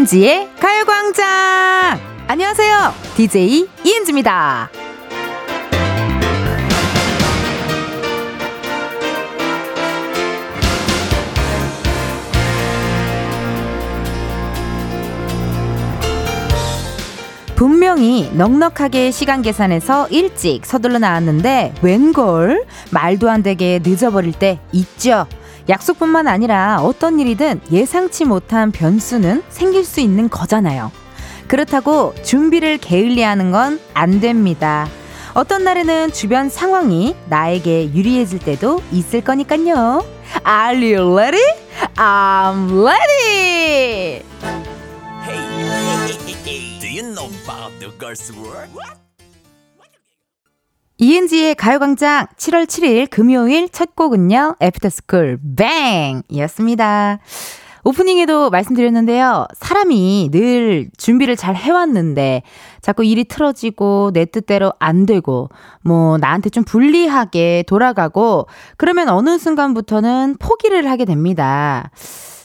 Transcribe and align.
이은지의 0.00 0.48
가요광장! 0.58 2.00
안녕하세요. 2.26 2.94
DJ 3.16 3.68
이은지입니다. 3.84 4.70
분명히 17.56 18.30
넉넉하게 18.32 19.10
시간 19.10 19.42
계산해서 19.42 20.08
일찍 20.08 20.64
서둘러 20.64 20.98
나왔는데 20.98 21.74
웬걸 21.82 22.64
말도 22.90 23.28
안 23.28 23.42
되게 23.42 23.80
늦어버릴 23.82 24.32
때 24.32 24.60
있죠. 24.72 25.26
약속뿐만 25.70 26.28
아니라 26.28 26.80
어떤 26.82 27.18
일이든 27.20 27.62
예상치 27.72 28.26
못한 28.26 28.70
변수는 28.72 29.42
생길 29.48 29.84
수 29.84 30.00
있는 30.00 30.28
거잖아요. 30.28 30.92
그렇다고 31.48 32.14
준비를 32.22 32.76
게을리하는 32.78 33.50
건 33.52 33.80
안 33.94 34.20
됩니다. 34.20 34.86
어떤 35.34 35.62
날에는 35.64 36.12
주변 36.12 36.48
상황이 36.48 37.14
나에게 37.28 37.94
유리해질 37.94 38.40
때도 38.40 38.82
있을 38.92 39.20
거니까요. 39.22 40.04
Are 40.46 40.94
you 40.94 41.12
ready? 41.16 41.42
I'm 41.96 42.84
ready! 42.84 44.22
Hey, 45.22 46.80
do 46.80 46.88
you 46.88 47.02
know 47.14 47.28
about 47.44 47.78
the 47.78 47.90
girls' 47.98 48.32
world? 48.32 48.70
이은지의 51.02 51.54
가요광장 51.54 52.26
7월 52.36 52.66
7일 52.66 53.08
금요일 53.08 53.70
첫 53.70 53.96
곡은요, 53.96 54.56
애프터스쿨 54.60 55.38
뱅! 55.56 56.20
이었습니다. 56.28 57.20
오프닝에도 57.84 58.50
말씀드렸는데요. 58.50 59.46
사람이 59.56 60.28
늘 60.30 60.90
준비를 60.98 61.36
잘 61.36 61.56
해왔는데, 61.56 62.42
자꾸 62.82 63.02
일이 63.02 63.24
틀어지고, 63.24 64.10
내 64.12 64.26
뜻대로 64.26 64.74
안 64.78 65.06
되고, 65.06 65.48
뭐, 65.80 66.18
나한테 66.18 66.50
좀 66.50 66.64
불리하게 66.64 67.64
돌아가고, 67.66 68.46
그러면 68.76 69.08
어느 69.08 69.38
순간부터는 69.38 70.36
포기를 70.38 70.90
하게 70.90 71.06
됩니다. 71.06 71.90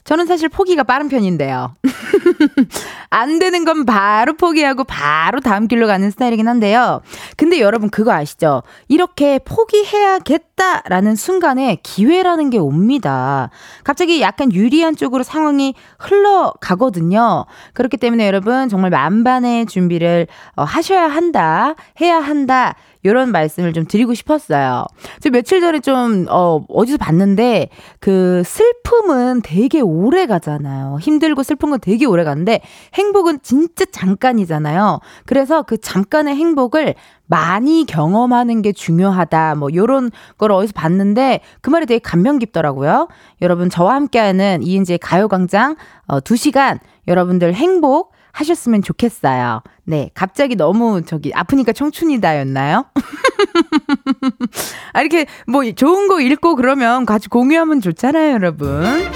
저는 0.06 0.28
사실 0.28 0.50
포기가 0.50 0.84
빠른 0.84 1.09
편인데요. 1.09 1.75
안 3.09 3.39
되는 3.39 3.66
건 3.66 3.86
바로 3.86 4.34
포기하고 4.34 4.84
바로 4.84 5.39
다음 5.39 5.67
길로 5.67 5.88
가는 5.88 6.11
스타일이긴 6.11 6.48
한데요. 6.48 7.02
근데 7.38 7.59
여러분 7.59 7.89
그거 7.89 8.11
아시죠? 8.11 8.61
이렇게 8.88 9.39
포기해야겠다라는 9.39 11.16
순간에 11.16 11.80
기회라는 11.81 12.52
게 12.52 12.59
옵니다. 12.59 13.50
갑자기 13.83 14.22
약간 14.22 14.53
유리한 14.53 14.95
쪽으로 14.95 15.23
상황이 15.23 15.73
흘러가거든요. 15.98 17.48
그렇기 17.73 17.98
때문에 17.98 18.28
여러분 18.28 18.70
정말 18.70 18.92
만반의 18.92 19.66
준비를 19.66 20.28
어, 20.56 20.64
하셔야 20.64 21.08
한다, 21.08 21.73
해야 22.00 22.20
한다. 22.20 22.76
이런 23.06 23.31
말씀을 23.31 23.72
좀 23.72 23.86
드리고 23.86 24.16
싶었어요. 24.16 24.86
저 25.20 25.30
며칠 25.30 25.61
전에 25.61 25.80
좀, 25.80 26.25
어, 26.28 26.66
어디서 26.67 26.98
봤는데, 26.98 27.70
그 28.00 28.42
슬픔은 28.44 29.42
되게 29.44 29.80
오래 29.80 30.25
가잖아요. 30.25 30.98
힘들고 31.00 31.44
슬픈 31.44 31.70
건 31.70 31.80
되게 31.80 32.06
오래 32.06 32.23
가는데, 32.23 32.61
행복은 32.95 33.39
진짜 33.44 33.86
잠깐이잖아요. 33.86 35.00
그래서 35.28 35.61
그 35.61 35.78
잠깐의 35.78 36.36
행복을 36.36 36.95
많이 37.28 37.86
경험하는 37.86 38.64
게 38.64 38.71
중요하다. 38.71 39.55
뭐, 39.55 39.70
요런 39.73 40.10
걸 40.39 40.52
어디서 40.52 40.73
봤는데, 40.73 41.42
그 41.61 41.70
말이 41.70 41.86
되게 41.86 41.99
감명 41.99 42.39
깊더라고요. 42.39 43.08
여러분, 43.44 43.70
저와 43.70 43.94
함께하는 43.94 44.64
이은지의 44.64 44.98
가요광장, 44.98 45.76
어, 46.08 46.20
2시간, 46.21 46.80
여러분들 47.08 47.54
행복, 47.54 48.15
하셨으면 48.35 48.81
좋겠어요. 48.81 49.61
네, 49.85 50.11
갑자기 50.13 50.55
너무 50.55 51.03
저기 51.05 51.31
아프니까 51.33 51.71
청춘이다였나요? 51.71 52.85
아, 54.93 55.01
이렇게 55.01 55.25
뭐 55.47 55.63
좋은 55.71 56.07
거 56.07 56.19
읽고 56.19 56.55
그러면 56.55 57.05
같이 57.05 57.29
공유하면 57.29 57.79
좋잖아요, 57.79 58.33
여러분. 58.33 59.09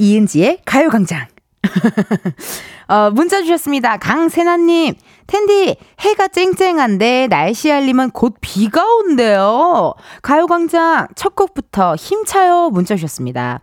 이은지의 0.00 0.62
가요광장. 0.64 1.26
어, 2.88 3.10
문자 3.10 3.40
주셨습니다. 3.40 3.98
강세나님. 3.98 4.94
텐디, 5.28 5.76
해가 6.00 6.26
쨍쨍한데 6.28 7.28
날씨 7.28 7.70
알림은 7.70 8.10
곧 8.10 8.34
비가 8.40 8.84
온대요. 8.84 9.94
가요광장 10.22 11.06
첫 11.14 11.36
곡부터 11.36 11.94
힘차요. 11.94 12.70
문자 12.70 12.96
주셨습니다. 12.96 13.60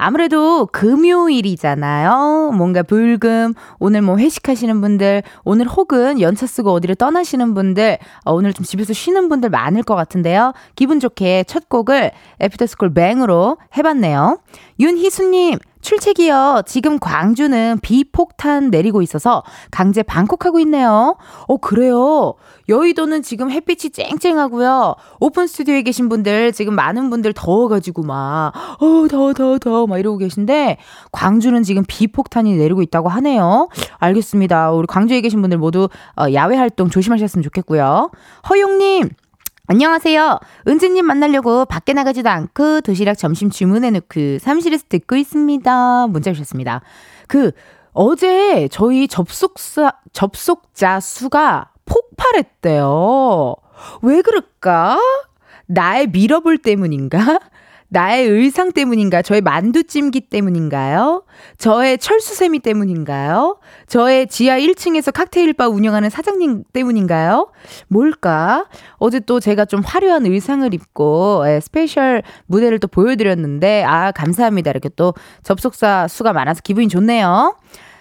아무래도 0.00 0.64
금요일이잖아요. 0.66 2.52
뭔가 2.56 2.82
불금, 2.82 3.52
오늘 3.78 4.00
뭐 4.00 4.16
회식하시는 4.16 4.80
분들, 4.80 5.22
오늘 5.44 5.66
혹은 5.68 6.20
연차 6.22 6.46
쓰고 6.46 6.72
어디를 6.72 6.94
떠나시는 6.94 7.52
분들, 7.52 7.98
어, 8.24 8.32
오늘 8.32 8.54
좀 8.54 8.64
집에서 8.64 8.94
쉬는 8.94 9.28
분들 9.28 9.50
많을 9.50 9.82
것 9.82 9.94
같은데요. 9.96 10.54
기분 10.74 11.00
좋게 11.00 11.44
첫 11.46 11.68
곡을 11.68 12.12
After 12.40 12.65
School 12.65 12.94
Bang으로 12.94 13.58
해봤네요. 13.76 14.38
윤희수님, 14.80 15.58
출첵이요. 15.80 16.62
지금 16.66 16.98
광주는 16.98 17.78
비폭탄 17.80 18.70
내리고 18.70 19.02
있어서 19.02 19.42
강제 19.70 20.02
방콕하고 20.02 20.58
있네요. 20.60 21.16
어, 21.46 21.56
그래요. 21.56 22.34
여의도는 22.68 23.22
지금 23.22 23.50
햇빛이 23.50 23.90
쨍쨍하고요. 23.90 24.94
오픈 25.20 25.46
스튜디오에 25.46 25.82
계신 25.82 26.08
분들, 26.08 26.52
지금 26.52 26.74
많은 26.74 27.10
분들 27.10 27.32
더워가지고 27.32 28.02
막, 28.02 28.52
어, 28.80 29.08
더워, 29.08 29.32
더워, 29.32 29.58
더워, 29.58 29.86
막 29.86 29.98
이러고 29.98 30.18
계신데, 30.18 30.78
광주는 31.12 31.62
지금 31.62 31.84
비폭탄이 31.86 32.56
내리고 32.56 32.82
있다고 32.82 33.08
하네요. 33.08 33.68
알겠습니다. 33.98 34.70
우리 34.72 34.86
광주에 34.86 35.20
계신 35.20 35.40
분들 35.40 35.58
모두 35.58 35.88
어, 36.16 36.32
야외 36.32 36.56
활동 36.56 36.90
조심하셨으면 36.90 37.42
좋겠고요. 37.42 38.10
허용님, 38.48 39.08
안녕하세요. 39.70 40.40
은지님 40.66 41.06
만나려고 41.06 41.64
밖에 41.64 41.92
나가지도 41.92 42.28
않고 42.28 42.80
도시락 42.80 43.16
점심 43.16 43.50
주문해놓고 43.50 44.40
사무실에서 44.40 44.86
듣고 44.88 45.14
있습니다. 45.14 46.08
문자 46.08 46.32
주셨습니다. 46.32 46.80
그, 47.28 47.52
어제 47.92 48.66
저희 48.72 49.06
접속사, 49.06 49.92
접속자 50.12 50.98
수가 50.98 51.70
폭발했대요. 51.84 53.54
왜 54.02 54.22
그럴까? 54.22 54.98
나의 55.66 56.08
밀어볼 56.08 56.58
때문인가? 56.58 57.38
나의 57.90 58.26
의상 58.28 58.72
때문인가? 58.72 59.20
저의 59.22 59.40
만두찜기 59.40 60.22
때문인가요? 60.22 61.24
저의 61.58 61.98
철수세미 61.98 62.60
때문인가요? 62.60 63.58
저의 63.88 64.28
지하 64.28 64.58
1층에서 64.58 65.12
칵테일바 65.12 65.68
운영하는 65.68 66.08
사장님 66.08 66.64
때문인가요? 66.72 67.50
뭘까? 67.88 68.66
어제 68.98 69.18
또 69.20 69.40
제가 69.40 69.64
좀 69.64 69.80
화려한 69.84 70.24
의상을 70.26 70.72
입고 70.72 71.42
예, 71.46 71.60
스페셜 71.60 72.22
무대를 72.46 72.78
또 72.78 72.86
보여드렸는데 72.86 73.82
아 73.84 74.12
감사합니다. 74.12 74.70
이렇게 74.70 74.88
또 74.94 75.14
접속자 75.42 76.06
수가 76.08 76.32
많아서 76.32 76.60
기분이 76.62 76.88
좋네요. 76.88 77.56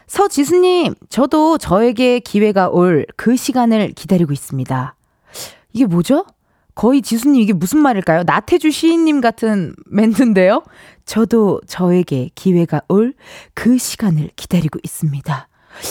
서지수님, 0.06 0.96
저도 1.10 1.58
저에게 1.58 2.20
기회가 2.20 2.70
올 2.70 3.06
그 3.16 3.36
시간을 3.36 3.94
기다리고 3.96 4.34
있습니다. 4.34 4.96
이게 5.74 5.86
뭐죠? 5.86 6.26
거의 6.80 7.02
지수님 7.02 7.42
이게 7.42 7.52
무슨 7.52 7.80
말일까요? 7.80 8.24
나태주 8.26 8.72
시인님 8.72 9.20
같은 9.20 9.76
멘트인데요. 9.92 10.64
저도 11.06 11.60
저에게 11.68 12.30
기회가 12.36 12.82
올 12.88 13.14
그 13.54 13.78
시간을 13.78 14.30
기다리고 14.38 14.80
있습니다. 14.82 15.50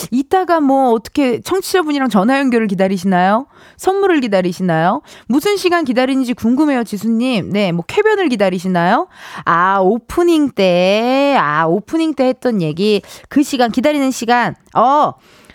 이따가 0.09 0.59
뭐 0.59 0.91
어떻게 0.91 1.41
청취자분이랑 1.41 2.09
전화 2.09 2.39
연결을 2.39 2.65
기다리시나요? 2.65 3.45
선물을 3.77 4.19
기다리시나요? 4.21 5.01
무슨 5.27 5.57
시간 5.57 5.85
기다리는지 5.85 6.33
궁금해요, 6.33 6.83
지수님. 6.83 7.51
네, 7.51 7.71
뭐 7.71 7.85
쾌변을 7.87 8.27
기다리시나요? 8.29 9.07
아, 9.45 9.79
오프닝 9.79 10.49
때, 10.51 11.37
아, 11.39 11.65
오프닝 11.67 12.15
때 12.15 12.25
했던 12.25 12.63
얘기, 12.63 13.03
그 13.29 13.43
시간, 13.43 13.71
기다리는 13.71 14.09
시간, 14.09 14.55
어, 14.75 15.13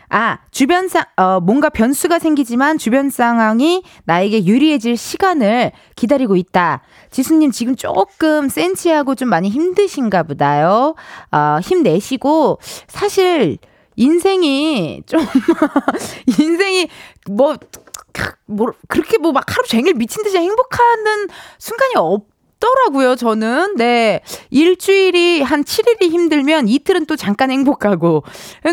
아, 0.08 0.38
주변 0.50 0.88
상, 0.88 1.04
어, 1.16 1.40
뭔가 1.40 1.68
변수가 1.70 2.18
생기지만 2.18 2.78
주변 2.78 3.10
상황이 3.10 3.82
나에게 4.04 4.44
유리해질 4.46 4.96
시간을 4.96 5.72
기다리고 5.96 6.36
있다. 6.36 6.82
지수님 7.10 7.50
지금 7.50 7.74
조금 7.76 8.48
센치하고 8.48 9.14
좀 9.14 9.28
많이 9.28 9.48
힘드신가 9.48 10.22
보다요. 10.24 10.94
어, 11.32 11.58
힘내시고, 11.62 12.58
사실, 12.86 13.58
인생이 13.96 15.02
좀, 15.06 15.20
인생이 16.38 16.88
뭐, 17.30 17.56
뭐, 18.46 18.72
그렇게 18.88 19.18
뭐 19.18 19.32
막 19.32 19.44
하루 19.48 19.66
종일 19.66 19.94
미친 19.94 20.22
듯이 20.22 20.36
행복하는 20.38 21.28
순간이 21.58 21.94
없, 21.96 22.26
없더라고요, 22.64 23.16
저는. 23.16 23.76
네. 23.76 24.20
일주일이 24.50 25.42
한 25.42 25.62
7일이 25.62 26.10
힘들면 26.10 26.68
이틀은 26.68 27.06
또 27.06 27.16
잠깐 27.16 27.50
행복하고. 27.50 28.24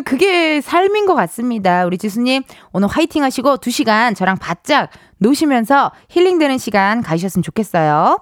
그게 0.06 0.62
삶인 0.62 1.06
것 1.06 1.14
같습니다. 1.16 1.86
우리 1.86 1.98
지수님, 1.98 2.44
오늘 2.72 2.88
화이팅 2.88 3.24
하시고 3.24 3.58
2시간 3.58 4.16
저랑 4.16 4.38
바짝 4.38 4.90
노시면서 5.18 5.92
힐링되는 6.10 6.58
시간 6.58 7.02
가지셨으면 7.02 7.44
좋겠어요. 7.44 8.20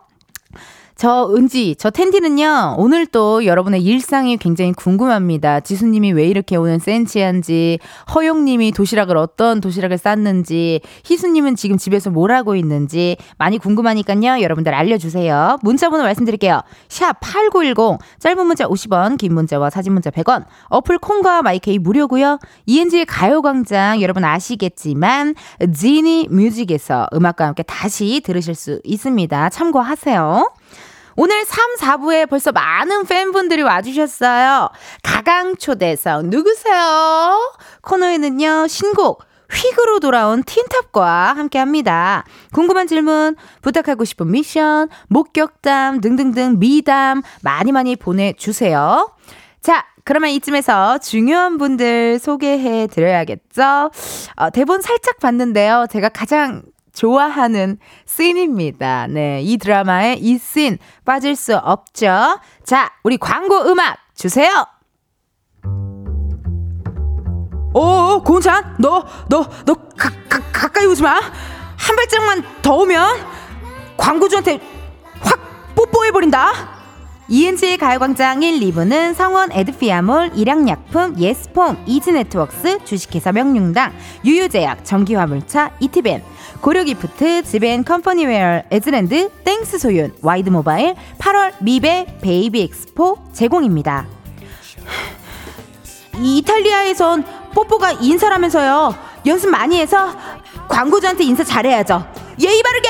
저 1.00 1.34
은지, 1.34 1.78
저 1.80 1.90
텐디는요, 1.90 2.76
오늘 2.78 3.06
또 3.06 3.46
여러분의 3.46 3.82
일상이 3.82 4.36
굉장히 4.36 4.74
궁금합니다. 4.74 5.62
지수님이 5.62 6.12
왜 6.12 6.28
이렇게 6.28 6.58
오늘 6.58 6.82
센치한지, 6.82 7.80
허용님이 8.14 8.74
도시락을 8.74 9.16
어떤 9.16 9.62
도시락을 9.62 9.98
쌌는지, 9.98 10.82
희수님은 11.06 11.56
지금 11.56 11.78
집에서 11.78 12.10
뭘 12.10 12.34
하고 12.34 12.54
있는지, 12.54 13.16
많이 13.38 13.60
궁금하니까요, 13.60 14.42
여러분들 14.42 14.74
알려주세요. 14.74 15.60
문자번호 15.62 16.04
말씀드릴게요. 16.04 16.64
샵 16.90 17.18
8910, 17.22 18.00
짧은 18.20 18.46
문자 18.46 18.68
50원, 18.68 19.18
긴 19.18 19.36
문자와 19.36 19.70
사진 19.70 19.94
문자 19.94 20.10
100원, 20.10 20.44
어플 20.68 20.98
콩과 20.98 21.44
마이케이 21.44 21.80
무료고요 21.80 22.40
ENG의 22.66 23.06
가요광장, 23.06 24.02
여러분 24.02 24.26
아시겠지만, 24.26 25.36
지니 25.74 26.28
뮤직에서 26.30 27.08
음악과 27.14 27.48
함께 27.48 27.64
다시 27.64 28.20
들으실 28.22 28.54
수 28.54 28.82
있습니다. 28.84 29.48
참고하세요. 29.48 30.59
오늘 31.16 31.46
3, 31.46 31.76
4부에 31.78 32.30
벌써 32.30 32.52
많은 32.52 33.06
팬분들이 33.06 33.62
와주셨어요. 33.62 34.70
가강초대석 35.04 36.26
누구세요? 36.28 37.54
코너에는요, 37.82 38.68
신곡, 38.68 39.24
휙으로 39.52 40.00
돌아온 40.00 40.44
틴탑과 40.44 41.34
함께 41.34 41.60
합니다. 41.60 42.24
궁금한 42.54 42.88
질문, 42.88 43.36
부탁하고 43.62 44.06
싶은 44.06 44.32
미션, 44.32 44.90
목격담 45.08 46.02
등등등 46.02 46.60
미담 46.60 47.22
많이 47.42 47.72
많이 47.72 47.96
보내주세요. 47.96 49.12
자, 49.62 49.86
그러면 50.06 50.30
이쯤에서 50.32 51.00
중요한 51.00 51.58
분들 51.58 52.20
소개해 52.20 52.88
드려야겠죠? 52.88 53.92
어, 54.38 54.50
대본 54.52 54.82
살짝 54.82 55.20
봤는데요. 55.20 55.88
제가 55.92 56.10
가장 56.10 56.64
좋아하는 57.04 57.78
씬입니다. 58.06 59.08
네, 59.08 59.42
이 59.42 59.58
드라마의 59.58 60.20
이 60.20 60.38
씬 60.38 60.78
빠질 61.06 61.34
수 61.38 61.56
없죠. 61.56 62.40
자, 62.66 62.92
우리 63.04 63.18
광고 63.18 63.56
음악 63.70 63.98
주세요. 64.16 64.66
오, 67.74 68.22
고은찬, 68.24 68.76
너, 68.80 69.06
너, 69.30 69.48
너 69.66 69.74
가, 69.96 70.10
가, 70.28 70.42
가까이 70.52 70.86
오지 70.88 71.02
마. 71.02 71.14
한 71.78 71.96
발짝만 71.96 72.44
더 72.62 72.74
오면 72.76 73.26
광고주한테 73.96 74.60
확 75.22 75.40
뽀뽀해버린다. 75.76 76.79
이은지의 77.32 77.78
가요광장 77.78 78.42
1, 78.42 78.60
2부는 78.60 79.14
성원 79.14 79.52
에드피아몰, 79.52 80.32
일양약품, 80.34 81.20
예스폼, 81.20 81.84
이지네트웍스, 81.86 82.86
주식회사 82.86 83.32
명륜당, 83.32 83.94
유유제약, 84.26 84.84
전기화물차, 84.84 85.72
이티벤, 85.80 86.24
고려기프트, 86.62 87.44
지벤 87.44 87.84
컴퍼니웨어, 87.84 88.64
에즈랜드, 88.72 89.30
땡스 89.44 89.78
소윤, 89.78 90.16
와이드모바일, 90.24 90.96
8월 91.20 91.54
미베 91.60 92.18
베이비 92.20 92.64
엑스포 92.64 93.20
제공입니다. 93.32 94.08
이탈리아에선 96.20 97.24
뽀뽀가 97.54 97.92
인사라면서요. 97.92 98.96
연습 99.28 99.50
많이 99.50 99.80
해서 99.80 100.16
광고주한테 100.68 101.26
인사 101.26 101.44
잘해야죠. 101.44 102.08
예의 102.40 102.64
바르게! 102.64 102.90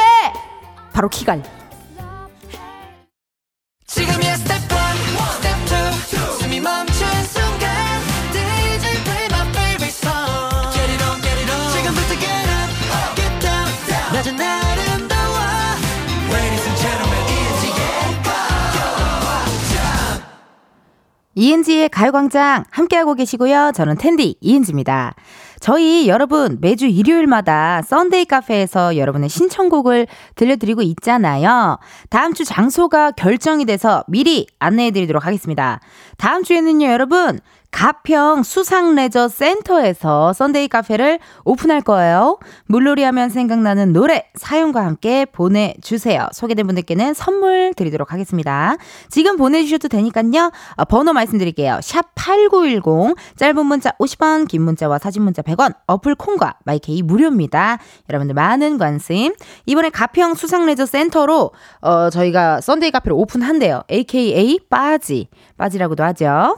바로 0.94 1.10
키갈. 1.10 1.59
지금이야 3.90 4.39
ENG의 21.40 21.88
가요광장 21.88 22.66
함께하고 22.70 23.14
계시고요. 23.14 23.72
저는 23.74 23.96
텐디 23.96 24.36
이은지입니다. 24.42 25.16
저희 25.62 26.10
여러분 26.10 26.58
매주 26.60 26.86
일요일마다 26.86 27.82
Sunday 27.82 28.26
카페에서 28.26 28.98
여러분의 28.98 29.30
신청곡을 29.30 30.08
들려드리고 30.36 30.82
있잖아요. 30.82 31.80
다음 32.10 32.34
주 32.34 32.44
장소가 32.44 33.12
결정이 33.12 33.64
돼서 33.64 34.04
미리 34.10 34.48
안내해 34.60 34.92
드리도록 34.92 35.26
하겠습니다. 35.26 35.80
다음 36.18 36.44
주에는요, 36.44 36.88
여러분, 36.88 37.40
가평 37.72 38.44
수상레저 38.44 39.28
센터에서 39.28 40.34
Sunday 40.34 40.68
카페를 40.68 41.20
오픈할 41.46 41.82
거예요. 41.82 42.40
물놀이 42.66 43.04
하면 43.04 43.30
생각나는 43.30 43.94
노래 43.94 44.26
사연과 44.36 44.84
함께 44.84 45.26
보내주세요. 45.26 46.28
소개된 46.34 46.66
분들께는 46.66 47.14
선물 47.14 47.74
드리도록 47.76 48.12
하겠습니다. 48.12 48.76
지금 49.10 49.38
보내주셔도 49.38 49.88
되니까요. 49.88 50.52
어, 50.76 50.86
번호 50.86 51.14
말씀드릴게요. 51.14 51.80
샵 51.82 52.14
8910 52.16 53.16
짧은 53.38 53.66
문자 53.66 53.92
50원 53.92 54.48
긴 54.48 54.64
문자와 54.64 54.98
사진 54.98 55.22
문자 55.22 55.42
100원 55.42 55.76
어플 55.88 56.16
콩과 56.16 56.56
MyK 56.66 57.02
무료입니다. 57.02 57.78
여러분들 58.10 58.34
많은 58.34 58.78
관심 58.78 59.34
이번에 59.66 59.90
가평 59.90 60.34
수상레저 60.34 60.86
센터로 60.86 61.52
어, 61.82 62.10
저희가 62.10 62.62
Sunday 62.62 62.92
카페를 62.92 63.14
오픈한대요. 63.14 63.84
AKA 63.90 64.60
빠지 64.70 65.30
빠지라고도 65.58 66.04
하죠. 66.04 66.58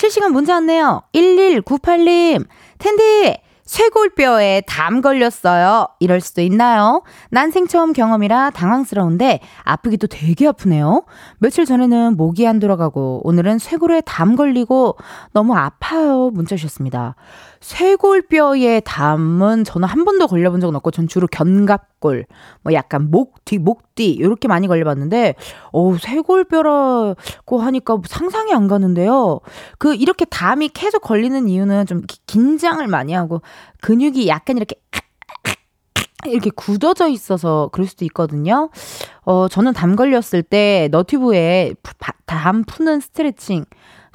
실시간 0.00 0.32
문자 0.32 0.54
왔네요. 0.54 1.02
1198님, 1.12 2.46
텐디, 2.78 3.36
쇄골뼈에 3.64 4.62
담 4.66 5.02
걸렸어요. 5.02 5.88
이럴 5.98 6.22
수도 6.22 6.40
있나요? 6.40 7.02
난생 7.28 7.66
처음 7.66 7.92
경험이라 7.92 8.48
당황스러운데 8.50 9.40
아프기도 9.62 10.06
되게 10.06 10.48
아프네요. 10.48 11.04
며칠 11.36 11.66
전에는 11.66 12.16
목이 12.16 12.48
안 12.48 12.60
돌아가고 12.60 13.20
오늘은 13.24 13.58
쇄골에 13.58 14.00
담 14.06 14.36
걸리고 14.36 14.96
너무 15.34 15.54
아파요. 15.54 16.30
문자 16.30 16.56
주셨습니다. 16.56 17.14
쇄골뼈에 17.60 18.80
담은 18.80 19.64
저는 19.64 19.86
한 19.86 20.04
번도 20.06 20.28
걸려본 20.28 20.60
적은 20.60 20.74
없고 20.76 20.90
전 20.90 21.06
주로 21.06 21.26
견갑골, 21.26 22.24
뭐 22.62 22.72
약간 22.72 23.10
목 23.10 23.44
뒤, 23.44 23.58
목 23.58 23.94
뒤, 23.94 24.12
이렇게 24.12 24.48
많이 24.48 24.66
걸려봤는데, 24.66 25.34
어 25.72 25.96
쇄골뼈라고 25.98 27.58
하니까 27.58 27.98
상상이 28.06 28.54
안 28.54 28.66
가는데요. 28.66 29.40
그, 29.78 29.94
이렇게 29.94 30.24
담이 30.24 30.70
계속 30.70 31.00
걸리는 31.02 31.48
이유는 31.48 31.84
좀 31.86 32.02
긴장을 32.26 32.86
많이 32.88 33.12
하고 33.12 33.42
근육이 33.82 34.26
약간 34.26 34.56
이렇게 34.56 34.76
이렇게 36.26 36.50
굳어져 36.50 37.08
있어서 37.08 37.68
그럴 37.72 37.86
수도 37.86 38.04
있거든요. 38.06 38.70
어, 39.22 39.48
저는 39.48 39.74
담 39.74 39.96
걸렸을 39.96 40.42
때 40.42 40.88
너튜브에 40.90 41.74
담 42.26 42.64
푸는 42.64 43.00
스트레칭 43.00 43.64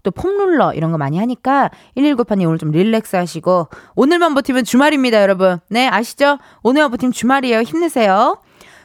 또 0.06 0.12
폼롤러 0.12 0.74
이런 0.74 0.92
거 0.92 0.98
많이 0.98 1.18
하니까 1.18 1.72
119판이 1.98 2.46
오늘 2.46 2.60
좀 2.60 2.72
릴렉스 2.72 3.16
하시고 3.16 3.68
오늘만 3.96 4.36
버티면 4.36 4.64
주말입니다, 4.64 5.22
여러분. 5.22 5.60
네, 5.68 5.88
아시죠? 5.88 6.38
오늘만 6.64 6.92
버티면 6.92 7.12
주말이에요. 7.12 7.64
힘내세요. 7.64 8.38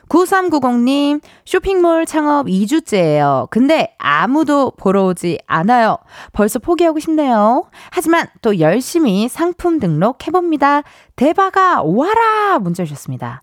9390님, 0.09 1.21
쇼핑몰 1.45 2.05
창업 2.05 2.47
2주째예요. 2.47 3.49
근데 3.51 3.95
아무도 3.99 4.73
보러 4.77 5.05
오지 5.05 5.39
않아요. 5.47 5.99
벌써 6.33 6.59
포기하고 6.59 6.99
싶네요. 6.99 7.67
하지만 7.91 8.27
또 8.43 8.59
열심히 8.59 9.29
상품 9.29 9.79
등록해봅니다. 9.79 10.83
대박아, 11.15 11.83
와라! 11.83 12.59
문자 12.59 12.85
주셨습니다. 12.85 13.43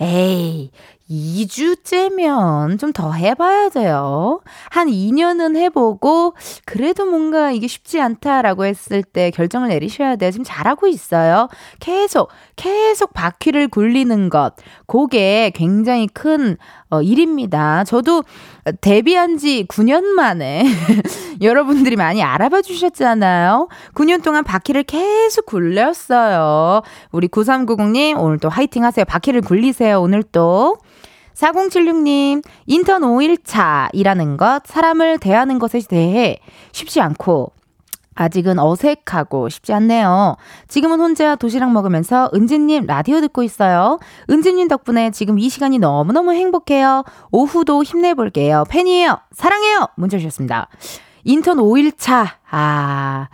에이, 0.00 0.70
2주째면 1.08 2.78
좀 2.78 2.92
더 2.92 3.12
해봐야 3.12 3.68
돼요. 3.68 4.40
한 4.70 4.88
2년은 4.88 5.56
해보고, 5.56 6.34
그래도 6.64 7.04
뭔가 7.04 7.50
이게 7.50 7.66
쉽지 7.66 8.00
않다라고 8.00 8.64
했을 8.64 9.02
때 9.02 9.30
결정을 9.30 9.68
내리셔야 9.68 10.16
돼요. 10.16 10.30
지금 10.30 10.44
잘하고 10.44 10.86
있어요. 10.86 11.48
계속, 11.80 12.30
계속 12.56 13.12
바퀴를 13.12 13.68
굴리는 13.68 14.30
것. 14.30 14.54
그게 14.86 15.50
굉장히 15.54 16.06
큰 16.08 16.56
어, 16.90 17.02
일입니다. 17.02 17.84
저도 17.84 18.22
데뷔한 18.80 19.38
지 19.38 19.64
9년 19.68 20.02
만에 20.02 20.64
여러분들이 21.40 21.96
많이 21.96 22.22
알아봐 22.22 22.62
주셨잖아요. 22.62 23.68
9년 23.94 24.22
동안 24.22 24.44
바퀴를 24.44 24.82
계속 24.82 25.46
굴렸어요. 25.46 26.82
우리 27.12 27.28
9390님, 27.28 28.18
오늘 28.18 28.38
또 28.38 28.48
화이팅 28.48 28.84
하세요. 28.84 29.04
바퀴를 29.04 29.42
굴리세요. 29.42 30.00
오늘 30.00 30.22
또. 30.22 30.76
4076님, 31.34 32.42
인턴 32.64 33.02
5일차 33.02 33.90
일하는 33.92 34.38
것, 34.38 34.62
사람을 34.64 35.18
대하는 35.18 35.58
것에 35.58 35.80
대해 35.86 36.38
쉽지 36.72 37.02
않고, 37.02 37.52
아직은 38.16 38.58
어색하고 38.58 39.48
쉽지 39.48 39.72
않네요. 39.74 40.36
지금은 40.66 40.98
혼자 40.98 41.36
도시락 41.36 41.70
먹으면서 41.72 42.30
은지님 42.34 42.86
라디오 42.86 43.20
듣고 43.20 43.44
있어요. 43.44 43.98
은지님 44.28 44.66
덕분에 44.68 45.10
지금 45.12 45.38
이 45.38 45.48
시간이 45.48 45.78
너무너무 45.78 46.32
행복해요. 46.32 47.04
오후도 47.30 47.84
힘내볼게요. 47.84 48.64
팬이에요. 48.68 49.20
사랑해요. 49.32 49.86
문자 49.96 50.18
주셨습니다. 50.18 50.68
인턴 51.24 51.58
5일차. 51.58 52.26
아, 52.50 53.28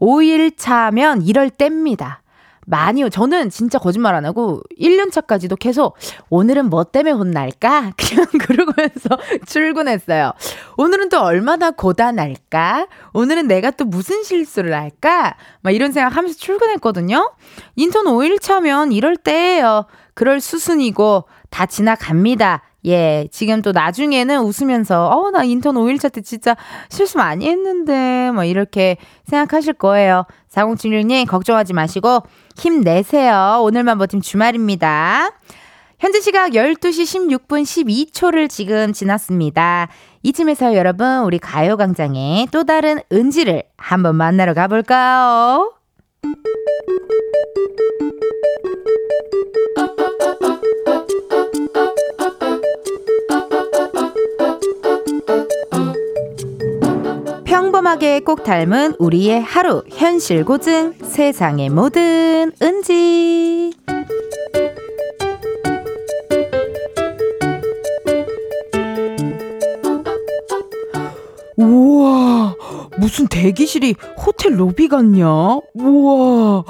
5일차면 0.00 1.26
이럴 1.26 1.50
때입니다. 1.50 2.22
많이, 2.68 3.08
저는 3.08 3.48
진짜 3.48 3.78
거짓말 3.78 4.14
안 4.14 4.26
하고 4.26 4.60
1년 4.78 5.10
차까지도 5.10 5.56
계속 5.56 5.96
오늘은 6.28 6.68
뭐 6.68 6.84
때문에 6.84 7.12
혼날까? 7.12 7.92
그냥 7.96 8.26
그러면서 8.38 9.08
출근했어요. 9.46 10.32
오늘은 10.76 11.08
또 11.08 11.20
얼마나 11.20 11.70
고단할까? 11.70 12.88
오늘은 13.14 13.48
내가 13.48 13.70
또 13.70 13.86
무슨 13.86 14.22
실수를 14.22 14.74
할까? 14.74 15.36
막 15.62 15.74
이런 15.74 15.92
생각 15.92 16.14
하면서 16.14 16.36
출근했거든요. 16.36 17.32
인턴 17.76 18.04
5일 18.04 18.40
차면 18.40 18.92
이럴 18.92 19.16
때예요. 19.16 19.86
그럴 20.12 20.40
수순이고 20.40 21.24
다 21.48 21.64
지나갑니다. 21.64 22.62
예, 22.86 23.28
지금 23.32 23.60
또 23.60 23.72
나중에는 23.72 24.40
웃으면서, 24.40 25.08
어, 25.08 25.30
나 25.30 25.42
인턴 25.42 25.74
5일차 25.74 26.12
때 26.12 26.20
진짜 26.20 26.56
실수 26.88 27.18
많이 27.18 27.48
했는데, 27.48 28.30
뭐, 28.30 28.44
이렇게 28.44 28.98
생각하실 29.24 29.74
거예요. 29.74 30.26
4076님, 30.50 31.26
걱정하지 31.26 31.72
마시고, 31.72 32.22
힘내세요. 32.58 33.60
오늘만 33.62 33.98
버팀 33.98 34.20
주말입니다. 34.20 35.30
현재 35.98 36.20
시각 36.20 36.50
12시 36.52 37.38
16분 37.48 37.62
12초를 37.62 38.48
지금 38.48 38.92
지났습니다. 38.92 39.88
이쯤에서 40.22 40.74
여러분, 40.74 41.24
우리 41.24 41.38
가요광장의 41.38 42.48
또 42.52 42.64
다른 42.64 43.00
은지를 43.12 43.64
한번 43.76 44.16
만나러 44.16 44.54
가볼까요? 44.54 45.72
평범하게 57.68 58.20
꼭 58.20 58.44
닮은 58.44 58.94
우리의 58.98 59.42
하루 59.42 59.82
현실 59.90 60.44
고증 60.44 60.94
세상의 61.02 61.68
모든 61.68 62.50
은지. 62.62 63.72
우와 71.56 72.54
무슨 72.98 73.26
대기실이 73.26 73.96
호텔 74.24 74.58
로비 74.58 74.88
같냐? 74.88 75.26
우와 75.74 76.64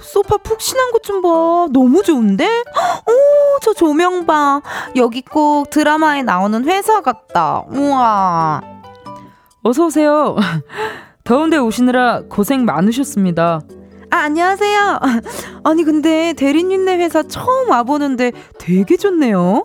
소파 0.00 0.36
푹신한 0.38 0.90
것 0.92 1.02
좀 1.02 1.22
봐. 1.22 1.28
너무 1.72 2.02
좋은데? 2.02 2.46
오 2.46 3.58
저 3.62 3.72
조명 3.72 4.26
봐. 4.26 4.60
여기 4.96 5.22
꼭 5.22 5.70
드라마에 5.70 6.22
나오는 6.22 6.64
회사 6.64 7.00
같다. 7.00 7.64
우와 7.70 8.60
어서 9.66 9.86
오세요. 9.86 10.36
더운데 11.24 11.56
오시느라 11.56 12.22
고생 12.28 12.64
많으셨습니다. 12.64 13.60
아, 14.10 14.16
안녕하세요. 14.16 15.00
아니, 15.64 15.82
근데 15.82 16.32
대리님네 16.34 16.96
회사 16.98 17.24
처음 17.24 17.70
와보는데 17.70 18.30
되게 18.60 18.96
좋네요. 18.96 19.64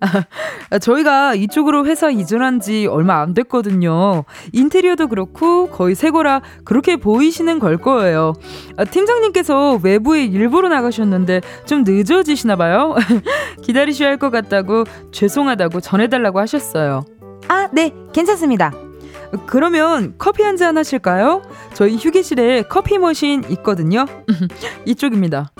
아, 0.00 0.78
저희가 0.80 1.36
이쪽으로 1.36 1.86
회사 1.86 2.10
이전한 2.10 2.58
지 2.58 2.88
얼마 2.88 3.20
안 3.20 3.32
됐거든요. 3.34 4.24
인테리어도 4.52 5.06
그렇고 5.06 5.68
거의 5.68 5.94
새 5.94 6.10
거라 6.10 6.40
그렇게 6.64 6.96
보이시는 6.96 7.60
걸 7.60 7.76
거예요. 7.76 8.32
아, 8.78 8.84
팀장님께서 8.84 9.78
외부에 9.80 10.24
일부러 10.24 10.68
나가셨는데 10.68 11.40
좀 11.66 11.84
늦어지시나 11.86 12.56
봐요. 12.56 12.96
기다리셔야 13.62 14.08
할 14.08 14.18
것 14.18 14.30
같다고 14.30 14.82
죄송하다고 15.12 15.80
전해달라고 15.80 16.40
하셨어요. 16.40 17.04
아, 17.46 17.68
네, 17.72 17.92
괜찮습니다. 18.12 18.72
그러면 19.46 20.14
커피 20.18 20.42
한 20.42 20.56
잔 20.56 20.76
하실까요? 20.76 21.42
저희 21.74 21.96
휴게실에 21.96 22.62
커피 22.68 22.98
머신 22.98 23.44
있거든요. 23.50 24.04
이쪽입니다. 24.84 25.52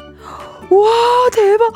와, 0.70 0.88
대박. 1.32 1.72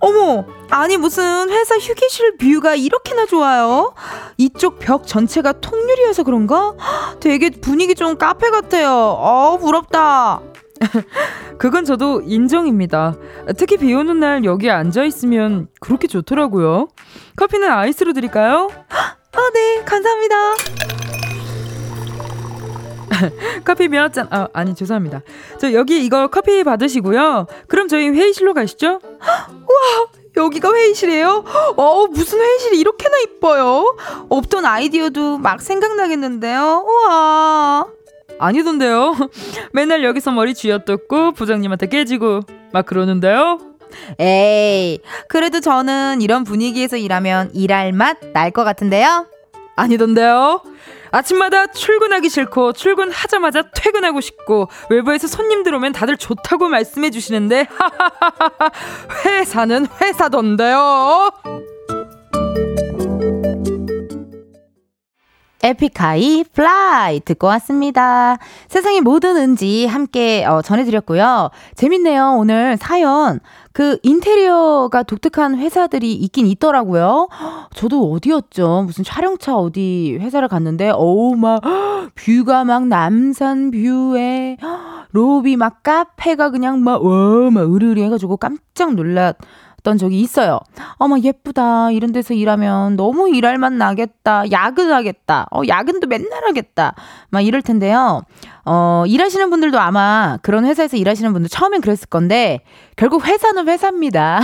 어머, 0.00 0.44
아니 0.70 0.96
무슨 0.96 1.48
회사 1.50 1.76
휴게실 1.76 2.36
뷰가 2.38 2.74
이렇게나 2.74 3.26
좋아요? 3.26 3.94
이쪽 4.38 4.78
벽 4.80 5.06
전체가 5.06 5.52
통유리여서 5.52 6.22
그런가? 6.24 6.74
되게 7.20 7.50
분위기 7.50 7.94
좀 7.94 8.16
카페 8.16 8.50
같아요. 8.50 8.90
어, 8.90 9.58
부럽다. 9.58 10.40
그건 11.58 11.84
저도 11.84 12.22
인정입니다. 12.22 13.14
특히 13.56 13.76
비 13.76 13.92
오는 13.94 14.18
날 14.18 14.44
여기 14.44 14.70
앉아 14.70 15.04
있으면 15.04 15.68
그렇게 15.80 16.08
좋더라고요. 16.08 16.88
커피는 17.36 17.70
아이스로 17.70 18.12
드릴까요? 18.12 18.68
아, 18.90 19.50
네, 19.54 19.82
감사합니다. 19.84 20.36
커피 23.64 23.88
몇 23.88 24.12
잔, 24.12 24.26
아, 24.30 24.48
아니, 24.52 24.74
죄송합니다. 24.74 25.22
저 25.58 25.72
여기 25.72 26.04
이거 26.04 26.28
커피 26.28 26.62
받으시고요. 26.64 27.46
그럼 27.68 27.88
저희 27.88 28.08
회의실로 28.10 28.54
가시죠. 28.54 29.00
우와, 29.20 30.06
여기가 30.36 30.72
회의실이에요? 30.72 31.44
어, 31.76 32.06
무슨 32.08 32.40
회의실이 32.40 32.78
이렇게나 32.80 33.18
이뻐요? 33.24 33.96
없던 34.28 34.64
아이디어도 34.64 35.38
막 35.38 35.60
생각나겠는데요? 35.60 36.84
우와. 36.86 37.86
아니던데요. 38.38 39.14
맨날 39.72 40.02
여기서 40.04 40.30
머리 40.32 40.54
쥐어뜯고 40.54 41.32
부장님한테 41.32 41.86
깨지고 41.86 42.40
막 42.72 42.86
그러는데요. 42.86 43.58
에이, 44.18 45.00
그래도 45.28 45.60
저는 45.60 46.22
이런 46.22 46.44
분위기에서 46.44 46.96
일하면 46.96 47.50
일할 47.54 47.92
맛 47.92 48.16
날 48.32 48.50
것 48.50 48.64
같은데요? 48.64 49.26
아니던데요. 49.76 50.62
아침마다 51.12 51.66
출근하기 51.66 52.28
싫고 52.28 52.72
출근하자마자 52.72 53.70
퇴근하고 53.74 54.20
싶고 54.20 54.68
외부에서 54.90 55.28
손님들 55.28 55.74
오면 55.74 55.92
다들 55.92 56.16
좋다고 56.16 56.68
말씀해 56.68 57.10
주시는데 57.10 57.68
회사는 59.24 59.86
회사던데요. 60.00 61.30
Epik 65.62 66.44
High 66.52 66.91
Fly 66.91 67.20
듣고 67.20 67.46
왔습니다. 67.46 68.36
세상의 68.68 69.00
모든 69.00 69.36
은지 69.36 69.86
함께 69.86 70.44
어, 70.44 70.60
전해드렸고요. 70.62 71.50
재밌네요. 71.76 72.34
오늘 72.36 72.76
사연 72.76 73.40
그 73.72 73.98
인테리어가 74.02 75.02
독특한 75.04 75.56
회사들이 75.56 76.12
있긴 76.14 76.46
있더라고요. 76.46 77.28
저도 77.74 78.12
어디였죠? 78.12 78.84
무슨 78.86 79.04
촬영차 79.04 79.56
어디 79.56 80.18
회사를 80.20 80.48
갔는데 80.48 80.90
어우 80.90 81.36
막 81.36 81.62
view가 82.16 82.64
막 82.64 82.86
남산 82.88 83.70
view에 83.70 84.56
로비 85.12 85.56
막 85.56 85.82
카페가 85.82 86.50
그냥 86.50 86.82
막와막 86.82 87.74
으르르 87.74 88.00
해가지고 88.02 88.36
깜짝 88.36 88.94
놀랐 88.94 89.36
던 89.82 89.98
적이 89.98 90.20
있어요. 90.20 90.60
어머 90.94 91.18
예쁘다. 91.18 91.90
이런 91.90 92.12
데서 92.12 92.34
일하면 92.34 92.96
너무 92.96 93.28
일할 93.28 93.58
맛 93.58 93.72
나겠다. 93.72 94.50
야근하겠다. 94.50 95.48
어 95.50 95.62
야근도 95.66 96.06
맨날 96.06 96.44
하겠다. 96.44 96.94
막 97.30 97.40
이럴 97.40 97.62
텐데요. 97.62 98.22
어 98.64 99.04
일하시는 99.06 99.50
분들도 99.50 99.78
아마 99.78 100.38
그런 100.42 100.64
회사에서 100.64 100.96
일하시는 100.96 101.32
분들 101.32 101.48
처음엔 101.48 101.80
그랬을 101.80 102.06
건데 102.08 102.60
결국 102.96 103.26
회사는 103.26 103.68
회사입니다. 103.68 104.40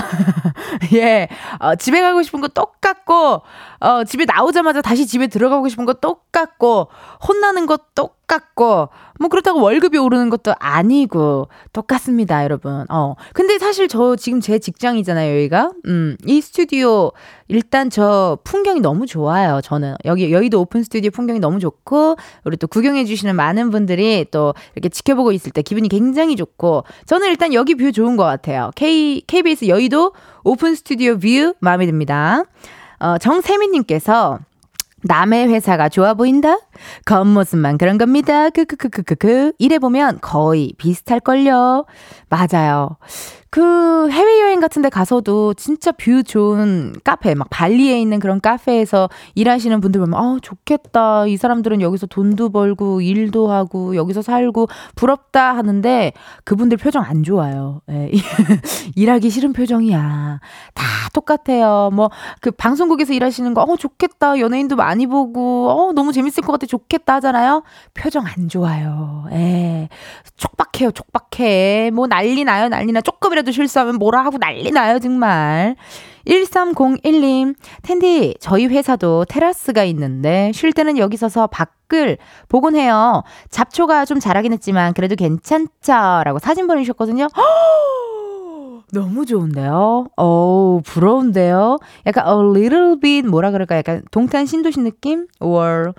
예. 0.95 1.29
어, 1.61 1.77
집에 1.77 2.01
가고 2.01 2.23
싶은 2.23 2.41
거 2.41 2.49
똑같고 2.49 3.43
어 3.81 4.05
집에 4.05 4.25
나오자마자 4.25 4.83
다시 4.83 5.07
집에 5.07 5.29
들어가고 5.29 5.69
싶은 5.69 5.85
거 5.85 5.93
똑같고 5.95 6.89
혼나는 7.29 7.67
거 7.67 7.79
똑같고 7.95 8.89
뭐 9.21 9.29
그렇다고 9.29 9.61
월급이 9.61 9.99
오르는 9.99 10.31
것도 10.31 10.55
아니고 10.59 11.49
똑같습니다, 11.73 12.45
여러분. 12.45 12.87
어. 12.89 13.15
근데 13.35 13.59
사실 13.59 13.89
저 13.89 14.17
지금 14.17 14.41
제 14.41 14.59
직장이잖아요, 14.59 15.37
여기가. 15.37 15.73
음, 15.87 16.17
이 16.25 16.41
스튜디오 16.41 17.13
일단 17.49 17.91
저 17.91 18.39
풍경이 18.45 18.81
너무 18.81 19.07
좋아요, 19.07 19.61
저는. 19.63 19.97
여기 20.05 20.33
여의도 20.33 20.61
오픈 20.61 20.83
스튜디오 20.83 21.11
풍경이 21.11 21.41
너무 21.41 21.59
좋고 21.59 22.17
우리 22.45 22.57
또 22.57 22.67
구경해 22.67 23.05
주시는 23.05 23.35
많은 23.35 23.71
분들이 23.71 24.08
또 24.31 24.55
이렇게 24.75 24.89
지켜보고 24.89 25.33
있을 25.33 25.53
때 25.53 25.63
기분이 25.63 25.89
굉장히 25.89 26.37
좋고 26.37 26.85
저는 27.07 27.29
일단 27.29 27.53
여기 27.55 27.75
view 27.75 27.93
좋은 27.93 28.17
것 28.17 28.25
같아요. 28.25 28.71
K 28.75 29.23
KBS 29.27 29.69
여의도 29.69 30.13
오픈 30.45 30.75
스튜디오 30.75 31.19
view 31.19 31.55
마음에 31.61 31.87
듭니다. 31.87 32.45
어, 33.01 33.19
정세민님께서 33.19 34.41
남의 35.03 35.49
회사가 35.49 35.89
좋아 35.89 36.15
보인다? 36.15 36.59
겉모습만 37.05 37.79
그런 37.79 37.99
겁니다. 37.99 38.51
크크크크크크. 38.51 39.53
이래 39.59 39.79
보면 39.79 40.19
거의 40.21 40.73
비슷할걸요. 40.79 41.87
맞아요. 42.29 42.97
그 43.51 44.11
해외여행 44.11 44.61
같은 44.61 44.83
데 44.83 44.91
가서도 44.91 45.55
진짜 45.55 45.91
view 45.93 46.23
좋은 46.23 46.93
카페, 47.03 47.35
막 47.35 47.49
발리에 47.51 47.99
있는 47.99 48.21
그런 48.21 48.41
카페에서 48.41 49.09
일하시는 49.35 49.81
분들 49.81 50.01
보면, 50.01 50.19
아, 50.21 50.39
좋겠다. 50.43 51.27
이 51.27 51.37
사람들은 51.39 51.81
여기서 51.81 52.07
돈도 52.07 52.51
벌고, 52.51 53.01
일도 53.01 53.51
하고, 53.51 53.97
여기서 53.97 54.21
살고, 54.21 54.69
부럽다 54.97 55.57
하는데, 55.57 56.13
그분들 56.45 56.77
표정 56.77 57.03
안 57.03 57.23
좋아요. 57.23 57.81
예. 57.91 58.11
일하기 58.97 59.31
싫은 59.31 59.55
표정이야. 59.55 60.41
다 60.75 60.85
똑같아요. 61.15 61.91
뭐, 61.95 62.11
그 62.43 62.51
방송국에서 62.51 63.15
일하시는 63.15 63.55
거, 63.55 63.63
어, 63.63 63.77
좋겠다. 63.77 64.41
연예인도 64.41 64.77
많이 64.77 65.07
보고, 65.07 65.71
어, 65.71 65.93
너무 65.95 66.13
재밌을 66.13 66.43
것 66.43 66.53
같아. 66.53 66.67
좋겠다 66.69 67.15
하잖아요. 67.17 67.65
표정 67.95 68.25
안 68.27 68.49
좋아요. 68.49 69.27
예. 69.33 69.89
촉박해요, 70.37 70.93
촉박해. 70.93 71.91
뭐 71.93 72.07
난리 72.07 72.45
나요, 72.45 72.69
난리 72.69 72.93
나. 72.93 73.01
조금이라도 73.01 73.51
실수하면 73.51 73.97
뭐라 73.97 74.25
하고 74.25 74.39
난리 74.39 74.71
나요, 74.71 75.01
정말. 75.01 75.75
1301님, 76.27 77.55
텐디, 77.83 78.35
저희 78.39 78.67
회사도 78.67 79.25
테라스가 79.25 79.83
있는데, 79.85 80.53
쉴 80.55 80.73
때는 80.73 80.99
여기 80.99 81.17
서서 81.17 81.47
밖을 81.47 82.19
보곤 82.49 82.77
해요. 82.77 83.23
잡초가 83.49 84.05
좀 84.05 84.21
자라긴 84.21 84.53
했지만, 84.53 84.93
그래도 84.93 85.17
괜찮죠? 85.17 86.23
라고 86.25 86.39
사진 86.39 86.67
보내주셨거든요. 86.67 87.29
너무 88.93 89.27
좋은데요? 89.27 90.07
어우, 90.17 90.81
부러운데요? 90.83 91.79
약간 92.07 92.27
a 92.27 92.51
little 92.51 92.99
bit 93.01 93.29
뭐라 93.29 93.51
그럴까? 93.51 93.77
약간 93.77 94.03
동탄 94.11 94.47
신도시 94.47 94.81
느낌? 94.81 95.27
or 95.41 95.93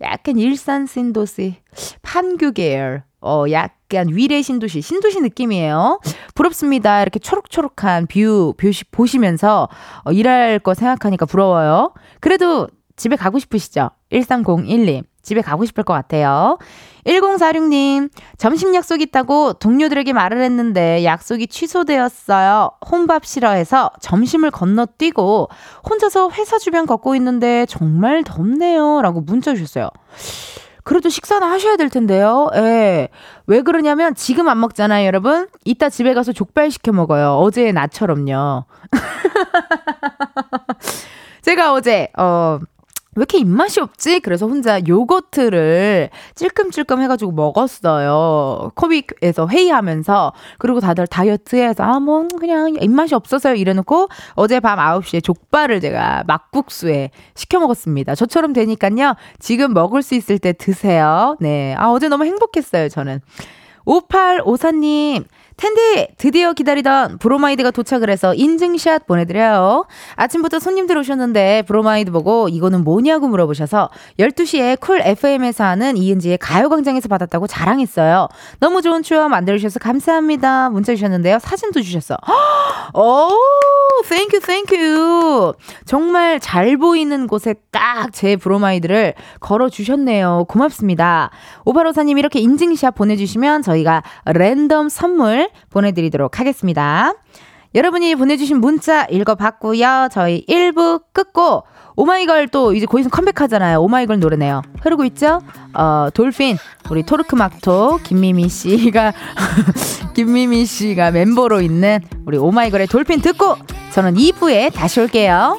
약간 0.00 0.38
일산 0.38 0.86
신도시 0.86 1.56
판교 2.02 2.52
계열. 2.52 3.02
어, 3.20 3.44
약간 3.50 4.08
위례 4.08 4.40
신도시, 4.42 4.82
신도시 4.82 5.20
느낌이에요. 5.20 6.00
부럽습니다. 6.34 7.02
이렇게 7.02 7.18
초록초록한 7.18 8.06
view, 8.06 8.54
view시 8.56 8.84
보시면서 8.92 9.68
어, 10.04 10.12
일할 10.12 10.60
거 10.60 10.74
생각하니까 10.74 11.26
부러워요. 11.26 11.92
그래도 12.20 12.68
집에 12.94 13.16
가고 13.16 13.40
싶으시죠? 13.40 13.90
1301님. 14.12 15.04
집에 15.26 15.42
가고 15.42 15.64
싶을 15.64 15.82
것 15.82 15.92
같아요. 15.92 16.56
1046님, 17.04 18.10
점심 18.38 18.74
약속 18.76 19.00
있다고 19.00 19.54
동료들에게 19.54 20.12
말을 20.12 20.40
했는데 20.42 21.04
약속이 21.04 21.48
취소되었어요. 21.48 22.70
혼밥 22.88 23.26
싫어해서 23.26 23.90
점심을 24.00 24.52
건너뛰고 24.52 25.48
혼자서 25.88 26.30
회사 26.30 26.58
주변 26.58 26.86
걷고 26.86 27.16
있는데 27.16 27.66
정말 27.66 28.22
덥네요. 28.22 29.02
라고 29.02 29.20
문자 29.20 29.54
주셨어요. 29.54 29.90
그래도 30.84 31.08
식사는 31.08 31.44
하셔야 31.44 31.76
될 31.76 31.90
텐데요. 31.90 32.48
예. 32.54 33.08
왜 33.48 33.62
그러냐면 33.62 34.14
지금 34.14 34.48
안 34.48 34.60
먹잖아요, 34.60 35.06
여러분. 35.06 35.48
이따 35.64 35.88
집에 35.88 36.14
가서 36.14 36.32
족발 36.32 36.70
시켜 36.70 36.92
먹어요. 36.92 37.38
어제의 37.38 37.72
나처럼요. 37.72 38.64
제가 41.42 41.72
어제 41.72 42.10
어 42.16 42.60
왜 43.16 43.20
이렇게 43.20 43.38
입맛이 43.38 43.80
없지? 43.80 44.20
그래서 44.20 44.46
혼자 44.46 44.78
요거트를 44.86 46.10
찔끔찔끔 46.34 47.00
해가지고 47.00 47.32
먹었어요. 47.32 48.70
코빅에서 48.74 49.48
회의하면서. 49.48 50.32
그리고 50.58 50.80
다들 50.80 51.06
다이어트해서, 51.06 51.82
아, 51.82 51.98
뭐, 51.98 52.28
그냥 52.38 52.76
입맛이 52.80 53.14
없어서요. 53.14 53.54
이래놓고 53.54 54.08
어제 54.34 54.60
밤 54.60 54.78
9시에 54.78 55.24
족발을 55.24 55.80
제가 55.80 56.24
막국수에 56.26 57.10
시켜 57.34 57.58
먹었습니다. 57.58 58.14
저처럼 58.14 58.52
되니까요. 58.52 59.14
지금 59.38 59.72
먹을 59.72 60.02
수 60.02 60.14
있을 60.14 60.38
때 60.38 60.52
드세요. 60.52 61.36
네. 61.40 61.74
아, 61.78 61.90
어제 61.90 62.08
너무 62.08 62.26
행복했어요, 62.26 62.90
저는. 62.90 63.20
5854님, 63.86 65.24
텐디 65.56 66.08
드디어 66.18 66.52
기다리던 66.52 67.18
브로마이드가 67.18 67.70
도착을 67.70 68.10
해서 68.10 68.34
인증샷 68.34 69.06
보내드려요. 69.06 69.86
아침부터 70.14 70.58
손님들 70.58 70.98
오셨는데 70.98 71.62
브로마이드 71.66 72.10
보고 72.10 72.48
이거는 72.48 72.84
뭐냐고 72.84 73.28
물어보셔서 73.28 73.90
12시에 74.18 74.80
Cool 74.80 75.00
FM에서 75.02 75.64
하는 75.64 75.96
이은지의 75.96 76.38
가요광장에서 76.38 77.08
받았다고 77.08 77.46
자랑했어요. 77.46 78.28
너무 78.60 78.82
좋은 78.82 79.02
추억 79.02 79.28
만들어주셔서 79.28 79.78
감사합니다. 79.78 80.70
문자 80.70 80.94
주셨는데요. 80.94 81.38
사진도 81.38 81.80
주셨어. 81.80 82.16
오, 82.94 83.30
Thank 84.08 84.40
you 84.40 84.69
thank 84.69 85.16
you. 85.16 85.54
정말 85.84 86.40
잘 86.40 86.76
보이는 86.76 87.26
곳에 87.26 87.54
딱 87.70 87.96
제 88.12 88.36
브로마이드를 88.36 89.14
걸어주셨네요. 89.40 90.46
고맙습니다. 90.48 91.30
오바로사님 91.64 92.18
이렇게 92.18 92.40
인증샷 92.40 92.94
보내주시면 92.94 93.62
저희가 93.62 94.02
랜덤 94.26 94.88
선물 94.88 95.45
보내드리도록 95.70 96.40
하겠습니다. 96.40 97.12
여러분이 97.74 98.14
보내주신 98.14 98.58
문자 98.58 99.04
읽어봤고요. 99.04 100.08
저희 100.10 100.44
1부 100.46 101.02
끝고 101.12 101.64
Oh 101.96 102.09
My 102.09 102.22
Girl 102.22 102.48
또 102.48 102.74
이제 102.74 102.86
곧 102.86 102.98
있으면 102.98 103.10
컴백하잖아요. 103.10 103.80
Oh 103.80 103.90
My 103.90 104.00
Girl 104.00 104.20
노래네요. 104.20 104.62
흐르고 104.82 105.04
있죠? 105.06 105.40
어, 105.74 106.08
Dolphin 106.12 106.58
우리 106.90 107.02
토르크막토 107.02 108.00
김미미 108.02 108.48
씨가 108.48 109.12
김미미 110.14 110.66
씨가 110.66 111.10
멤버로 111.10 111.60
있는 111.60 112.00
우리 112.26 112.36
오마이걸의 112.38 112.86
돌핀 112.86 113.20
듣고 113.20 113.56
저는 113.92 114.14
2부에 114.14 114.72
다시 114.72 115.00
올게요. 115.00 115.58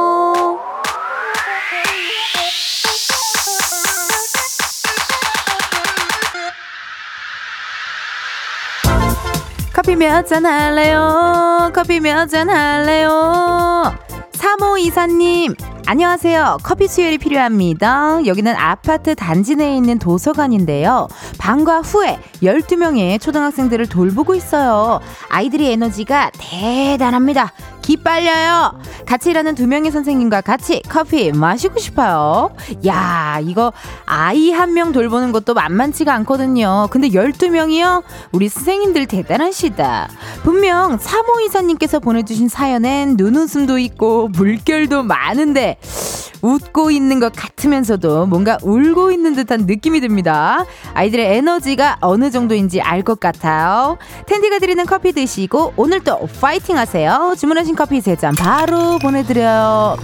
커피 9.81 9.95
몇 9.95 10.27
잔 10.27 10.45
할래요? 10.45 11.71
커피 11.73 11.99
몇 11.99 12.27
잔 12.29 12.51
할래요? 12.51 13.91
3호 14.33 14.79
이사님, 14.79 15.55
안녕하세요. 15.87 16.59
커피 16.61 16.87
수혈이 16.87 17.17
필요합니다. 17.17 18.23
여기는 18.27 18.55
아파트 18.55 19.15
단지 19.15 19.55
내에 19.55 19.75
있는 19.75 19.97
도서관인데요. 19.97 21.07
방과 21.39 21.81
후에 21.81 22.19
12명의 22.43 23.19
초등학생들을 23.19 23.87
돌보고 23.87 24.35
있어요. 24.35 24.99
아이들의 25.29 25.71
에너지가 25.71 26.29
대단합니다. 26.37 27.51
기빨려요. 27.81 28.79
같이 29.05 29.29
일하는 29.29 29.55
두 29.55 29.67
명의 29.67 29.91
선생님과 29.91 30.41
같이 30.41 30.81
커피 30.89 31.31
마시고 31.31 31.79
싶어요. 31.79 32.51
야, 32.87 33.39
이거 33.43 33.71
아이 34.05 34.51
한 34.51 34.71
명 34.71 34.93
돌보는 34.93 35.33
것도 35.33 35.53
만만치가 35.53 36.13
않거든요. 36.15 36.87
근데 36.91 37.09
12명이요? 37.09 38.03
우리 38.31 38.47
선생님들 38.47 39.05
대단하시다. 39.05 40.07
분명 40.43 40.97
사모 40.97 41.41
이사님께서 41.41 41.99
보내주신 41.99 42.47
사연엔 42.47 43.15
눈웃음도 43.17 43.77
있고 43.79 44.29
물결도 44.29 45.03
많은데 45.03 45.77
웃고 46.41 46.89
있는 46.89 47.19
것 47.19 47.33
같으면서도 47.35 48.25
뭔가 48.25 48.57
울고 48.63 49.11
있는 49.11 49.35
듯한 49.35 49.65
느낌이 49.67 49.99
듭니다. 50.01 50.65
아이들의 50.93 51.37
에너지가 51.37 51.97
어느 52.01 52.31
정도인지 52.31 52.81
알 52.81 53.01
것 53.03 53.19
같아요. 53.19 53.97
텐디가 54.27 54.59
드리는 54.59 54.85
커피 54.85 55.11
드시고 55.11 55.73
오늘 55.75 55.99
도 56.03 56.19
파이팅 56.39 56.77
하세요. 56.77 57.33
주문하신 57.37 57.70
커피 57.75 58.01
세 58.01 58.15
잔 58.15 58.35
바로 58.35 58.97
보내드려요. 58.99 59.97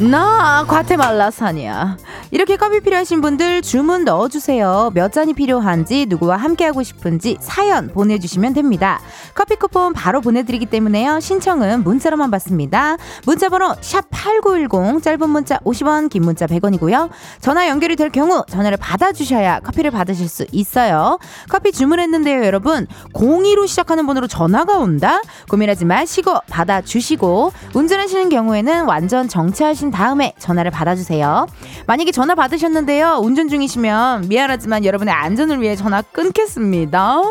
나 0.00 0.64
과테말라 0.66 1.30
산이야. 1.30 1.98
이렇게 2.30 2.56
커피 2.56 2.80
필요하신 2.80 3.20
분들 3.20 3.60
주문 3.60 4.04
넣어주세요. 4.04 4.92
몇 4.94 5.12
잔이 5.12 5.34
필요한지 5.34 6.06
누구와 6.08 6.36
함께하고 6.38 6.82
싶은지 6.82 7.36
사연 7.40 7.88
보내주시면 7.88 8.54
됩니다. 8.54 9.00
커피 9.34 9.56
쿠폰 9.56 9.92
바로 9.92 10.22
보내드리기 10.22 10.66
때문에요. 10.66 11.20
신청은 11.20 11.82
문자로만 11.84 12.30
받습니다. 12.30 12.96
문자번호 13.26 13.74
샵8910 13.74 15.02
짧은 15.02 15.28
문자 15.28 15.58
50원 15.58 16.08
긴 16.08 16.22
문자 16.22 16.46
100원이고요. 16.46 17.10
전화 17.40 17.68
연결이 17.68 17.94
될 17.96 18.08
경우 18.08 18.44
전화를 18.48 18.78
받아주셔야 18.78 19.60
커피를 19.60 19.90
받으실 19.90 20.28
수 20.28 20.46
있어요. 20.52 21.18
커피 21.50 21.72
주문했는데요 21.72 22.44
여러분 22.44 22.86
02로 23.12 23.66
시작하는 23.66 24.06
번호로 24.06 24.28
전화가 24.28 24.78
온다? 24.78 25.20
고민하지 25.50 25.84
마시고 25.84 26.38
받아주시고 26.48 27.52
운전하시는 27.74 28.30
경우에는 28.30 28.84
완전 28.86 29.28
정차하신 29.28 29.89
다음에 29.90 30.32
전화를 30.38 30.70
받아주세요. 30.70 31.46
만약에 31.86 32.12
전화 32.12 32.34
받으셨는데요. 32.34 33.18
운전 33.22 33.48
중이시면 33.48 34.28
미안하지만 34.28 34.84
여러분의 34.84 35.12
안전을 35.14 35.60
위해 35.60 35.76
전화 35.76 36.02
끊겠습니다. 36.02 37.22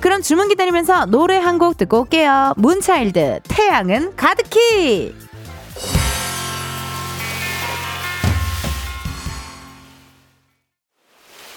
그럼 0.00 0.22
주문 0.22 0.48
기다리면서 0.48 1.06
노래 1.06 1.38
한 1.38 1.58
곡 1.58 1.76
듣고 1.76 2.00
올게요. 2.00 2.54
문차일드 2.56 3.40
태양은 3.46 4.16
가득히! 4.16 5.14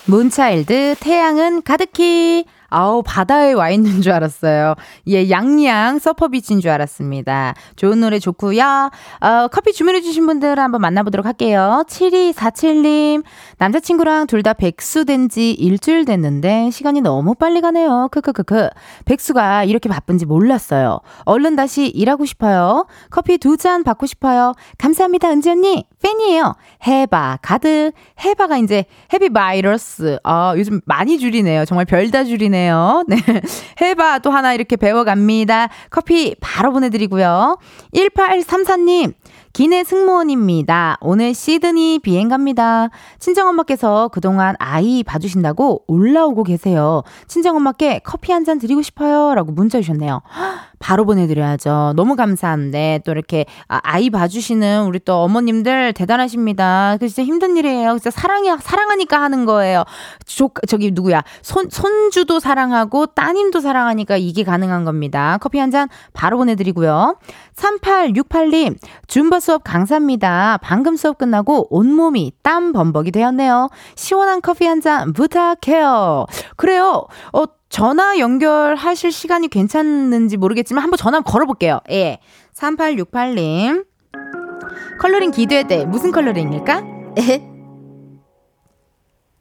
문차일드 0.06 0.96
태양은 1.00 1.64
가득히 1.64 2.46
아우, 2.70 3.04
바다에 3.04 3.54
와 3.54 3.70
있는 3.70 4.02
줄 4.02 4.12
알았어요. 4.12 4.76
예, 5.08 5.30
양양 5.30 6.00
서퍼비치인 6.00 6.60
줄 6.62 6.72
알았습니다. 6.72 7.54
좋은 7.76 8.00
노래 8.00 8.20
좋고요. 8.20 8.90
어, 9.22 9.48
커피 9.52 9.74
주문해주신 9.74 10.26
분들 10.26 10.60
한번 10.60 10.82
만나보도록 10.82 11.26
할게요. 11.26 11.84
7247님, 11.88 13.24
남자친구랑 13.58 14.28
둘 14.28 14.46
다 14.46 14.54
백수 14.54 15.06
된 15.06 15.26
지 15.28 15.52
일주일 15.54 16.06
됐는데 16.06 16.70
시간이 16.70 17.02
너무 17.02 17.34
빨리 17.34 17.60
가네요. 17.62 18.10
크크크크. 18.12 18.70
백수가 19.06 19.64
이렇게 19.64 19.90
바쁜지 19.90 20.26
몰랐어요. 20.28 21.00
얼른 21.26 21.56
다시 21.56 21.88
일하고 21.88 22.26
싶어요. 22.26 22.86
커피 23.10 23.38
두 23.40 23.58
잔 23.58 23.84
받고 23.84 24.06
싶어요. 24.06 24.54
감사합니다, 24.78 25.32
은지 25.32 25.50
언니. 25.50 25.86
팬이에요. 26.04 26.54
해바 26.84 27.40
가득. 27.42 27.94
해바가 28.24 28.58
이제 28.58 28.86
헤비 29.14 29.30
바이러스. 29.30 30.20
아, 30.24 30.54
요즘 30.58 30.82
많이 30.86 31.18
줄이네요. 31.18 31.66
정말 31.66 31.86
별다 31.86 32.26
줄이네요. 32.26 32.65
네. 33.08 33.18
해바 33.82 34.20
또 34.20 34.32
하나 34.32 34.54
이렇게 34.54 34.76
배워갑니다. 34.76 35.70
커피 35.90 36.36
바로 36.40 36.72
보내드리고요. 36.72 37.58
1834님. 37.94 39.14
기내 39.54 39.86
승무원입니다. 39.86 40.98
오늘 41.00 41.34
시드니 41.34 42.00
비행 42.00 42.28
갑니다. 42.28 42.90
친정엄마께서 43.20 44.10
그동안 44.10 44.56
아이 44.60 45.02
봐주신다고 45.04 45.84
올라오고 45.88 46.44
계세요. 46.44 47.04
친정엄마께 47.28 48.02
커피 48.04 48.32
한 48.34 48.44
잔 48.46 48.60
드리고 48.60 48.82
싶어요. 48.82 49.34
라고 49.34 49.52
문자 49.54 49.80
주셨네요. 49.80 50.22
바로 50.80 51.06
보내드려야죠. 51.06 51.94
너무 51.96 52.16
감사한데 52.16 53.02
또 53.06 53.12
이렇게 53.12 53.46
아, 53.68 53.80
아이 53.84 54.10
봐주시는 54.10 54.86
우리 54.86 55.00
또 55.00 55.18
어머님들 55.24 55.94
대단하십니다. 55.94 56.98
그 57.00 57.08
진짜 57.08 57.24
힘든 57.24 57.58
일이에요. 57.58 57.94
진짜 58.00 58.12
사랑이 58.12 58.50
사랑하니까 58.62 59.20
하는 59.22 59.46
거예요. 59.46 59.84
조, 60.26 60.50
저기 60.68 60.92
누구야 60.92 61.24
손 61.42 61.70
손주도 61.70 62.40
사랑하고 62.40 63.08
따님도 63.08 63.60
사랑하니까 63.62 64.18
이게 64.18 64.44
가능한 64.44 64.86
겁니다. 64.86 65.38
커피 65.42 65.60
한 65.60 65.66
잔 65.72 65.90
바로 66.14 66.38
보내드리고요. 66.38 67.18
3868님 67.56 68.78
줌바 69.08 69.40
수업 69.40 69.64
강사입니다. 69.64 70.60
방금 70.62 70.96
수업 70.96 71.18
끝나고 71.18 71.68
온몸이 71.76 72.34
땀 72.44 72.72
범벅이 72.72 73.12
되었네요. 73.12 73.70
시원한 73.96 74.42
커피 74.42 74.66
한 74.68 74.82
잔 74.82 75.14
부탁해요. 75.14 76.26
그래요. 76.58 77.08
어 77.34 77.46
전화 77.76 78.18
연결하실 78.20 79.12
시간이 79.12 79.50
괜찮은지 79.50 80.38
모르겠지만 80.38 80.82
한번 80.82 80.96
전화 80.96 81.20
걸어볼게요. 81.20 81.82
예. 81.92 82.20
3868님. 82.54 83.86
컬러링 84.98 85.32
기대돼. 85.32 85.80
돼. 85.80 85.86
무슨 85.86 86.14
컬러링일까? 86.14 86.78
에? 87.20 87.40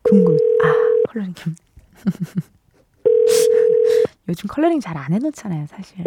궁금. 0.02 0.36
아, 0.64 0.74
컬러링 1.12 1.32
김. 1.34 1.54
요즘 4.28 4.48
컬러링 4.48 4.80
잘 4.80 4.96
안 4.96 5.12
해놓잖아요, 5.12 5.66
사실. 5.68 6.00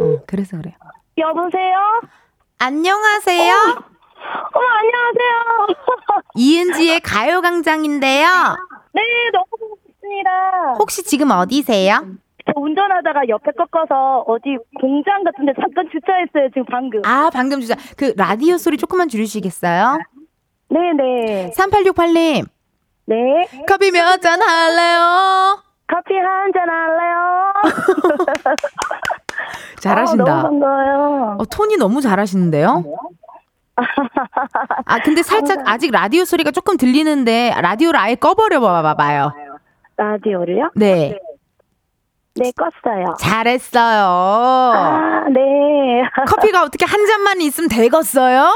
어, 0.00 0.22
그래서 0.28 0.56
그래요. 0.56 0.74
여보세요? 1.16 2.00
안녕하세요. 2.58 3.52
어, 3.52 4.60
안녕하세요. 4.60 5.66
이은지의 6.36 7.00
가요광장인데요. 7.00 8.28
네, 8.94 9.02
너무 9.32 9.57
반갑습니다. 10.08 10.74
혹시 10.78 11.02
지금 11.04 11.30
어디세요? 11.30 12.00
저 12.46 12.52
운전하다가 12.56 13.28
옆에 13.28 13.50
꺾어서 13.52 14.24
어디 14.26 14.56
공장 14.80 15.22
같은 15.22 15.44
데 15.46 15.52
잠깐 15.60 15.86
주차했어요, 15.92 16.48
지금 16.50 16.64
방금. 16.70 17.02
아, 17.04 17.30
방금 17.32 17.60
주자. 17.60 17.74
그 17.96 18.14
라디오 18.16 18.56
소리 18.56 18.76
조금만 18.78 19.08
줄이시겠어요? 19.08 19.98
네네. 20.70 21.50
3868님. 21.54 22.46
네. 23.06 23.16
커피 23.66 23.90
몇 23.90 24.20
잔 24.20 24.40
할래요? 24.42 25.62
커피 25.86 26.14
한 26.16 26.52
잔 26.52 26.68
할래요? 26.68 27.52
잘하신다. 29.80 30.24
어, 30.24 30.26
너무 30.26 30.42
반가워요. 30.60 31.36
어, 31.38 31.44
톤이 31.46 31.76
너무 31.76 32.00
잘하시는데요? 32.00 32.84
아, 34.86 34.98
근데 35.04 35.22
살짝 35.22 35.60
아직 35.68 35.92
라디오 35.92 36.24
소리가 36.24 36.50
조금 36.50 36.76
들리는데 36.76 37.54
라디오를 37.60 37.98
아예 38.00 38.14
꺼버려 38.16 38.60
봐봐요. 38.60 39.32
라디오를요? 39.98 40.70
네. 40.76 41.18
네, 42.36 42.52
껐어요. 42.52 43.16
잘했어요. 43.18 44.04
아, 44.06 45.24
네. 45.32 45.40
커피가 46.28 46.62
어떻게 46.62 46.84
한 46.86 47.04
잔만 47.06 47.40
있으면 47.40 47.68
되겠어요? 47.68 48.48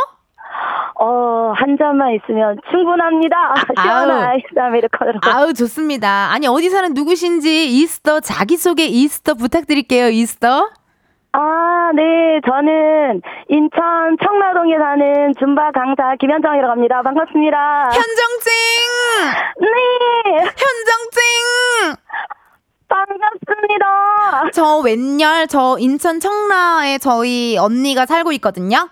어, 1.00 1.52
한 1.56 1.76
잔만 1.76 2.14
있으면 2.14 2.58
충분합니다. 2.70 3.36
아, 3.36 3.82
시원한 3.82 4.10
아우. 4.10 4.30
아이스 4.30 4.46
아메리카노로. 4.56 5.18
아우, 5.24 5.52
좋습니다. 5.52 6.30
아니, 6.30 6.46
어디 6.46 6.70
사는 6.70 6.94
누구신지 6.94 7.66
이스터, 7.80 8.20
자기소개 8.20 8.84
이스터 8.84 9.34
부탁드릴게요, 9.34 10.08
이스터. 10.10 10.70
아, 11.32 11.90
네. 11.94 12.40
저는 12.46 13.22
인천 13.48 14.16
청라동에 14.22 14.76
사는 14.78 15.32
줌바 15.38 15.72
강사 15.72 16.14
김현정이라고 16.20 16.70
합니다. 16.72 17.00
반갑습니다. 17.02 17.84
현정증! 17.90 18.52
네. 19.60 19.68
현정증! 20.44 21.22
반갑습니다. 22.88 24.50
저 24.52 24.78
웬열, 24.84 25.46
저 25.48 25.76
인천 25.78 26.20
청라에 26.20 26.98
저희 26.98 27.56
언니가 27.56 28.04
살고 28.04 28.32
있거든요. 28.32 28.90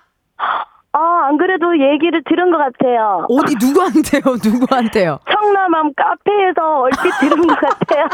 아, 0.93 1.27
안 1.29 1.37
그래도 1.39 1.79
얘기를 1.79 2.21
들은 2.25 2.51
것 2.51 2.59
같아요. 2.59 3.25
어디 3.31 3.55
누구한테요? 3.65 4.23
누구한테요? 4.45 5.21
청라맘 5.31 5.93
카페에서 5.95 6.81
얼핏 6.81 6.99
들은 7.21 7.47
것 7.47 7.57
같아요. 7.61 8.09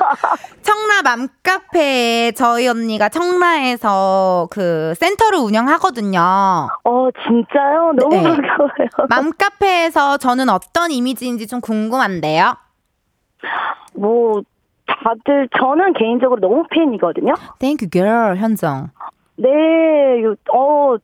청라 0.60 1.00
맘 1.02 1.28
카페에 1.42 2.32
저희 2.32 2.68
언니가 2.68 3.08
청라에서 3.08 4.48
그 4.50 4.92
센터를 4.96 5.38
운영하거든요. 5.38 6.20
어, 6.84 7.08
진짜요? 7.26 7.92
너무 7.98 8.10
네. 8.14 8.22
반가워요. 8.22 8.88
맘 9.08 9.32
카페에서 9.32 10.18
저는 10.18 10.50
어떤 10.50 10.90
이미지인지 10.90 11.46
좀 11.46 11.62
궁금한데요. 11.62 12.56
뭐, 13.94 14.42
다들, 14.86 15.48
저는 15.58 15.94
개인적으로 15.94 16.40
너무 16.40 16.64
팬이거든요. 16.70 17.32
Thank 17.58 17.86
you, 17.86 17.90
girl, 17.90 18.36
현정. 18.36 18.90
네, 19.36 19.48
요- 20.22 20.34
어, 20.52 20.96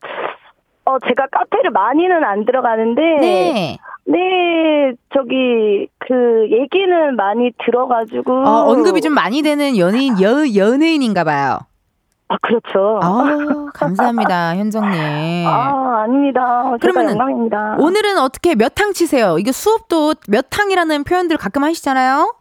어, 0.84 0.98
제가 1.06 1.26
카페를 1.30 1.70
많이는 1.70 2.24
안 2.24 2.44
들어가는데. 2.44 3.00
네. 3.20 3.78
네, 4.04 4.92
저기, 5.14 5.86
그, 5.98 6.48
얘기는 6.50 7.14
많이 7.16 7.52
들어가지고. 7.64 8.32
어, 8.44 8.70
언급이 8.72 9.00
좀 9.00 9.12
많이 9.14 9.42
되는 9.42 9.76
연예인, 9.78 10.20
여, 10.20 10.42
연예인인가 10.56 11.22
봐요. 11.22 11.58
아, 12.28 12.36
그렇죠. 12.42 12.98
아, 13.02 13.70
감사합니다, 13.74 14.56
현정님. 14.56 15.46
아, 15.46 16.02
아닙니다. 16.02 16.62
제가 16.64 16.78
그러면은 16.80 17.10
영광입니다. 17.12 17.76
오늘은 17.78 18.18
어떻게 18.18 18.54
몇 18.56 18.74
탕 18.74 18.92
치세요? 18.92 19.36
이게 19.38 19.52
수업도 19.52 20.14
몇 20.28 20.46
탕이라는 20.50 21.04
표현들 21.04 21.36
가끔 21.36 21.62
하시잖아요? 21.62 22.34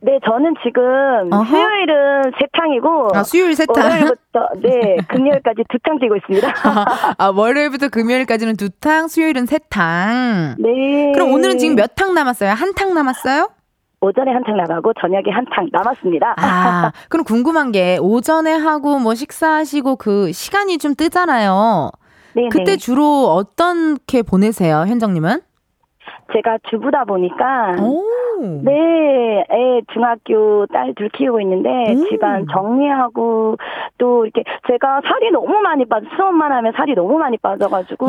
네, 0.00 0.18
저는 0.24 0.54
지금 0.64 0.82
어허. 1.32 1.44
수요일은 1.44 2.22
세 2.38 2.46
탕이고. 2.52 3.08
아, 3.14 3.22
수요일 3.24 3.54
세 3.56 3.66
탕. 3.66 3.84
월요일부터, 3.84 4.48
네, 4.62 4.96
금요일까지 5.08 5.64
두탕 5.68 5.98
뛰고 5.98 6.14
있습니다. 6.16 6.48
아, 7.18 7.32
월요일부터 7.34 7.88
금요일까지는 7.88 8.56
두 8.56 8.70
탕, 8.70 9.08
수요일은 9.08 9.46
세 9.46 9.58
탕. 9.68 10.54
네. 10.58 11.12
그럼 11.14 11.32
오늘은 11.32 11.58
지금 11.58 11.74
몇 11.74 11.96
탕 11.96 12.14
남았어요? 12.14 12.50
한 12.52 12.72
탕 12.74 12.94
남았어요? 12.94 13.50
오전에 14.00 14.30
한 14.30 14.44
탕 14.44 14.56
나가고 14.56 14.92
저녁에 15.00 15.24
한 15.32 15.44
탕 15.46 15.68
남았습니다. 15.72 16.34
아, 16.38 16.92
그럼 17.10 17.24
궁금한 17.24 17.72
게 17.72 17.98
오전에 18.00 18.52
하고 18.54 19.00
뭐 19.00 19.16
식사하시고 19.16 19.96
그 19.96 20.30
시간이 20.30 20.78
좀 20.78 20.94
뜨잖아요. 20.94 21.90
네, 22.34 22.48
그때 22.52 22.72
네. 22.72 22.76
주로 22.76 23.26
어떻게 23.34 24.22
보내세요, 24.22 24.84
현정님은? 24.86 25.40
제가 26.32 26.58
주부다 26.70 27.04
보니까. 27.04 27.74
오. 27.80 28.04
네, 28.40 29.44
애 29.50 29.80
중학교 29.92 30.66
딸 30.66 30.94
둘 30.94 31.08
키우고 31.10 31.40
있는데 31.40 31.68
음. 31.92 32.08
집안 32.08 32.46
정리하고 32.52 33.56
또 33.98 34.24
이렇게 34.24 34.44
제가 34.66 35.00
살이 35.04 35.30
너무 35.30 35.60
많이 35.60 35.84
빠져 35.84 36.06
수업만 36.16 36.52
하면 36.52 36.72
살이 36.76 36.94
너무 36.94 37.18
많이 37.18 37.36
빠져가지고 37.38 38.06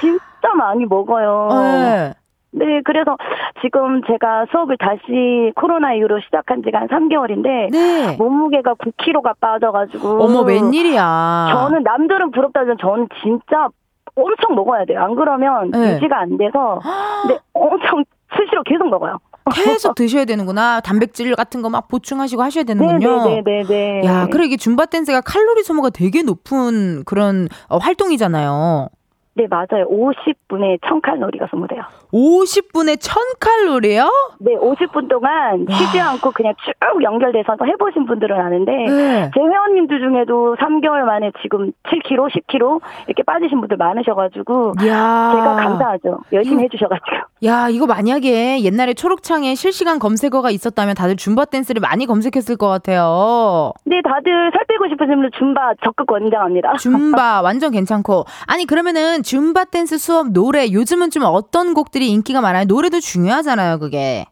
진짜 0.00 0.54
많이 0.56 0.86
먹어요. 0.86 1.48
네. 1.52 2.12
네, 2.56 2.82
그래서 2.84 3.16
지금 3.62 4.02
제가 4.04 4.46
수업을 4.52 4.76
다시 4.78 5.52
코로나 5.56 5.92
이후로 5.94 6.20
시작한 6.20 6.62
지가 6.62 6.82
한 6.82 6.88
3개월인데 6.88 7.72
네. 7.72 8.16
몸무게가 8.16 8.74
9kg가 8.74 9.40
빠져가지고 9.40 10.22
어머, 10.22 10.42
웬일이야. 10.42 11.48
저는 11.52 11.82
남들은 11.82 12.30
부럽다지만 12.30 12.76
저는 12.78 13.08
진짜 13.22 13.68
엄청 14.14 14.54
먹어야 14.54 14.84
돼요. 14.84 15.02
안 15.02 15.16
그러면 15.16 15.72
네. 15.72 15.94
유지가 15.96 16.20
안 16.20 16.36
돼서 16.36 16.80
근데 17.22 17.40
엄청 17.54 18.04
수시로 18.36 18.62
계속 18.62 18.88
먹어요. 18.88 19.18
계속 19.52 19.94
드셔야 19.94 20.24
되는구나. 20.24 20.80
단백질 20.80 21.34
같은 21.34 21.60
거 21.62 21.68
막 21.68 21.88
보충하시고 21.88 22.42
하셔야 22.42 22.64
되는군요. 22.64 23.24
네네네네. 23.24 24.04
야, 24.04 24.26
그래 24.30 24.46
이게 24.46 24.56
줌바 24.56 24.86
댄스가 24.86 25.20
칼로리 25.22 25.62
소모가 25.62 25.90
되게 25.90 26.22
높은 26.22 27.02
그런 27.04 27.48
어, 27.68 27.78
활동이잖아요. 27.78 28.88
네, 29.36 29.46
맞아요. 29.48 29.88
50분에 29.90 30.80
1000칼로리가 30.80 31.50
소모돼요. 31.50 31.82
50분에 32.14 32.96
1000칼로리요? 32.96 34.08
네, 34.38 34.54
50분 34.54 35.08
동안 35.08 35.66
쉬지 35.68 35.98
않고 35.98 36.30
그냥 36.30 36.54
쭉 36.64 37.02
연결돼서 37.02 37.56
해보신 37.66 38.06
분들은 38.06 38.40
아는데, 38.40 38.70
네. 38.72 39.30
제 39.34 39.40
회원님들 39.40 39.98
중에도 39.98 40.54
3개월 40.60 41.00
만에 41.02 41.32
지금 41.42 41.72
7kg, 41.90 42.30
10kg 42.30 42.80
이렇게 43.08 43.24
빠지신 43.24 43.58
분들 43.60 43.76
많으셔가지고, 43.76 44.74
야. 44.86 45.32
제가 45.34 45.54
감사하죠. 45.56 46.20
열심히 46.32 46.62
해주셔가지고. 46.64 47.16
야, 47.46 47.68
이거 47.68 47.86
만약에 47.86 48.62
옛날에 48.62 48.94
초록창에 48.94 49.56
실시간 49.56 49.98
검색어가 49.98 50.50
있었다면 50.50 50.94
다들 50.94 51.16
줌바 51.16 51.46
댄스를 51.46 51.80
많이 51.80 52.06
검색했을 52.06 52.56
것 52.56 52.68
같아요. 52.68 53.72
네, 53.86 54.00
다들 54.02 54.50
살 54.52 54.64
빼고 54.68 54.88
싶으신 54.88 55.14
분들 55.14 55.30
줌바 55.36 55.74
적극 55.82 56.06
권장합니다. 56.06 56.74
줌바 56.76 57.42
완전 57.42 57.72
괜찮고. 57.72 58.24
아니, 58.46 58.66
그러면은 58.66 59.22
줌바 59.24 59.64
댄스 59.66 59.98
수업 59.98 60.28
노래 60.30 60.70
요즘은 60.70 61.10
좀 61.10 61.24
어떤 61.24 61.74
곡들이 61.74 62.03
인기가 62.08 62.40
많아요? 62.40 62.64
노래도 62.64 63.00
중요하잖아요, 63.00 63.78
그게. 63.78 64.26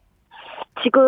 지금 0.81 1.01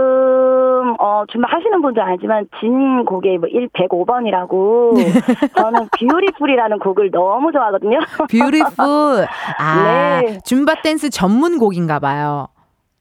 어 1.00 1.24
줌바 1.32 1.48
하시는 1.50 1.82
분들 1.82 2.02
알지만 2.02 2.48
진 2.60 3.04
곡의 3.04 3.40
뭐 3.40 3.50
1, 3.50 3.70
105번이라고 3.70 4.94
저는 5.58 5.88
Beautiful이라는 6.00 6.80
곡을 6.80 7.10
너무 7.12 7.52
좋아하거든요. 7.52 8.00
Beautiful. 8.30 9.28
아, 9.58 10.22
네. 10.22 10.38
줌바 10.46 10.82
댄스 10.84 11.10
전문 11.10 11.58
곡인가 11.58 12.00
봐요. 12.00 12.48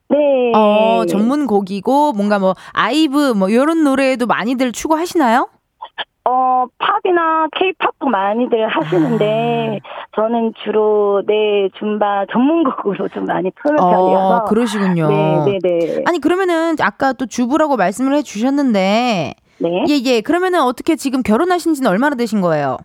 네. 0.09 0.53
어, 0.55 1.05
전문 1.07 1.47
곡이고 1.47 2.13
뭔가 2.13 2.39
뭐 2.39 2.55
아이브 2.73 3.33
뭐 3.33 3.53
요런 3.53 3.85
노래에도 3.85 4.27
많이들 4.27 4.73
추고 4.73 4.96
하시나요? 4.96 5.49
어, 6.27 6.65
팝이나 6.79 7.49
케이팝도 7.55 8.07
많이들 8.07 8.67
하시는데 8.67 9.81
저는 10.17 10.55
주로 10.65 11.23
네 11.27 11.69
줌바 11.79 12.25
전문곡으로 12.33 13.09
좀 13.09 13.27
많이 13.27 13.51
푸는 13.51 13.77
편이어서 13.77 14.37
어, 14.37 14.45
그러시군요. 14.45 15.09
네, 15.09 15.45
네, 15.45 15.59
네. 15.63 16.03
아니 16.07 16.19
그러면은 16.21 16.77
아까 16.81 17.13
또 17.13 17.27
주부라고 17.27 17.77
말씀을 17.77 18.15
해 18.15 18.23
주셨는데 18.23 19.35
네. 19.59 19.85
예, 19.89 20.01
예. 20.05 20.21
그러면은 20.23 20.63
어떻게 20.63 20.97
지금 20.97 21.23
결혼하신 21.23 21.75
지는 21.75 21.91
얼마나 21.91 22.17
되신 22.17 22.41
거예요? 22.41 22.79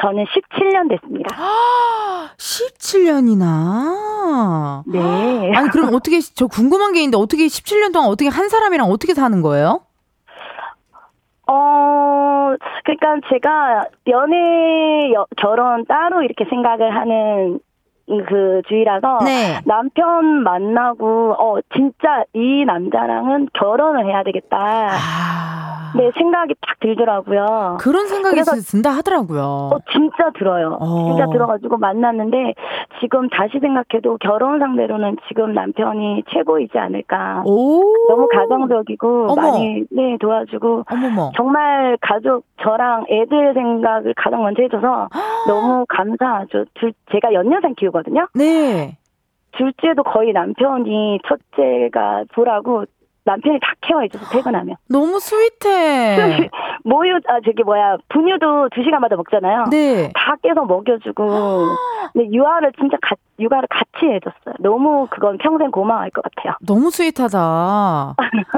저는 0.00 0.24
17년 0.26 0.88
됐습니다. 0.88 1.34
17년이나. 2.38 4.84
네. 4.86 4.98
아니 5.58 5.68
그럼 5.70 5.92
어떻게 5.94 6.20
저 6.20 6.46
궁금한 6.46 6.92
게 6.92 7.00
있는데 7.00 7.16
어떻게 7.16 7.46
17년 7.46 7.92
동안 7.92 8.08
어떻게 8.08 8.28
한 8.28 8.48
사람이랑 8.48 8.88
어떻게 8.88 9.14
사는 9.14 9.42
거예요? 9.42 9.80
어, 11.50 11.54
그러니까 12.84 13.28
제가 13.28 13.84
연애 14.08 15.12
여- 15.12 15.26
결혼 15.36 15.84
따로 15.86 16.22
이렇게 16.22 16.44
생각을 16.46 16.94
하는 16.94 17.60
그 18.26 18.62
주의라서 18.68 19.18
네. 19.24 19.60
남편 19.66 20.42
만나고 20.42 21.34
어 21.38 21.58
진짜 21.74 22.24
이 22.32 22.64
남자랑은 22.64 23.48
결혼을 23.52 24.06
해야 24.06 24.22
되겠다. 24.22 24.56
아. 24.58 25.68
네 25.96 26.10
생각이 26.16 26.54
딱 26.60 26.78
들더라고요. 26.80 27.78
그런 27.80 28.06
생각이 28.06 28.42
든다 28.42 28.90
하더라고요. 28.90 29.42
어, 29.72 29.78
진짜 29.90 30.30
들어요. 30.38 30.76
어. 30.80 31.08
진짜 31.08 31.26
들어가지고 31.30 31.78
만났는데 31.78 32.54
지금 33.00 33.28
다시 33.30 33.58
생각해도 33.58 34.18
결혼 34.20 34.58
상대로는 34.58 35.16
지금 35.28 35.54
남편이 35.54 36.24
최고이지 36.30 36.78
않을까. 36.78 37.42
오. 37.46 37.82
너무 38.08 38.28
가정적이고 38.28 39.26
어머. 39.30 39.34
많이 39.52 39.84
네 39.90 40.16
도와주고 40.20 40.84
어머머. 40.90 41.30
정말 41.36 41.96
가족 42.00 42.44
저랑 42.60 43.06
애들 43.08 43.54
생각을 43.54 44.14
가장 44.16 44.42
먼저 44.42 44.62
해줘서 44.62 45.08
너무 45.48 45.86
감사하죠. 45.88 46.66
둘 46.74 46.92
제가 47.12 47.32
연년생 47.32 47.74
키우 47.76 47.90
거든요. 48.02 48.28
네. 48.34 48.96
둘째도 49.52 50.02
거의 50.04 50.32
남편이 50.32 51.20
첫째가 51.26 52.24
보라고 52.34 52.84
남편이 53.24 53.58
다 53.60 53.74
케어해 53.82 54.08
줘서 54.08 54.24
퇴근하면 54.30 54.76
너무 54.88 55.20
스윗해. 55.20 56.48
모유 56.84 57.16
아 57.28 57.40
저기 57.44 57.62
뭐야 57.62 57.98
분유도 58.08 58.70
두 58.70 58.82
시간마다 58.82 59.16
먹잖아요. 59.16 59.66
네. 59.70 60.10
다 60.14 60.36
깨서 60.42 60.64
먹여주고 60.64 61.26
근데 62.12 62.30
유아를 62.32 62.72
진짜 62.78 62.96
가, 63.02 63.16
육아를 63.38 63.68
같이 63.68 64.06
해줬어요. 64.06 64.54
너무 64.60 65.06
그건 65.10 65.36
평생 65.38 65.70
고마워할 65.70 66.10
것 66.10 66.22
같아요. 66.22 66.54
너무 66.66 66.90
sweet하다. 66.90 68.14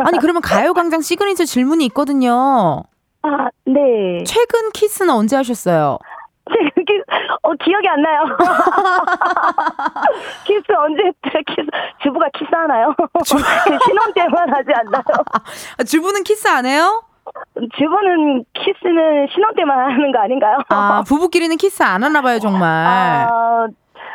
아니 0.07 0.18
그러면 0.20 0.40
가요광장 0.42 1.00
시그니처 1.00 1.44
질문이 1.46 1.85
있거든요. 1.87 2.85
아 3.22 3.48
네. 3.64 4.22
최근 4.24 4.70
키스는 4.72 5.12
언제 5.12 5.35
하셨어요? 5.37 5.98
기, 6.87 7.03
어 7.43 7.53
기억이 7.55 7.89
안 7.89 8.03
나요. 8.03 8.23
키스 10.47 10.65
언제 10.77 11.03
했대? 11.05 11.43
키스 11.47 11.67
주부가 12.03 12.27
키스하나요? 12.35 12.95
그 12.97 13.25
신혼 13.87 14.13
때만 14.15 14.51
하지 14.55 14.71
않나요? 14.75 15.03
아, 15.79 15.83
주부는 15.85 16.23
키스 16.25 16.49
안 16.49 16.67
해요? 16.67 17.03
주부는 17.77 18.45
키스는 18.55 19.29
신혼 19.33 19.55
때만 19.55 19.79
하는 19.79 20.13
거 20.13 20.19
아닌가요? 20.21 20.59
아 20.69 21.03
부부끼리는 21.07 21.57
키스 21.57 21.83
안 21.83 22.03
하나 22.03 22.21
봐요 22.23 22.39
정말. 22.39 22.69
아, 22.69 23.67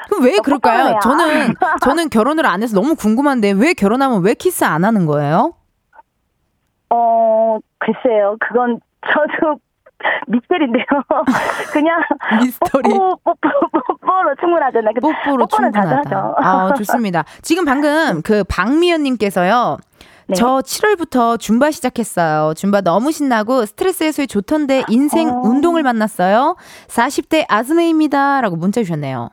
그럼 0.10 0.24
왜 0.24 0.38
그럴까요? 0.38 1.00
저는 1.02 1.54
저는 1.82 2.10
결혼을 2.10 2.46
안 2.46 2.62
해서 2.62 2.76
너무 2.80 2.96
궁금한데 2.96 3.54
왜 3.58 3.74
결혼하면 3.74 4.24
왜 4.24 4.34
키스 4.34 4.64
안 4.64 4.84
하는 4.84 5.06
거예요? 5.06 5.54
어, 6.90 7.58
글쎄요. 7.80 8.38
그건 8.40 8.80
저도 9.08 9.60
미스터리인데요. 10.28 10.86
그냥 11.74 12.00
미스터리. 12.42 12.90
뽀뽀, 12.90 13.18
뽀뽀, 13.24 13.38
뽀뽀로 14.02 14.36
충분하잖아요. 14.40 14.94
그 14.96 15.02
뽀뽀로 15.02 15.48
충분하다. 15.48 15.98
하죠. 15.98 16.36
아 16.38 16.74
좋습니다. 16.74 17.24
지금 17.42 17.66
방금 17.66 18.22
그 18.22 18.44
박미연님께서요. 18.46 19.78
네. 20.28 20.36
저 20.36 20.58
7월부터 20.58 21.40
줌바 21.40 21.70
시작했어요. 21.72 22.54
줌바 22.56 22.82
너무 22.82 23.12
신나고 23.12 23.66
스트레스 23.66 24.04
해소에 24.04 24.26
좋던데 24.26 24.84
인생 24.90 25.30
어. 25.30 25.42
운동을 25.44 25.84
만났어요. 25.84 26.56
40대 26.88 27.46
아즈메입니다. 27.48 28.42
라고 28.42 28.56
문자 28.56 28.82
주셨네요. 28.82 29.30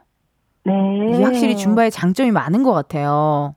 네. 0.64 1.22
확실히 1.24 1.56
줌바의 1.56 1.90
장점이 1.90 2.30
많은 2.30 2.62
것 2.62 2.72
같아요. 2.72 3.54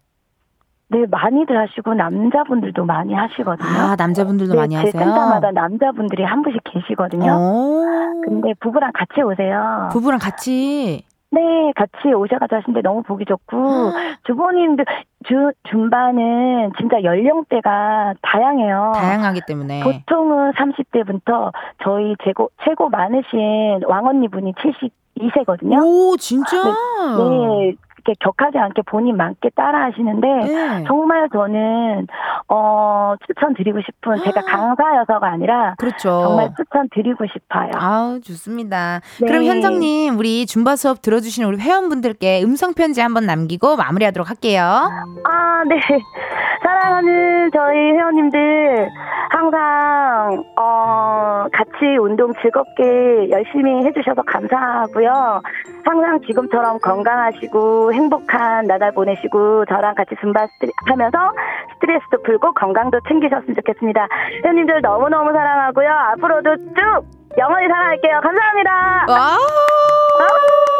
네, 0.95 1.05
많이들 1.11 1.57
하시고 1.57 1.93
남자분들도 1.93 2.85
많이 2.85 3.13
하시거든요. 3.13 3.67
아, 3.67 3.95
남자분들도 3.97 4.53
네, 4.53 4.59
많이 4.59 4.75
제 4.75 4.87
하세요? 4.87 5.03
센터마다 5.03 5.51
남자분들이 5.51 6.23
한 6.23 6.41
분씩 6.41 6.61
계시거든요. 6.63 7.33
어. 7.33 7.83
근데 8.23 8.53
부부랑 8.61 8.91
같이 8.93 9.21
오세요. 9.21 9.89
부부랑 9.91 10.19
같이. 10.19 11.03
네, 11.31 11.41
같이 11.75 12.13
오셔가지고 12.13 12.55
하시는데 12.55 12.81
너무 12.81 13.03
보기 13.03 13.25
좋고 13.25 13.91
주부님들 14.25 14.85
주 15.27 15.51
줌바는 15.69 16.71
진짜 16.77 17.03
연령대가 17.03 18.13
다양해요. 18.21 18.93
다양하기 18.95 19.41
때문에. 19.45 19.83
보통은 19.83 20.53
30대부터 20.53 21.51
저희 21.83 22.15
최고 22.23 22.49
최고 22.63 22.87
많으신 22.87 23.81
왕언니 23.85 24.29
분이 24.29 24.53
72세거든요. 24.53 25.83
오, 25.83 26.15
진짜? 26.15 26.55
네, 26.63 27.75
이렇게 28.05 28.13
격하지 28.19 28.57
않게 28.57 28.83
본인 28.83 29.17
맞게 29.17 29.49
따라 29.55 29.85
하시는데 29.85 30.27
네. 30.27 30.83
정말 30.87 31.27
저는 31.33 32.07
어 32.47 33.15
추천드리고 33.25 33.79
싶은 33.81 34.23
제가 34.23 34.41
강사여서가 34.41 35.27
아니라 35.27 35.75
그렇죠. 35.77 36.21
정말 36.23 36.51
추천드리고 36.55 37.25
싶어요. 37.33 37.71
아우, 37.75 38.21
좋습니다. 38.21 39.01
네. 39.19 39.27
그럼 39.27 39.43
현정님, 39.45 40.17
우리 40.17 40.45
줌바 40.45 40.75
수업 40.75 41.01
들어주시는 41.01 41.49
우리 41.49 41.57
회원분들께 41.57 42.43
음성 42.43 42.73
편지 42.73 43.01
한번 43.01 43.25
남기고 43.25 43.75
마무리하도록 43.75 44.29
할게요. 44.29 44.61
아, 44.63 45.63
네. 45.67 45.79
사랑하는 46.85 47.49
저희 47.51 47.77
회원님들, 47.93 48.89
항상, 49.31 50.43
어, 50.55 51.45
같이 51.51 51.97
운동 51.99 52.31
즐겁게 52.41 53.29
열심히 53.31 53.83
해주셔서 53.85 54.21
감사하고요. 54.21 55.41
항상 55.83 56.21
지금처럼 56.21 56.77
건강하시고 56.79 57.93
행복한 57.93 58.67
나날 58.67 58.91
보내시고 58.93 59.65
저랑 59.65 59.95
같이 59.95 60.15
줌바 60.21 60.47
하면서 60.87 61.17
스트레스도 61.73 62.21
풀고 62.23 62.53
건강도 62.53 62.99
챙기셨으면 63.07 63.55
좋겠습니다. 63.55 64.07
회원님들 64.43 64.81
너무너무 64.81 65.31
사랑하고요. 65.31 65.89
앞으로도 65.89 66.55
쭉 66.57 67.35
영원히 67.37 67.67
사랑할게요. 67.67 68.21
감사합니다. 68.21 69.05
Wow! 69.09 70.74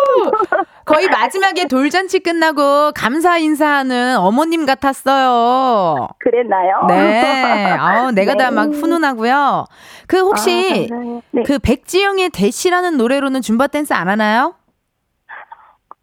거의 0.85 1.07
마지막에 1.07 1.65
돌잔치 1.67 2.19
끝나고 2.19 2.91
감사 2.95 3.37
인사하는 3.37 4.17
어머님 4.17 4.65
같았어요. 4.65 6.07
그랬나요? 6.19 6.85
네. 6.87 7.71
아우, 7.71 8.11
내가 8.11 8.33
네. 8.33 8.43
다막 8.43 8.69
훈훈하고요. 8.73 9.65
그 10.07 10.19
혹시 10.19 10.89
아. 10.91 11.21
네. 11.31 11.43
그 11.43 11.57
백지영의 11.59 12.29
Dash라는 12.29 12.97
노래로는 12.97 13.41
줌바 13.41 13.67
댄스 13.67 13.93
안 13.93 14.07
하나요? 14.09 14.55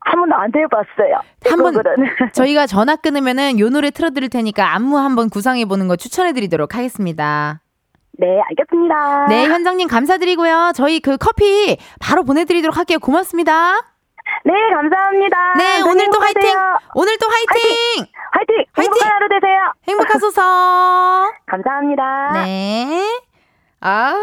한 0.05 0.19
번도 0.21 0.35
안 0.35 0.51
해봤어요. 0.55 1.15
한 1.49 1.63
번- 1.63 1.75
대부분은. 1.75 2.09
저희가 2.35 2.67
전화 2.67 2.97
끊으면은 2.97 3.61
요 3.61 3.69
노래 3.71 3.91
틀어드릴 3.91 4.31
테니까 4.31 4.75
안무 4.75 4.99
한번 4.99 5.31
구상해 5.31 5.65
보는 5.65 5.87
거 5.87 5.95
추천해드리도록 5.97 6.75
하겠습니다. 6.75 7.61
네, 8.19 8.27
알겠습니다. 8.51 9.27
네, 9.29 9.47
현정님 9.47 9.89
감사드리고요. 9.89 10.73
저희 10.75 11.01
그 11.01 11.17
커피 11.17 11.79
바로 12.01 12.25
보내드리도록 12.25 12.77
할게요. 12.77 12.99
고맙습니다. 12.99 13.92
네, 14.45 14.53
감사합니다. 14.75 15.55
네, 15.57 15.81
오늘도 15.83 16.21
화이팅! 16.21 16.43
오늘도 16.95 17.27
화이팅! 17.29 17.71
화이팅! 18.01 18.07
화이팅! 18.33 18.65
행복한 18.79 19.13
하루 19.13 19.29
되세요. 19.29 19.73
행복하소서. 19.89 21.33
감사합니다. 21.47 22.33
네. 22.45 23.21
아 23.85 24.15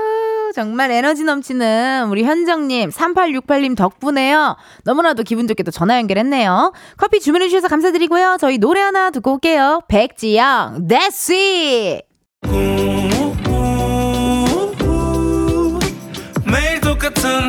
정말 0.55 0.89
에너지 0.89 1.25
넘치는 1.25 2.07
우리 2.09 2.23
현정님, 2.23 2.89
3868님 2.91 3.75
덕분에요. 3.75 4.55
너무나도 4.85 5.23
기분 5.23 5.47
좋게 5.47 5.63
또 5.63 5.71
전화 5.71 5.97
연결했네요. 5.97 6.71
커피 6.97 7.19
주문해주셔서 7.19 7.67
감사드리고요. 7.67 8.37
저희 8.39 8.57
노래 8.57 8.79
하나 8.81 9.09
듣고 9.11 9.33
올게요. 9.33 9.81
백지영, 9.89 10.87
데시! 10.87 12.01
매일 16.51 16.81
똑같은 16.81 17.48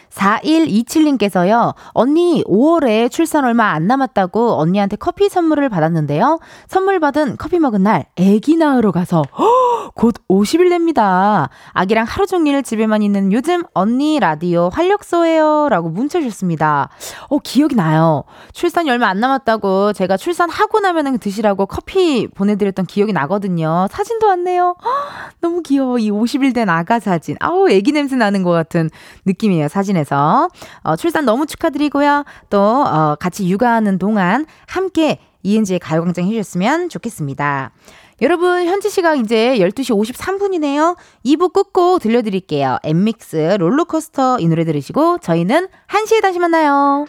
4127님께서요, 0.11 1.73
언니 1.93 2.43
5월에 2.45 3.09
출산 3.09 3.45
얼마 3.45 3.71
안 3.71 3.87
남았다고 3.87 4.59
언니한테 4.59 4.95
커피 4.95 5.29
선물을 5.29 5.67
받았는데요. 5.69 6.39
선물 6.67 6.99
받은 6.99 7.37
커피 7.37 7.59
먹은 7.59 7.83
날, 7.83 8.05
애기 8.17 8.57
낳으러 8.57 8.91
가서, 8.91 9.23
허, 9.37 9.91
곧 9.95 10.15
50일 10.29 10.69
됩니다. 10.69 11.49
아기랑 11.71 12.05
하루 12.07 12.25
종일 12.25 12.63
집에만 12.63 13.01
있는 13.01 13.33
요즘 13.33 13.63
언니 13.73 14.19
라디오 14.19 14.69
활력소예요. 14.69 15.69
라고 15.69 15.89
문자 15.89 16.19
주셨습니다. 16.19 16.89
어, 17.29 17.39
기억이 17.39 17.75
나요. 17.75 18.23
출산이 18.53 18.89
얼마 18.89 19.07
안 19.07 19.19
남았다고 19.19 19.93
제가 19.93 20.17
출산하고 20.17 20.79
나면은 20.79 21.17
드시라고 21.19 21.65
커피 21.65 22.27
보내드렸던 22.27 22.85
기억이 22.85 23.13
나거든요. 23.13 23.87
사진도 23.91 24.27
왔네요. 24.27 24.75
허, 24.81 24.89
너무 25.41 25.61
귀여워. 25.61 25.97
이 25.97 26.11
50일 26.11 26.53
된 26.53 26.69
아가 26.69 26.99
사진. 26.99 27.35
아우, 27.39 27.69
애기 27.69 27.91
냄새 27.91 28.15
나는 28.15 28.43
것 28.43 28.51
같은 28.51 28.89
느낌이에요. 29.25 29.67
사진에 29.67 30.00
관련해서 30.01 30.49
어, 30.83 30.95
출산 30.95 31.25
너무 31.25 31.45
축하드리고요. 31.45 32.25
또 32.49 32.59
어, 32.59 33.15
같이 33.19 33.49
육아하는 33.49 33.97
동안 33.97 34.45
함께 34.67 35.19
이은지의 35.43 35.79
가요광장 35.79 36.25
해주셨으면 36.25 36.89
좋겠습니다. 36.89 37.71
여러분, 38.21 38.65
현지 38.65 38.91
시각 38.91 39.17
이제 39.17 39.55
12시 39.57 39.97
53분이네요. 40.13 40.95
2부 41.25 41.53
끝곡 41.53 42.01
들려드릴게요. 42.01 42.77
엠믹스 42.83 43.57
롤러코스터 43.59 44.39
이 44.39 44.47
노래 44.47 44.63
들으시고 44.63 45.17
저희는 45.19 45.67
1시에 45.87 46.21
다시 46.21 46.37
만나요. 46.37 47.05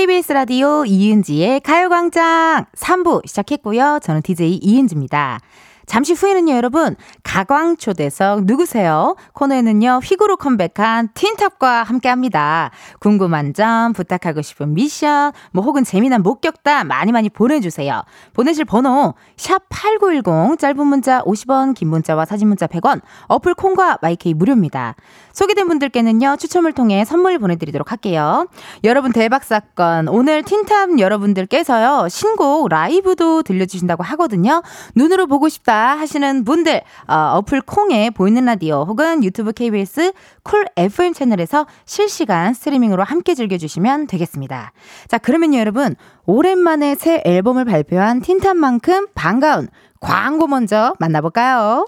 KBS 0.00 0.32
라디오 0.32 0.86
이은지의 0.86 1.60
가요광장 1.60 2.64
3부 2.74 3.26
시작했고요. 3.26 3.98
저는 4.02 4.22
DJ 4.22 4.58
이은지입니다. 4.62 5.40
잠시 5.84 6.14
후에는요, 6.14 6.54
여러분, 6.54 6.96
가광초대석 7.22 8.44
누구세요? 8.44 9.16
코너에는요, 9.34 10.00
휘구로 10.02 10.36
컴백한 10.36 11.08
틴탑과 11.14 11.82
함께 11.82 12.08
합니다. 12.08 12.70
궁금한 13.00 13.52
점, 13.52 13.92
부탁하고 13.92 14.40
싶은 14.40 14.72
미션, 14.72 15.32
뭐 15.52 15.64
혹은 15.64 15.82
재미난 15.82 16.22
목격담 16.22 16.86
많이 16.86 17.10
많이 17.10 17.28
보내주세요. 17.28 18.02
보내실 18.32 18.66
번호, 18.66 19.14
샵8910, 19.36 20.60
짧은 20.60 20.86
문자 20.86 21.22
50원, 21.24 21.74
긴 21.74 21.88
문자와 21.88 22.24
사진 22.24 22.46
문자 22.46 22.68
100원, 22.68 23.02
어플 23.26 23.54
콩과 23.54 23.98
마이케이 24.00 24.32
무료입니다. 24.32 24.94
소개된 25.32 25.68
분들께는요, 25.68 26.36
추첨을 26.38 26.72
통해 26.72 27.04
선물 27.04 27.38
보내드리도록 27.38 27.90
할게요. 27.90 28.46
여러분 28.84 29.12
대박 29.12 29.44
사건, 29.44 30.08
오늘 30.08 30.42
틴탑 30.42 30.98
여러분들께서요, 30.98 32.08
신곡 32.08 32.68
라이브도 32.68 33.42
들려주신다고 33.42 34.02
하거든요. 34.02 34.62
눈으로 34.94 35.26
보고 35.26 35.48
싶다 35.48 35.98
하시는 35.98 36.44
분들 36.44 36.82
어, 37.08 37.14
어플 37.38 37.62
콩에 37.62 38.10
보이는 38.10 38.44
라디오 38.44 38.84
혹은 38.84 39.22
유튜브 39.24 39.52
KBS 39.52 40.12
쿨 40.42 40.66
FM 40.76 41.12
채널에서 41.12 41.66
실시간 41.84 42.54
streaming으로 42.54 43.04
함께 43.04 43.34
즐겨주시면 43.34 44.06
되겠습니다. 44.06 44.72
자 45.08 45.18
그러면 45.18 45.54
여러분 45.54 45.94
오랜만에 46.26 46.94
새 46.94 47.22
앨범을 47.24 47.64
발표한 47.64 48.20
틴탑만큼 48.20 49.08
반가운 49.14 49.68
광고 50.00 50.46
먼저 50.46 50.94
만나볼까요? 50.98 51.86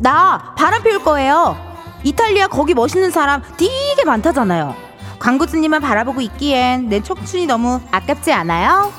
나 0.00 0.54
바람 0.56 0.82
피울 0.82 1.02
거예요. 1.02 1.56
이탈리아 2.04 2.46
거기 2.46 2.74
멋있는 2.74 3.10
사람 3.10 3.42
되게 3.56 4.04
많다잖아요. 4.04 4.74
광고주님만 5.18 5.80
바라보고 5.82 6.20
있기엔 6.20 6.88
내 6.88 7.02
청춘이 7.02 7.46
너무 7.46 7.80
아깝지 7.90 8.32
않아요? 8.32 8.92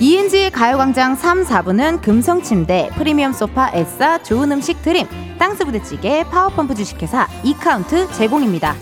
이은지의 0.00 0.50
가요광장 0.50 1.14
3, 1.16 1.44
4부는 1.44 2.00
금성침대, 2.02 2.90
프리미엄 2.96 3.32
소파, 3.32 3.70
에싸, 3.72 4.18
좋은 4.22 4.50
음식 4.52 4.82
드림, 4.82 5.06
땅스부대찌개, 5.38 6.24
파워펌프 6.30 6.74
주식회사, 6.74 7.28
이카운트 7.42 8.10
제공입니다. 8.12 8.74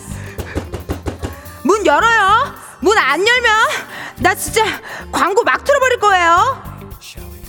문 1.64 1.85
열어요! 1.87 2.52
문 2.80 2.98
안 2.98 3.20
열면 3.26 3.50
나 4.20 4.35
진짜 4.35 4.64
광고 5.11 5.44
막 5.44 5.64
틀어버릴 5.64 5.98
거예요! 6.00 6.62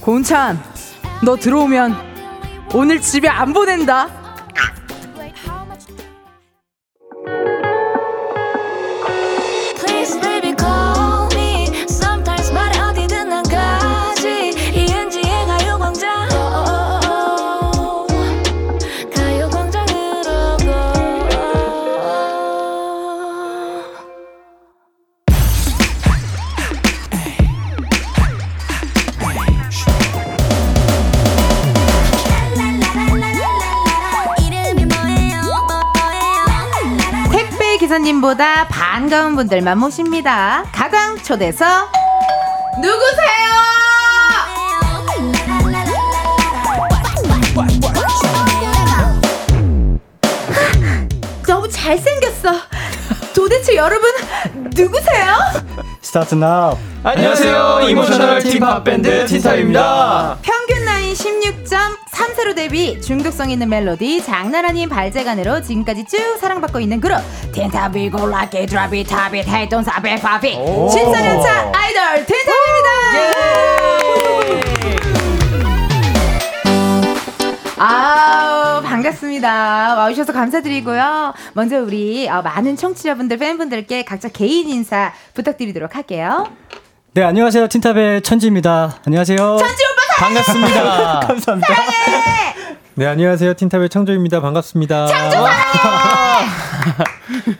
곤찬, 0.02 0.62
너 1.24 1.36
들어오면 1.38 2.13
오늘 2.74 3.00
집에 3.00 3.28
안 3.28 3.54
보낸다. 3.54 4.23
기사님보다 38.34 38.68
반가운 38.68 39.36
분들만 39.36 39.78
모십니다. 39.78 40.64
가광초대석 40.72 41.66
누구세요? 42.82 43.54
너무 51.48 51.70
잘생겼어. 51.70 52.52
도대체 53.36 53.76
여러분 53.76 54.10
누구세요? 54.76 55.36
스타트 56.02 56.36
나 56.36 56.76
안녕하세요. 57.04 57.82
emotional 57.90 58.44
teen 58.44 58.67
pop 58.67 58.84
band 58.84 59.26
틴탑입니다. 59.26 60.38
평균 60.42 60.86
나이 60.86 61.14
16.3세로 62.14 62.56
데뷔 62.56 63.00
중독성 63.02 63.50
있는 63.50 63.70
멜로디 63.70 64.24
장난 64.24 64.66
아닌 64.66 64.88
발재간으로 64.90 65.62
지금까지 65.62 66.06
쭉 66.06 66.38
사랑받고 66.40 66.80
있는 66.80 67.02
그룹 67.02 67.20
틴탑이 67.52 68.10
골라게 68.12 68.66
드라비 68.66 69.04
타비 69.04 69.40
헤이돈 69.40 69.84
사베 69.84 70.18
파비 70.18 70.56
14년차 70.56 71.72
아이돌 71.74 72.26
틴탑입니다. 72.26 73.64
아우 77.78 78.82
반갑습니다. 78.82 79.96
와주셔서 79.96 80.32
감사드리고요. 80.32 81.34
먼저 81.54 81.82
우리 81.82 82.30
어, 82.30 82.42
많은 82.42 82.78
청취자분들 82.78 83.38
팬분들께 83.38 84.04
각자 84.06 84.30
개인 84.30 84.70
인사 84.70 85.12
부탁드리도록 85.34 85.96
할게요. 85.96 86.48
네, 87.16 87.24
안녕하세요. 87.24 87.68
틴탑의 87.68 88.22
천지입니다. 88.22 89.00
안녕하세요. 89.06 89.38
천지 89.38 89.84
오빠 89.92 90.03
반갑습니다. 90.20 91.20
감사합니다. 91.28 91.74
사랑해. 91.74 92.56
네, 92.96 93.06
안녕하세요. 93.08 93.54
틴탑의 93.56 93.90
창조입니다. 93.90 94.40
반갑습니다. 94.42 95.08
창조 95.08 95.38
사랑해. 95.38 96.48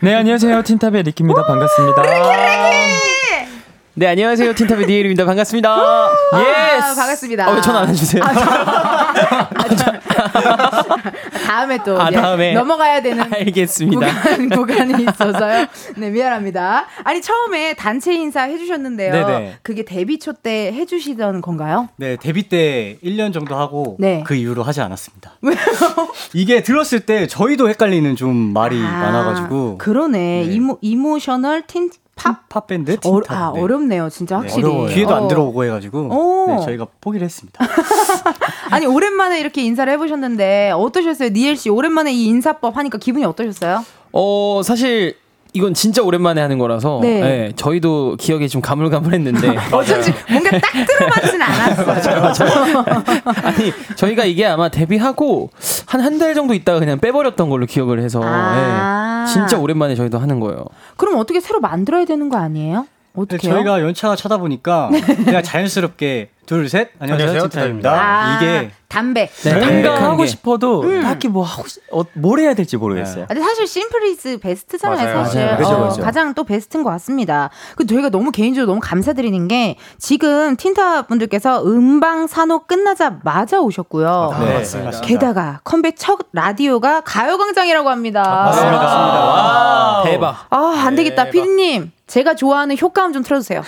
네, 0.00 0.14
안녕하세요. 0.14 0.62
틴탑의 0.62 1.02
리키입니다. 1.04 1.44
반갑습니다. 1.46 2.02
네, 3.96 4.08
안녕하세요. 4.08 4.54
틴탑의 4.54 4.86
니엘입니다. 4.86 5.24
반갑습니다. 5.24 6.10
Yes! 6.34 6.82
아, 6.84 6.94
반갑습니다. 6.96 7.46
아, 7.46 7.50
왜 7.52 7.60
전화 7.60 7.78
안 7.82 7.88
해주세요? 7.90 8.24
다음에 11.46 11.78
또 11.84 12.00
아, 12.00 12.10
다음에. 12.10 12.54
넘어가야 12.54 13.02
되는 13.02 13.22
알겠습니다. 13.32 14.06
구간, 14.22 14.48
구간이 14.48 15.04
있어서요. 15.04 15.66
네, 15.96 16.10
미안합니다. 16.10 16.86
아니, 17.04 17.22
처음에 17.22 17.74
단체 17.74 18.12
인사 18.14 18.42
해주셨는데요. 18.42 19.12
네네. 19.12 19.58
그게 19.62 19.84
데뷔 19.84 20.18
초 20.18 20.32
때 20.32 20.72
해주시던 20.72 21.40
건가요? 21.40 21.88
네, 21.96 22.16
데뷔 22.16 22.48
때 22.48 22.98
1년 23.04 23.32
정도 23.32 23.54
하고 23.54 23.96
네. 24.00 24.24
그 24.26 24.34
이후로 24.34 24.64
하지 24.64 24.80
않았습니다. 24.80 25.34
이게 26.34 26.64
들었을 26.64 27.00
때 27.00 27.28
저희도 27.28 27.68
헷갈리는 27.68 28.16
좀 28.16 28.34
말이 28.52 28.76
아, 28.84 28.90
많아가지고 28.90 29.78
그러네. 29.78 30.18
네. 30.18 30.52
emo, 30.52 30.78
emotional 30.82 31.62
teen, 31.68 31.90
pop? 32.16 32.48
pop 32.48 32.66
band 32.66 32.92
어, 32.92 32.96
틴탑. 32.96 33.30
아, 33.30 33.52
네. 33.54 33.60
어렵네요. 33.60 34.08
진짜 34.08 34.38
확실히. 34.38 34.64
어려워요. 34.64 34.94
귀에도 34.94 35.12
어. 35.14 35.16
안 35.16 35.28
들어오고 35.28 35.64
해가지고 35.64 35.98
오. 36.08 36.46
네, 36.48 36.64
저희가 36.64 36.86
포기를 37.00 37.24
했습니다. 37.24 37.58
아니, 38.70 38.86
오랜만에 38.86 39.40
이렇게 39.40 39.62
인사를 39.62 39.92
해보셨는데, 39.92 40.72
어떠셨어요? 40.74 41.30
니엘 41.30 41.56
씨, 41.56 41.68
오랜만에 41.70 42.12
이 42.12 42.24
인사법 42.26 42.76
하니까 42.76 42.98
기분이 42.98 43.24
어떠셨어요? 43.24 43.84
어, 44.12 44.60
사실 44.64 45.16
이건 45.56 45.72
진짜 45.72 46.02
오랜만에 46.02 46.40
하는 46.40 46.58
거라서 46.58 46.98
네. 47.00 47.20
네, 47.20 47.52
저희도 47.54 48.16
기억이 48.18 48.48
좀 48.48 48.60
가물가물했는데 48.60 49.56
어쩐지 49.72 50.12
뭔가 50.28 50.50
딱 50.58 50.72
들어맞진 50.86 51.40
않았어요. 51.40 52.32
아니 53.44 53.72
저희가 53.96 54.24
이게 54.24 54.44
아마 54.46 54.68
데뷔하고 54.68 55.50
한 55.86 56.00
한 56.00 56.18
달 56.18 56.34
정도 56.34 56.54
있다가 56.54 56.80
그냥 56.80 56.98
빼버렸던 56.98 57.48
걸로 57.48 57.66
기억을 57.66 58.00
해서 58.00 58.20
아. 58.24 59.24
네, 59.26 59.32
진짜 59.32 59.56
오랜만에 59.56 59.94
저희도 59.94 60.18
하는 60.18 60.40
거예요. 60.40 60.64
그럼 60.96 61.18
어떻게 61.18 61.40
새로 61.40 61.60
만들어야 61.60 62.04
되는 62.04 62.28
거 62.28 62.36
아니에요? 62.36 62.86
어떻게? 63.16 63.48
저희가 63.48 63.80
연차가 63.80 64.16
차다 64.16 64.38
보니까 64.38 64.90
그냥 65.24 65.42
자연스럽게 65.42 66.30
둘, 66.46 66.68
셋 66.68 66.90
안녕하세요, 66.98 67.28
안녕하세요, 67.30 67.48
틴탑입니다. 67.48 67.90
아, 67.90 68.36
이게 68.36 68.70
담배. 68.88 69.28
네, 69.28 69.50
뭔가 69.54 69.66
담백한 69.66 70.02
하고 70.02 70.16
게. 70.18 70.26
싶어도 70.26 71.00
딱히 71.02 71.28
뭐 71.28 71.42
하고 71.42 71.66
싶, 71.66 71.80
어, 71.90 72.02
뭘 72.12 72.38
해야 72.40 72.52
될지 72.54 72.76
모르겠어요. 72.76 73.24
아, 73.24 73.26
근데 73.28 73.40
사실 73.40 73.66
심플이즈 73.66 74.40
베스트잖아요, 74.40 75.06
맞아요, 75.14 75.24
사실. 75.24 75.40
맞아요. 75.46 75.56
그죠, 75.56 75.70
어, 75.70 75.88
그죠. 75.88 76.02
가장 76.02 76.34
또 76.34 76.44
베스트인 76.44 76.82
것 76.84 76.90
같습니다. 76.90 77.48
그 77.76 77.86
저희가 77.86 78.10
너무 78.10 78.30
개인적으로 78.30 78.70
너무 78.72 78.80
감사드리는 78.82 79.48
게 79.48 79.76
지금 79.98 80.56
틴탑 80.56 81.02
분들께서 81.02 81.64
음방 81.64 82.26
사녹 82.26 82.66
끝나자마자 82.66 83.60
오셨고요. 83.60 84.36
네, 84.40 84.54
맞습니다. 84.58 85.00
게다가 85.00 85.60
컴백 85.64 85.96
첫 85.96 86.18
라디오가 86.34 87.00
가요 87.00 87.38
광장이라고 87.38 87.88
합니다. 87.88 88.20
와, 88.22 90.02
대박. 90.04 90.46
아, 90.50 90.82
안 90.84 90.94
되겠다. 90.94 91.30
피디님, 91.30 91.90
제가 92.06 92.34
좋아하는 92.34 92.76
효과음 92.78 93.12
좀 93.12 93.22
틀어주세요. 93.22 93.62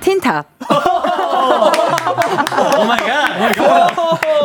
틴탑. 0.00 0.46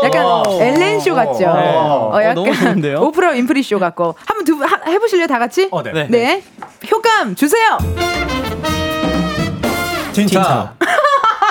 약간 0.04 0.44
엘렌쇼 0.62 1.14
같죠? 1.16 1.46
어, 1.50 2.12
어, 2.14 2.34
너무 2.34 2.56
좋은데요? 2.56 3.00
오프라 3.02 3.32
윈프리 3.32 3.64
쇼 3.64 3.78
같고. 3.80 4.16
한번 4.26 4.46
두 4.46 4.58
분 4.58 4.68
해보실래요, 4.88 5.28
다 5.28 5.38
같이? 5.40 5.68
어, 5.72 5.84
네. 5.84 6.08
네. 6.10 6.44
효과음 6.92 7.36
주세요. 7.36 7.78
틴탑. 10.14 10.76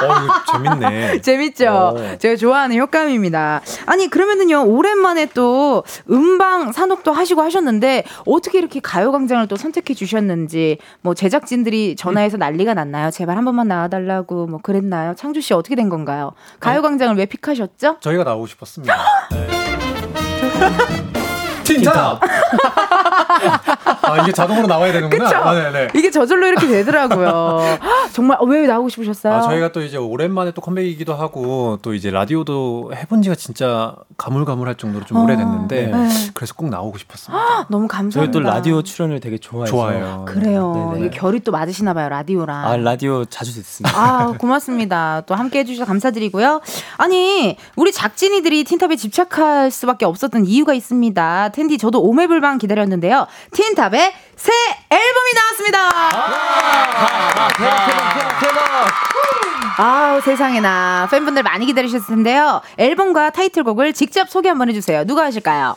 어, 0.04 0.52
재밌네. 0.52 1.20
재밌죠? 1.22 1.68
어. 1.68 2.18
제가 2.18 2.36
좋아하는 2.36 2.78
효과음입니다. 2.78 3.60
아니, 3.86 4.08
그러면은요, 4.08 4.64
오랜만에 4.66 5.26
또 5.34 5.84
음방 6.10 6.72
산업도 6.72 7.12
하시고 7.12 7.42
하셨는데, 7.42 8.04
어떻게 8.26 8.58
이렇게 8.58 8.80
가요광장을 8.80 9.46
또 9.48 9.56
선택해 9.56 9.94
주셨는지, 9.94 10.78
뭐, 11.00 11.14
제작진들이 11.14 11.96
전화해서 11.96 12.36
난리가 12.36 12.74
났나요? 12.74 13.10
제발 13.10 13.36
한 13.36 13.44
번만 13.44 13.68
나와달라고, 13.68 14.46
뭐, 14.46 14.60
그랬나요? 14.62 15.14
창주씨 15.14 15.54
어떻게 15.54 15.74
된 15.74 15.88
건가요? 15.88 16.32
가요광장을 16.60 17.16
왜 17.16 17.26
픽하셨죠? 17.26 17.96
저희가 18.00 18.24
나오고 18.24 18.46
싶었습니다. 18.46 18.94
틴탑! 21.74 22.20
아, 24.02 24.22
이게 24.22 24.32
자동으로 24.32 24.66
나와야 24.66 24.92
되는구나. 24.92 25.24
그쵸? 25.24 25.36
아, 25.36 25.54
네네. 25.54 25.88
이게 25.94 26.10
저절로 26.10 26.46
이렇게 26.46 26.66
되더라고요. 26.66 27.60
정말, 28.12 28.38
어, 28.40 28.44
왜 28.44 28.66
나오고 28.66 28.88
싶으셨어요? 28.88 29.34
아, 29.34 29.40
저희가 29.42 29.72
또 29.72 29.82
이제 29.82 29.96
오랜만에 29.96 30.52
또 30.52 30.60
컴백이기도 30.60 31.14
하고 31.14 31.78
또 31.82 31.94
이제 31.94 32.10
라디오도 32.10 32.92
해본 32.94 33.22
지가 33.22 33.34
진짜 33.34 33.94
가물가물할 34.16 34.76
정도로 34.76 35.04
좀 35.04 35.18
어, 35.18 35.22
오래됐는데 35.24 35.86
네. 35.86 36.08
그래서 36.34 36.54
꼭 36.54 36.70
나오고 36.70 36.98
싶었습니다. 36.98 37.66
너무 37.68 37.86
감사합니다. 37.86 38.62
출연을 38.82 39.20
되게 39.20 39.38
좋아해서 39.38 39.70
좋아해요. 39.70 40.24
그래요. 40.26 40.90
네네. 40.94 41.06
이게 41.06 41.18
결이 41.18 41.40
또 41.40 41.52
맞으시나 41.52 41.94
봐요, 41.94 42.08
라디오랑. 42.08 42.64
아 42.66 42.76
라디오 42.76 43.24
자주 43.24 43.52
듣습니다. 43.54 43.98
아, 43.98 44.34
고맙습니다. 44.38 45.22
또 45.26 45.34
함께 45.34 45.60
해주셔서 45.60 45.86
감사드리고요. 45.86 46.60
아니, 46.96 47.56
우리 47.76 47.92
작진이들이 47.92 48.64
틴탑에 48.64 48.96
집착할 48.96 49.70
수밖에 49.70 50.04
없었던 50.06 50.46
이유가 50.46 50.74
있습니다. 50.74 51.50
텐디, 51.58 51.76
저도 51.76 52.00
오매불방 52.02 52.58
기다렸는데요. 52.58 53.26
틴탑의 53.52 54.12
새 54.36 54.52
앨범이 54.90 55.30
나왔습니다! 55.34 55.90
아우, 59.76 60.20
세상에나. 60.20 61.08
팬분들 61.10 61.42
많이 61.42 61.66
기다리셨을 61.66 62.14
텐데요. 62.14 62.62
앨범과 62.78 63.30
타이틀곡을 63.30 63.92
직접 63.92 64.28
소개 64.30 64.48
한번 64.48 64.68
해주세요. 64.68 65.04
누가 65.04 65.24
하실까요? 65.24 65.76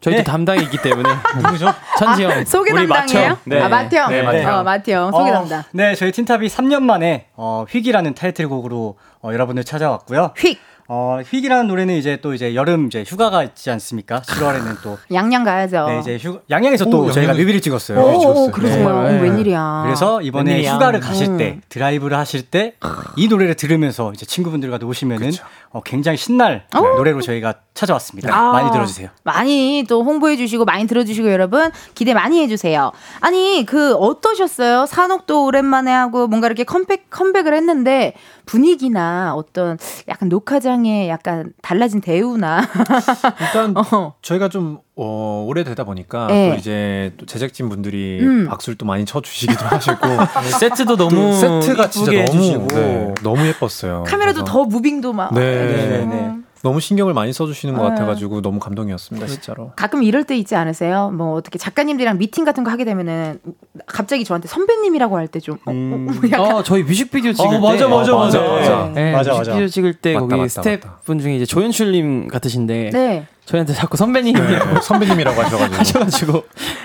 저희도 0.00 0.18
네. 0.20 0.24
담당이 0.24 0.62
있기 0.62 0.78
때문에 0.78 1.08
누구죠? 1.36 1.74
천지 1.98 2.24
형. 2.24 2.44
소개 2.46 2.72
우리 2.72 2.88
담당이에요? 2.88 3.38
네. 3.44 3.60
아, 3.60 3.68
마티형. 3.68 4.10
네, 4.10 4.22
마티형. 4.22 4.54
어, 4.58 4.62
마티 4.62 4.92
형. 4.92 5.10
소개 5.12 5.30
어, 5.30 5.34
담당. 5.34 5.62
네, 5.72 5.94
저희 5.94 6.10
틴탑이 6.12 6.48
3년 6.48 6.82
만에 6.82 7.26
어, 7.36 7.66
휙이라는 7.68 8.14
타이틀곡으로 8.14 8.96
어, 9.22 9.32
여러분들 9.32 9.64
찾아왔고요. 9.64 10.32
휙! 10.38 10.58
어, 10.92 11.20
휙이라는 11.24 11.68
노래는 11.68 11.94
이제 11.94 12.18
또 12.20 12.34
이제 12.34 12.56
여름 12.56 12.88
이제 12.88 13.04
휴가가 13.06 13.44
있지 13.44 13.70
않습니까? 13.70 14.22
7월에는 14.22 14.82
또 14.82 14.98
양양 15.14 15.44
가야죠. 15.44 15.86
네, 15.86 16.00
이제 16.00 16.18
휴 16.20 16.40
양양에서 16.50 16.86
또 16.86 17.02
오, 17.02 17.12
저희가 17.12 17.32
양양에서- 17.32 17.36
뮤비를 17.36 17.60
찍었어요. 17.60 18.00
오, 18.00 18.18
찍었어요. 18.18 18.42
오, 18.44 18.50
그러세요. 18.50 18.84
정말, 18.84 19.06
어, 19.06 19.08
네. 19.12 19.20
웬일이야. 19.22 19.82
그래서 19.84 20.20
이번에 20.20 20.50
웬일이야. 20.50 20.74
휴가를 20.74 20.98
가실 20.98 21.28
음. 21.28 21.36
때 21.38 21.60
드라이브를 21.68 22.16
하실 22.18 22.42
때 22.42 22.74
이 23.16 23.28
노래를 23.28 23.54
들으면서 23.54 24.12
이제 24.14 24.26
친구분들과 24.26 24.78
노시면은 24.78 25.30
어, 25.70 25.80
굉장히 25.82 26.16
신날 26.18 26.66
노래로 26.72 27.20
저희가 27.22 27.54
찾아왔습니다. 27.74 28.34
아, 28.34 28.50
많이 28.52 28.70
들어주세요. 28.72 29.10
많이 29.22 29.84
또 29.88 30.02
홍보해 30.02 30.36
주시고 30.36 30.64
많이 30.64 30.86
들어주시고 30.88 31.30
여러분 31.30 31.70
기대 31.94 32.14
많이 32.14 32.40
해주세요. 32.42 32.90
아니 33.20 33.64
그 33.64 33.94
어떠셨어요? 33.94 34.86
산옥도 34.86 35.44
오랜만에 35.44 35.92
하고 35.92 36.26
뭔가 36.26 36.48
이렇게 36.48 36.64
컴백 36.64 37.10
컴백을 37.10 37.54
했는데 37.54 38.14
분위기나 38.50 39.34
어떤 39.36 39.78
약간 40.08 40.28
녹화장에 40.28 41.08
약간 41.08 41.52
달라진 41.62 42.00
대우나 42.00 42.62
일단 43.40 43.76
어. 43.76 44.14
저희가 44.22 44.48
좀 44.48 44.78
어, 44.96 45.44
오래되다 45.48 45.84
보니까 45.84 46.26
네. 46.26 46.50
또 46.50 46.56
이제 46.56 47.12
또 47.16 47.26
제작진 47.26 47.68
분들이 47.68 48.18
음. 48.20 48.48
박수를 48.48 48.76
또 48.76 48.84
많이 48.86 49.04
쳐주시기도 49.04 49.64
하시고 49.64 49.96
세트도 50.58 50.96
또 50.96 51.08
너무 51.08 51.32
세트가 51.32 51.90
진짜 51.90 52.10
너무 52.10 52.22
해주시고. 52.22 52.66
네, 52.66 53.14
너무 53.22 53.46
예뻤어요. 53.46 54.04
카메라도 54.06 54.40
그래서 54.40 54.44
더 54.44 54.64
무빙도 54.64 55.12
막 55.12 55.32
네, 55.32 55.40
해주시고. 55.40 56.06
네, 56.06 56.34
너무 56.62 56.80
신경을 56.80 57.14
많이 57.14 57.32
써주시는 57.32 57.74
것 57.74 57.82
네. 57.82 57.88
같아가지고 57.90 58.42
너무 58.42 58.58
감동이었습니다, 58.60 59.26
진짜로. 59.26 59.72
가끔 59.76 60.02
이럴 60.02 60.24
때 60.24 60.36
있지 60.36 60.54
않으세요? 60.56 61.10
뭐 61.10 61.34
어떻게 61.34 61.58
작가님들이랑 61.58 62.18
미팅 62.18 62.44
같은 62.44 62.64
거 62.64 62.70
하게 62.70 62.84
되면은 62.84 63.40
갑자기 63.86 64.24
저한테 64.24 64.48
선배님이라고 64.48 65.16
할 65.16 65.26
때좀 65.28 65.56
어, 65.64 65.70
어, 65.70 65.72
어, 65.72 66.28
약간 66.30 66.56
어, 66.56 66.62
저희 66.62 66.82
뮤직비디오 66.82 67.32
찍을 67.32 67.50
때. 67.50 67.58
맞아, 67.58 67.88
맞아, 67.88 68.14
맞아, 68.14 68.40
맞아. 68.40 68.92
네, 68.94 69.12
맞아, 69.12 69.30
맞아. 69.32 69.38
뮤직비디오 69.52 69.68
찍을 69.68 69.94
때 69.94 70.14
맞다, 70.14 70.20
거기 70.26 70.36
맞다, 70.36 70.48
스태프분 70.48 71.18
중에 71.20 71.36
이제 71.36 71.46
조연출님 71.46 72.28
같으신데 72.28 72.90
네. 72.92 73.26
저희한테 73.50 73.74
자꾸 73.74 73.96
선배님 73.96 74.34
네, 74.34 74.58
선배님이라고 74.80 75.42
하셔가지고. 75.42 75.76
하셔가지고 75.76 76.44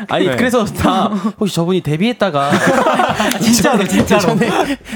아니 0.10 0.28
네. 0.28 0.36
그래서 0.36 0.66
다 0.66 1.12
혹시 1.40 1.54
저분이 1.56 1.82
데뷔했다가 1.82 2.52
진짜로, 3.40 3.88
진짜로. 3.88 4.22
전에 4.22 4.50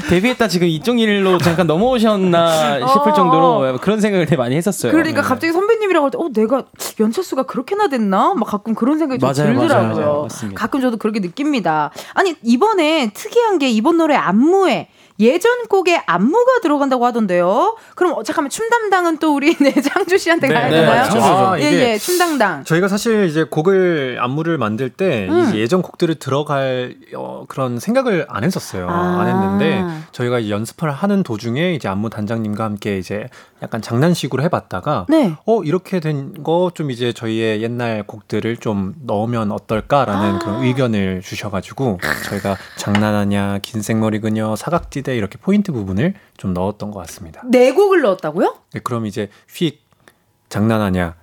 데뷔했다 0.09 0.47
지금 0.47 0.67
이쪽 0.67 0.99
일로 0.99 1.37
잠깐 1.37 1.67
넘어오셨나 1.67 2.87
싶을 2.87 3.11
어, 3.11 3.13
정도로 3.13 3.77
그런 3.81 4.01
생각을 4.01 4.25
되게 4.25 4.35
많이 4.37 4.55
했었어요. 4.55 4.91
그러니까 4.91 5.21
네. 5.21 5.27
갑자기 5.27 5.53
선배님이라고 5.53 6.05
할 6.05 6.11
때, 6.11 6.17
어, 6.19 6.29
내가 6.33 6.63
연차 6.99 7.21
수가 7.21 7.43
그렇게나 7.43 7.87
됐나? 7.87 8.33
막 8.33 8.45
가끔 8.45 8.73
그런 8.73 8.97
생각이 8.97 9.19
좀 9.19 9.27
맞아요, 9.29 9.53
들더라고요. 9.53 9.95
맞아요, 9.95 10.21
맞습니다. 10.23 10.59
가끔 10.59 10.81
저도 10.81 10.97
그렇게 10.97 11.19
느낍니다. 11.19 11.91
아니, 12.13 12.35
이번에 12.43 13.11
특이한 13.13 13.59
게 13.59 13.69
이번 13.69 13.97
노래 13.97 14.15
안무에 14.15 14.89
예전 15.19 15.65
곡에 15.67 16.01
안무가 16.05 16.59
들어간다고 16.61 17.05
하던데요. 17.05 17.75
그럼 17.95 18.13
어, 18.13 18.23
잠깐만 18.23 18.49
춤 18.49 18.69
담당은 18.69 19.17
또 19.17 19.35
우리 19.35 19.55
네, 19.59 19.73
장주 19.73 20.17
씨한테 20.17 20.47
네, 20.47 20.53
가야 20.53 20.69
네, 20.69 20.81
되나요? 20.81 21.01
맞죠. 21.01 21.19
아, 21.21 21.59
예, 21.59 21.63
예, 21.63 21.97
춤 21.97 22.17
담당. 22.17 22.63
저희가 22.63 22.87
사실 22.87 23.25
이제 23.25 23.43
곡을 23.43 24.17
안무를 24.21 24.57
만들 24.57 24.89
때 24.89 25.27
음. 25.29 25.47
이제 25.49 25.59
예전 25.59 25.81
곡들을 25.81 26.15
들어갈 26.15 26.95
어, 27.15 27.45
그런 27.47 27.79
생각을 27.79 28.25
안 28.29 28.43
했었어요. 28.43 28.87
아. 28.89 29.19
안 29.21 29.27
했는데 29.27 29.83
저희가 30.13 30.49
연습을 30.49 30.91
하는 30.91 31.23
도중에 31.23 31.73
이제 31.73 31.87
안무 31.89 32.09
단장님과 32.09 32.63
함께 32.63 32.97
이제 32.97 33.27
약간 33.61 33.81
장난식으로 33.81 34.41
해봤다가 34.43 35.05
네. 35.09 35.33
어 35.45 35.63
이렇게 35.63 35.99
된 35.99 36.33
거 36.43 36.71
좀 36.73 36.91
이제 36.91 37.11
저희의 37.11 37.61
옛날 37.61 38.03
곡들을 38.03 38.57
좀 38.57 38.93
넣으면 39.03 39.51
어떨까라는 39.51 40.35
아. 40.35 40.39
그런 40.39 40.63
의견을 40.63 41.21
주셔가지고 41.21 41.99
저희가 42.29 42.55
장난하냐 42.77 43.59
긴 43.61 43.81
생머리 43.81 44.19
그녀 44.19 44.55
사각지대 44.55 45.08
이렇게 45.15 45.37
포인트 45.37 45.71
부분을 45.71 46.13
좀 46.37 46.53
넣었던 46.53 46.91
것 46.91 46.99
같습니다. 47.01 47.41
네 47.45 47.71
곡을 47.73 48.01
넣었다고요? 48.01 48.55
네, 48.73 48.79
그럼 48.79 49.05
이제 49.05 49.29
휙 49.47 49.81
장난하냐 50.49 51.15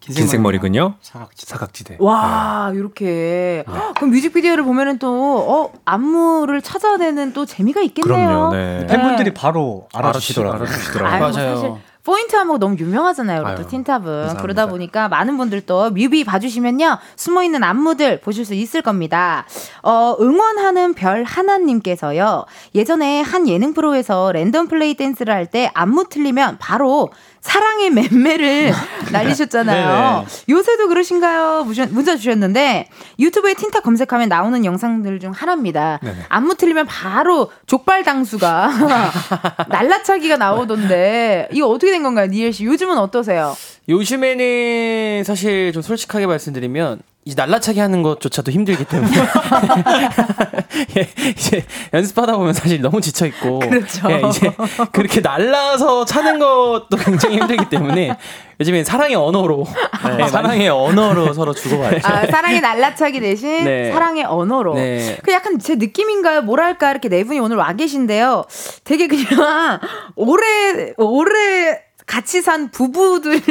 긴 0.00 0.26
생머리 0.26 0.58
그녀 0.58 0.94
사각지대. 1.00 1.48
사각지대 1.50 1.96
와, 2.00 2.72
이렇게. 2.74 3.64
그럼 3.94 4.10
뮤직비디오를 4.10 4.64
보면은 4.64 4.98
또, 4.98 5.08
어, 5.38 5.72
안무를 5.84 6.60
찾아내는 6.60 7.32
또 7.34 7.46
재미가 7.46 7.82
있겠네요. 7.82 8.16
그럼요. 8.50 8.52
네. 8.52 8.86
팬분들이 8.88 9.32
바로 9.32 9.86
알아주시더라고요. 9.94 10.62
알아주시더라고요. 10.62 11.20
맞아요. 11.20 11.80
포인트 12.04 12.34
안무가 12.34 12.58
너무 12.58 12.76
유명하잖아요. 12.78 13.42
우리 13.42 13.54
또 13.54 13.62
아유, 13.62 13.68
틴탑은. 13.68 14.04
감사합니다. 14.04 14.42
그러다 14.42 14.66
보니까 14.66 15.08
많은 15.08 15.36
분들 15.36 15.60
또 15.66 15.90
뮤비 15.90 16.24
봐주시면요. 16.24 16.98
숨어있는 17.14 17.62
안무들 17.62 18.20
보실 18.20 18.44
수 18.44 18.54
있을 18.54 18.82
겁니다. 18.82 19.46
어, 19.82 20.16
응원하는 20.20 20.94
별 20.94 21.22
하나님께서요. 21.22 22.44
예전에 22.74 23.20
한 23.20 23.46
예능 23.46 23.72
프로에서 23.72 24.32
랜덤 24.32 24.66
플레이 24.66 24.94
댄스를 24.94 25.32
할 25.32 25.46
때 25.52 25.70
안무 25.74 26.08
틀리면 26.08 26.56
바로 26.58 27.10
사랑의 27.42 27.90
맴매를 27.90 28.72
날리셨잖아요. 29.12 30.24
요새도 30.48 30.88
그러신가요? 30.88 31.66
문자 31.90 32.16
주셨는데 32.16 32.88
유튜브에 33.18 33.54
틴탑 33.54 33.82
검색하면 33.82 34.28
나오는 34.28 34.64
영상들 34.64 35.18
중 35.20 35.32
하나입니다. 35.32 35.98
네네. 36.02 36.16
안무 36.28 36.54
틀리면 36.54 36.86
바로 36.86 37.50
족발 37.66 38.04
당수가 38.04 38.70
날라차기가 39.68 40.36
나오던데 40.36 41.48
이거 41.52 41.66
어떻게 41.66 41.90
된 41.90 42.02
건가요, 42.04 42.28
니엘 42.28 42.52
씨? 42.52 42.64
요즘은 42.64 42.96
어떠세요? 42.96 43.56
요즘에는 43.88 45.24
사실 45.24 45.72
좀 45.72 45.82
솔직하게 45.82 46.26
말씀드리면 46.26 47.00
이제 47.24 47.36
날라차기 47.36 47.78
하는 47.78 48.02
것조차도 48.02 48.50
힘들기 48.50 48.84
때문에 48.84 49.12
예, 50.96 51.08
이제 51.30 51.64
연습하다 51.94 52.36
보면 52.36 52.52
사실 52.52 52.80
너무 52.80 53.00
지쳐 53.00 53.26
있고 53.26 53.60
그렇죠. 53.60 54.10
예, 54.10 54.22
이제 54.28 54.52
그렇게 54.90 55.20
날라서 55.20 56.04
차는 56.04 56.40
것도 56.40 56.96
굉장히 56.98 57.38
힘들기 57.38 57.68
때문에 57.68 58.16
요즘엔 58.58 58.84
사랑의 58.84 59.14
언어로 59.14 59.66
예, 60.18 60.26
사랑의 60.26 60.68
언어로 60.68 61.32
서로 61.32 61.54
주고받죠. 61.54 62.08
아, 62.08 62.26
사랑의 62.26 62.60
날라차기 62.60 63.20
대신 63.20 63.64
네. 63.64 63.92
사랑의 63.92 64.24
언어로. 64.24 64.74
네. 64.74 65.18
그 65.22 65.32
약간 65.32 65.60
제 65.60 65.76
느낌인가요? 65.76 66.42
뭐랄까 66.42 66.90
이렇게 66.90 67.08
네 67.08 67.22
분이 67.22 67.38
오늘 67.38 67.56
와 67.56 67.72
계신데요. 67.72 68.44
되게 68.82 69.06
그냥 69.06 69.78
오래 70.16 70.92
오래 70.96 71.80
같이 72.06 72.42
산 72.42 72.70
부부들 72.70 73.40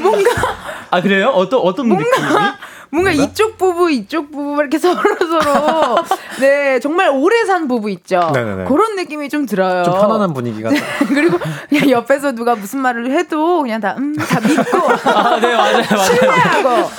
뭔가 0.00 0.30
아 0.90 1.00
그래요? 1.00 1.28
어떤 1.28 1.60
어떤 1.60 1.88
느낌이? 1.88 2.04
뭔가 2.92 3.10
이쪽 3.12 3.56
부부 3.56 3.90
이쪽 3.90 4.30
부부 4.32 4.60
이렇게 4.60 4.76
서로 4.78 5.00
서로 5.18 5.96
네 6.40 6.80
정말 6.80 7.08
오래 7.10 7.44
산 7.44 7.68
부부 7.68 7.90
있죠. 7.90 8.30
네네네. 8.34 8.64
그런 8.64 8.96
느낌이 8.96 9.28
좀 9.28 9.46
들어요. 9.46 9.84
좀 9.84 9.94
편안한 9.94 10.34
분위기가 10.34 10.70
그리고 11.08 11.38
그냥 11.68 11.90
옆에서 11.90 12.32
누가 12.32 12.54
무슨 12.54 12.80
말을 12.80 13.10
해도 13.12 13.62
그냥 13.62 13.80
다음 13.80 14.14
다 14.16 14.40
믿고 14.40 14.78
아, 15.10 15.38
네 15.40 15.54
맞아요 15.54 15.82
맞아요. 15.90 16.04
신뢰하고 16.04 16.90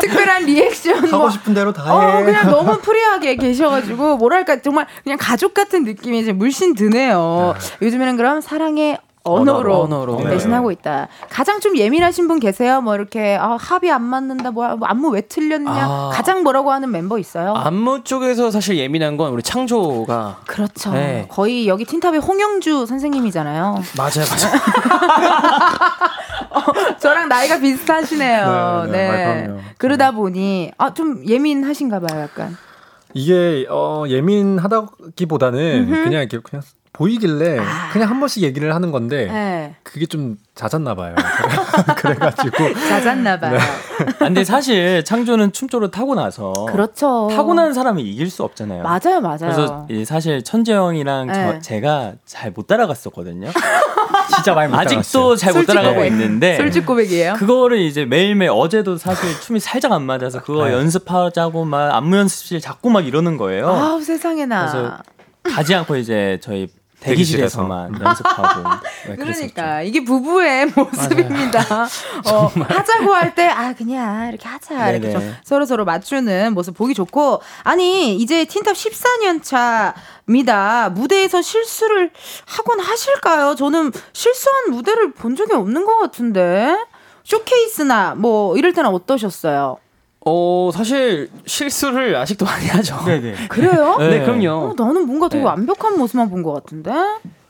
특별한 0.00 0.44
리액션 0.44 1.04
하고 1.06 1.18
뭐 1.18 1.30
싶은 1.30 1.54
대로 1.54 1.72
다 1.72 1.84
해. 1.84 1.90
어, 2.20 2.24
그냥 2.24 2.50
너무 2.50 2.78
free하게 2.78 3.36
계셔가지고, 3.36 4.16
뭐랄까, 4.16 4.60
정말 4.62 4.86
그냥 5.02 5.18
가족 5.20 5.52
같은 5.54 5.84
느낌이 5.84 6.18
이제 6.20 6.32
물씬 6.32 6.74
드네요. 6.74 7.54
요즘에는 7.82 8.16
그럼 8.16 8.40
사랑의 8.40 8.98
언어로, 9.22 9.82
언어로. 9.82 10.16
대신하고 10.24 10.70
있다. 10.72 11.08
가장 11.28 11.60
좀 11.60 11.76
예민하신 11.76 12.26
분 12.26 12.40
계세요? 12.40 12.80
뭐 12.80 12.94
이렇게, 12.94 13.36
아, 13.36 13.56
합이 13.60 13.90
안 13.90 14.02
맞는다, 14.02 14.50
뭐, 14.50 14.76
뭐 14.76 14.88
안무 14.88 15.10
왜 15.10 15.20
틀렸냐? 15.20 15.70
아. 15.70 16.10
가장 16.12 16.42
뭐라고 16.42 16.72
하는 16.72 16.90
멤버 16.90 17.18
있어요? 17.18 17.52
안무 17.54 18.04
쪽에서 18.04 18.50
사실 18.50 18.78
예민한 18.78 19.16
건 19.16 19.32
우리 19.32 19.42
창조가 19.42 20.40
그렇죠. 20.46 20.92
네. 20.92 21.26
거의 21.28 21.68
여기 21.68 21.84
틴탑의 21.84 22.20
홍영주 22.20 22.86
선생님이잖아요. 22.86 23.82
맞아요 23.96 24.24
맞아요 24.30 24.60
저랑 26.98 27.28
나이가 27.28 27.58
비슷하시네요. 27.58 28.86
네, 28.90 28.92
네. 28.92 29.08
아, 29.08 29.42
그럼요. 29.42 29.60
그러다 29.76 30.10
보니, 30.12 30.72
아, 30.78 30.94
좀 30.94 31.22
예민하신가 31.26 32.00
봐요, 32.00 32.20
약간. 32.22 32.56
이게 33.12 33.66
어 33.68 34.04
예민하다기보다는 34.06 35.88
음흠. 35.88 36.04
그냥 36.04 36.22
이렇게 36.22 36.38
그냥 36.38 36.62
보이길래 36.92 37.58
아. 37.60 37.90
그냥 37.92 38.10
한 38.10 38.20
번씩 38.20 38.42
얘기를 38.42 38.74
하는 38.74 38.90
건데 38.90 39.26
네. 39.26 39.74
그게 39.82 40.06
좀 40.06 40.36
잦았나 40.54 40.94
봐요. 40.94 41.14
그래가지고 41.96 42.74
잦았나 42.74 43.38
봐요. 43.38 43.58
아, 43.58 44.24
근데 44.24 44.44
사실 44.44 45.04
창조는 45.04 45.52
춤조로 45.52 45.90
타고 45.90 46.14
나서 46.14 46.52
그렇죠. 46.68 47.28
타고난 47.30 47.72
사람이 47.72 48.02
이길 48.02 48.28
수 48.28 48.42
없잖아요. 48.42 48.82
맞아요, 48.82 49.20
맞아요. 49.20 49.38
그래서 49.38 49.86
이 49.88 50.04
사실 50.04 50.42
천재형이랑 50.42 51.26
네. 51.28 51.32
저, 51.32 51.58
제가 51.60 52.14
잘 52.26 52.50
못 52.52 52.66
따라갔었거든요. 52.66 53.50
진짜 54.34 54.54
많이 54.54 54.70
못 54.70 54.78
아직도 54.78 55.36
잘못 55.36 55.58
솔직 55.60 55.66
따라가고 55.68 55.94
고백. 55.96 56.08
있는데 56.08 56.56
솔직 56.56 56.84
고백이에요. 56.84 57.34
그거를 57.34 57.78
이제 57.78 58.04
매일매일 58.04 58.50
어제도 58.52 58.96
사실 58.96 59.28
춤이 59.40 59.60
살짝 59.60 59.92
안 59.92 60.02
맞아서 60.02 60.42
그거 60.42 60.66
네. 60.66 60.72
연습하자고 60.72 61.64
막 61.64 61.94
안무 61.94 62.16
연습실 62.16 62.60
자꾸 62.60 62.90
막 62.90 63.06
이러는 63.06 63.36
거예요. 63.36 63.68
아우 63.70 64.02
세상에나. 64.02 64.66
그래서 64.70 64.98
가지 65.56 65.74
않고 65.74 65.96
이제 65.96 66.38
저희 66.42 66.68
대기실에서만 67.00 68.00
연습하고 68.00 68.68
네. 69.08 69.16
그러니까 69.16 69.82
이게 69.82 70.04
부부의 70.04 70.66
모습입니다. 70.66 71.60
어, 72.30 72.46
하자고 72.46 73.14
할 73.14 73.34
때 73.34 73.48
아 73.48 73.72
그냥 73.74 74.28
이렇게 74.28 74.48
하자 74.48 74.90
이렇게 74.90 75.08
네네. 75.08 75.12
좀 75.12 75.34
서로 75.44 75.64
서로 75.66 75.84
맞추는 75.84 76.52
모습 76.54 76.76
보기 76.76 76.94
좋고 76.94 77.40
아니 77.62 78.16
이제 78.16 78.44
틴탑 78.44 78.74
14년 78.74 79.42
차입니다. 79.42 80.90
무대에서 80.90 81.42
실수를 81.42 82.10
하곤 82.46 82.80
하실까요? 82.80 83.54
저는 83.54 83.92
실수한 84.12 84.70
무대를 84.70 85.12
본 85.12 85.36
적이 85.36 85.54
없는 85.54 85.84
것 85.84 85.98
같은데 85.98 86.76
쇼케이스나 87.24 88.14
뭐 88.16 88.56
이럴 88.56 88.72
때는 88.72 88.90
어떠셨어요? 88.90 89.78
어 90.26 90.70
사실 90.72 91.30
실수를 91.46 92.14
아직도 92.16 92.44
많이 92.44 92.66
하죠 92.66 92.98
네네. 93.06 93.34
그래요? 93.48 93.96
네, 93.98 94.20
어, 94.20 94.24
그럼요 94.24 94.74
나는 94.76 95.06
뭔가 95.06 95.28
되게 95.28 95.42
네. 95.42 95.48
완벽한 95.48 95.98
모습만 95.98 96.28
본 96.30 96.42
것 96.42 96.52
같은데. 96.52 96.90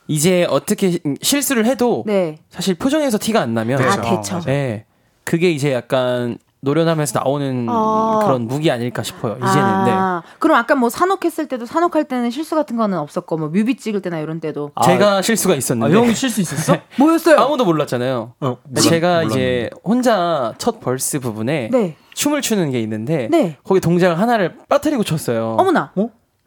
이제 0.07 0.45
어떻게 0.49 0.99
실수를 1.21 1.65
해도 1.65 2.03
네. 2.05 2.39
사실 2.49 2.75
표정에서 2.75 3.17
티가 3.17 3.39
안 3.39 3.53
나면 3.53 3.81
아 3.81 3.95
그렇죠. 3.95 4.01
대처. 4.01 4.39
네. 4.41 4.85
그게 5.23 5.51
이제 5.51 5.71
약간 5.73 6.37
노련하면서 6.63 7.19
나오는 7.19 7.65
아. 7.69 8.19
그런 8.23 8.47
무기 8.47 8.69
아닐까 8.69 9.03
싶어요. 9.03 9.33
이제는. 9.37 9.85
네. 9.85 9.91
아, 9.91 10.21
그럼 10.39 10.57
아까 10.57 10.75
뭐 10.75 10.89
산옥했을 10.89 11.47
때도 11.47 11.65
산옥할 11.65 12.03
때는 12.05 12.29
실수 12.29 12.55
같은 12.55 12.75
거는 12.77 12.97
없었고 12.97 13.37
뭐 13.37 13.47
뮤비 13.47 13.75
찍을 13.77 14.01
때나 14.01 14.19
이런 14.19 14.39
때도 14.41 14.71
제가 14.83 15.21
실수가 15.21 15.53
아, 15.53 15.57
있었는데 15.57 15.95
형이 15.95 16.13
실수 16.13 16.41
있었어? 16.41 16.77
뭐였어요? 16.99 17.37
아무도 17.39 17.63
몰랐잖아요. 17.65 18.33
어, 18.41 18.57
몰라- 18.63 18.81
제가 18.81 19.07
몰랐는데. 19.07 19.33
이제 19.33 19.69
혼자 19.83 20.53
첫 20.57 20.79
벌스 20.81 21.19
부분에 21.19 21.69
네. 21.71 21.95
춤을 22.13 22.41
추는 22.41 22.71
게 22.71 22.79
있는데 22.81 23.27
네. 23.31 23.57
거기 23.63 23.79
동작을 23.79 24.19
하나를 24.19 24.55
빠뜨리고 24.69 25.03
췄어요. 25.03 25.55
어머나. 25.59 25.91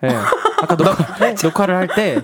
네. 0.02 0.10
아까 0.62 0.76
녹화, 0.76 0.94
녹화를 1.42 1.76
할 1.76 1.88
때 1.94 2.20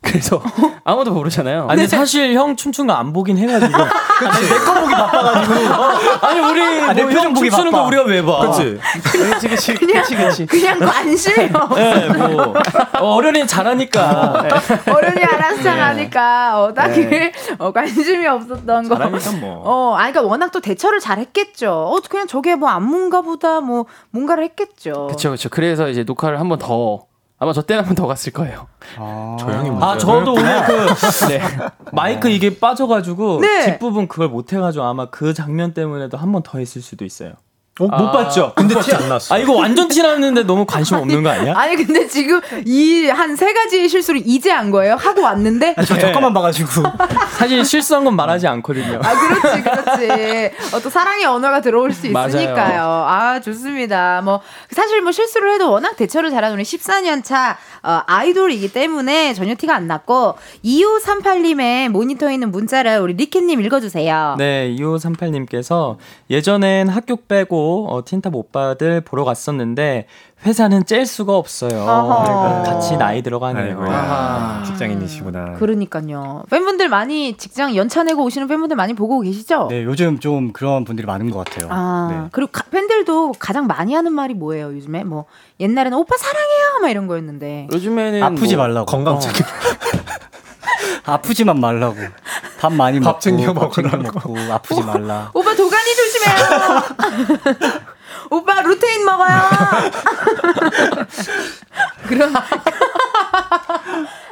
그래서 0.00 0.40
아무도 0.84 1.12
모르잖아요. 1.12 1.66
아니 1.68 1.86
사실 1.86 2.32
형 2.34 2.56
춤춘 2.56 2.86
거 2.86 2.94
안 2.94 3.12
보긴 3.12 3.36
해가지고 3.36 3.74
아니 3.76 4.48
내거 4.48 4.80
보기 4.80 4.94
바빠가지고 4.94 5.54
어, 5.74 5.92
아니 6.22 6.40
우리 6.40 6.60
내뭐 6.94 7.08
표정 7.08 7.24
형 7.24 7.34
보기 7.34 7.50
춤추는 7.50 7.72
바빠. 7.72 7.82
거 7.82 7.88
우리가 7.88 8.02
왜 8.04 8.22
봐? 8.22 8.38
그렇지. 8.40 8.80
그치 9.02 9.48
그치 9.48 9.74
그치 9.74 10.16
그치. 10.16 10.46
그냥 10.46 10.78
관심이 10.78 11.50
없어. 11.52 11.74
네, 11.74 12.08
뭐 12.08 12.54
어, 13.00 13.14
어련히 13.16 13.46
잘하니까 13.46 14.44
어른이 14.86 15.22
알아서 15.24 15.62
잘하니까 15.62 16.62
어, 16.62 16.72
딱히 16.74 17.06
어, 17.58 17.72
관심이 17.72 18.26
없었던 18.26 18.88
거. 18.88 18.94
잘하니까 18.96 19.30
뭐. 19.32 19.62
어, 19.64 19.94
아니 19.96 20.12
그러니까 20.12 20.30
워낙 20.30 20.50
또 20.52 20.60
대처를 20.60 21.00
잘했겠죠. 21.00 21.70
어, 21.70 22.00
그냥 22.08 22.26
저게 22.26 22.54
뭐 22.54 22.68
안무인가 22.70 23.20
보다 23.20 23.60
뭐 23.60 23.86
뭔가를 24.10 24.44
했겠죠. 24.44 25.08
그쵸 25.10 25.30
그쵸. 25.32 25.48
그래서 25.50 25.88
이제 25.88 26.04
녹화를 26.04 26.38
한 26.40 26.48
번 26.48 26.58
더 26.58 27.07
아마 27.40 27.52
저 27.52 27.62
때는 27.62 27.84
한 27.84 27.88
번 27.90 27.94
더 27.96 28.06
갔을 28.06 28.32
거예요. 28.32 28.66
조용히 29.38 29.70
아 29.80 29.96
저도 29.96 30.32
오늘 30.34 30.64
그 30.64 30.86
네. 31.28 31.40
마이크 31.92 32.28
이게 32.28 32.58
빠져가지고 32.58 33.40
네. 33.40 33.64
뒷부분 33.66 34.08
그걸 34.08 34.28
못 34.28 34.52
해가지고 34.52 34.84
아마 34.84 35.06
그 35.10 35.34
장면 35.34 35.72
때문에도 35.72 36.16
한 36.16 36.32
번 36.32 36.42
더 36.42 36.58
했을 36.58 36.82
수도 36.82 37.04
있어요. 37.04 37.34
어, 37.84 37.86
못 37.86 38.08
아, 38.08 38.12
봤죠? 38.12 38.52
근데 38.56 38.74
티 38.80 38.92
안 38.94 39.08
났어. 39.08 39.34
아, 39.34 39.38
이거 39.38 39.54
완전 39.54 39.88
티 39.88 40.02
났는데 40.02 40.42
너무 40.44 40.64
관심 40.66 40.96
없는 40.96 41.22
거 41.22 41.30
아니야? 41.30 41.54
아니 41.56 41.76
근데 41.76 42.06
지금 42.06 42.40
이 42.64 43.08
한 43.08 43.36
세 43.36 43.52
가지 43.52 43.88
실수를 43.88 44.22
이제 44.24 44.50
한 44.50 44.70
거예요? 44.70 44.96
하고 44.96 45.22
왔는데? 45.22 45.74
아, 45.76 45.84
저 45.84 45.96
잠깐만 45.98 46.32
봐가지고. 46.34 46.68
사실 47.38 47.64
실수한 47.64 48.04
건 48.04 48.16
말하지 48.16 48.46
않거든요. 48.48 49.00
아 49.02 49.14
그렇지 49.14 49.62
그렇지. 49.62 50.50
어, 50.74 50.80
또 50.80 50.90
사랑의 50.90 51.24
언어가 51.26 51.60
들어올 51.60 51.92
수. 51.92 52.06
있으니까요. 52.08 52.82
아 53.06 53.40
좋습니다. 53.40 54.20
뭐 54.24 54.40
사실 54.70 55.00
뭐 55.02 55.12
실수를 55.12 55.52
해도 55.54 55.70
워낙 55.70 55.96
대처를 55.96 56.30
잘하는 56.30 56.56
우리 56.56 56.64
14년 56.64 57.22
차 57.22 57.56
어, 57.82 58.00
아이돌이기 58.06 58.72
때문에 58.72 59.34
전혀 59.34 59.54
티가 59.54 59.74
안 59.74 59.86
났고 59.86 60.34
2538님의 60.64 61.88
모니터에 61.90 62.34
있는 62.34 62.50
문자를 62.50 62.98
우리 63.00 63.14
리켓님 63.14 63.60
읽어주세요. 63.60 64.34
네, 64.38 64.74
2538님께서 64.78 65.96
예전엔 66.30 66.88
학교 66.88 67.16
빼고 67.16 67.67
어, 67.88 68.04
틴탑 68.04 68.34
오빠들 68.34 69.00
보러 69.02 69.24
갔었는데 69.24 70.06
회사는 70.46 70.86
짤 70.86 71.04
수가 71.06 71.36
없어요. 71.36 71.84
같이 72.64 72.96
나이 72.96 73.22
들어가네요. 73.22 73.84
직장인이시구나. 74.66 75.54
그러니까요. 75.54 76.44
팬분들 76.50 76.88
많이 76.88 77.36
직장 77.36 77.74
연차 77.76 78.02
내고 78.04 78.22
오시는 78.24 78.46
팬분들 78.46 78.76
많이 78.76 78.94
보고 78.94 79.20
계시죠? 79.20 79.66
네, 79.70 79.82
요즘 79.84 80.18
좀 80.20 80.52
그런 80.52 80.84
분들이 80.84 81.06
많은 81.06 81.30
것 81.30 81.44
같아요. 81.44 81.68
아, 81.72 82.08
네. 82.10 82.28
그리고 82.32 82.50
가- 82.52 82.64
팬들도 82.70 83.32
가장 83.38 83.66
많이 83.66 83.94
하는 83.94 84.12
말이 84.12 84.34
뭐예요, 84.34 84.66
요즘에? 84.74 85.04
뭐, 85.04 85.24
옛날에는 85.60 85.96
오빠 85.98 86.16
사랑해요! 86.16 86.80
막 86.82 86.88
이런 86.90 87.06
거였는데. 87.08 87.68
요즘에는 87.72 88.22
아프지 88.22 88.54
뭐 88.56 88.64
말라고. 88.64 88.86
건강 88.86 89.16
어. 89.16 89.18
챙겨. 89.18 89.44
아프지만 91.04 91.60
말라고. 91.60 91.96
밥 92.60 92.72
많이 92.72 92.98
밥 93.00 93.06
먹고, 93.06 93.18
챙겨 93.20 93.52
밥 93.54 93.72
챙겨 93.72 93.96
먹으라고. 93.96 94.34
먹고 94.34 94.52
아프지 94.52 94.82
말라. 94.82 95.30
오빠 95.34 95.54
도가니 95.54 95.90
조심해요! 95.96 96.82
오빠 98.30 98.60
루테인 98.62 99.04
먹어요! 99.04 99.40
그런. 102.08 102.32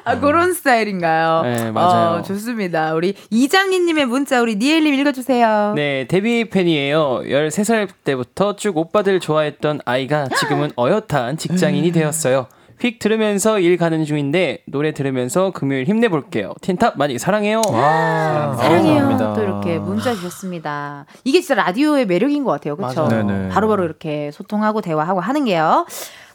아, 0.04 0.20
그런 0.20 0.52
스타일인가요? 0.52 1.42
네, 1.42 1.70
맞아요. 1.72 2.18
어, 2.18 2.22
좋습니다. 2.22 2.94
우리 2.94 3.14
이장희님의 3.30 4.06
문자, 4.06 4.40
우리 4.40 4.54
니엘님 4.54 4.94
읽어주세요. 4.94 5.72
네, 5.74 6.06
데뷔 6.08 6.48
팬이에요. 6.48 7.22
13살 7.24 7.88
때부터 8.04 8.54
쭉 8.56 8.76
오빠들 8.76 9.18
좋아했던 9.18 9.80
아이가 9.84 10.28
지금은 10.38 10.70
어엿한 10.78 11.38
직장인이 11.38 11.90
되었어요. 11.92 12.46
휙 12.78 12.98
들으면서 12.98 13.58
일 13.58 13.76
가는 13.78 14.04
중인데 14.04 14.62
노래 14.66 14.92
들으면서 14.92 15.50
금요일 15.50 15.86
힘내볼게요. 15.86 16.52
틴탑 16.60 16.98
많이 16.98 17.18
사랑해요. 17.18 17.62
와, 17.70 18.54
사랑해요. 18.56 19.08
감사합니다. 19.08 19.34
또 19.34 19.42
이렇게 19.42 19.78
문자 19.78 20.14
주셨습니다. 20.14 21.06
이게 21.24 21.40
진짜 21.40 21.54
라디오의 21.62 22.06
매력인 22.06 22.44
것 22.44 22.50
같아요. 22.52 22.76
그렇죠? 22.76 23.08
바로바로 23.50 23.84
이렇게 23.84 24.30
소통하고 24.32 24.82
대화하고 24.82 25.20
하는 25.20 25.46
게요. 25.46 25.86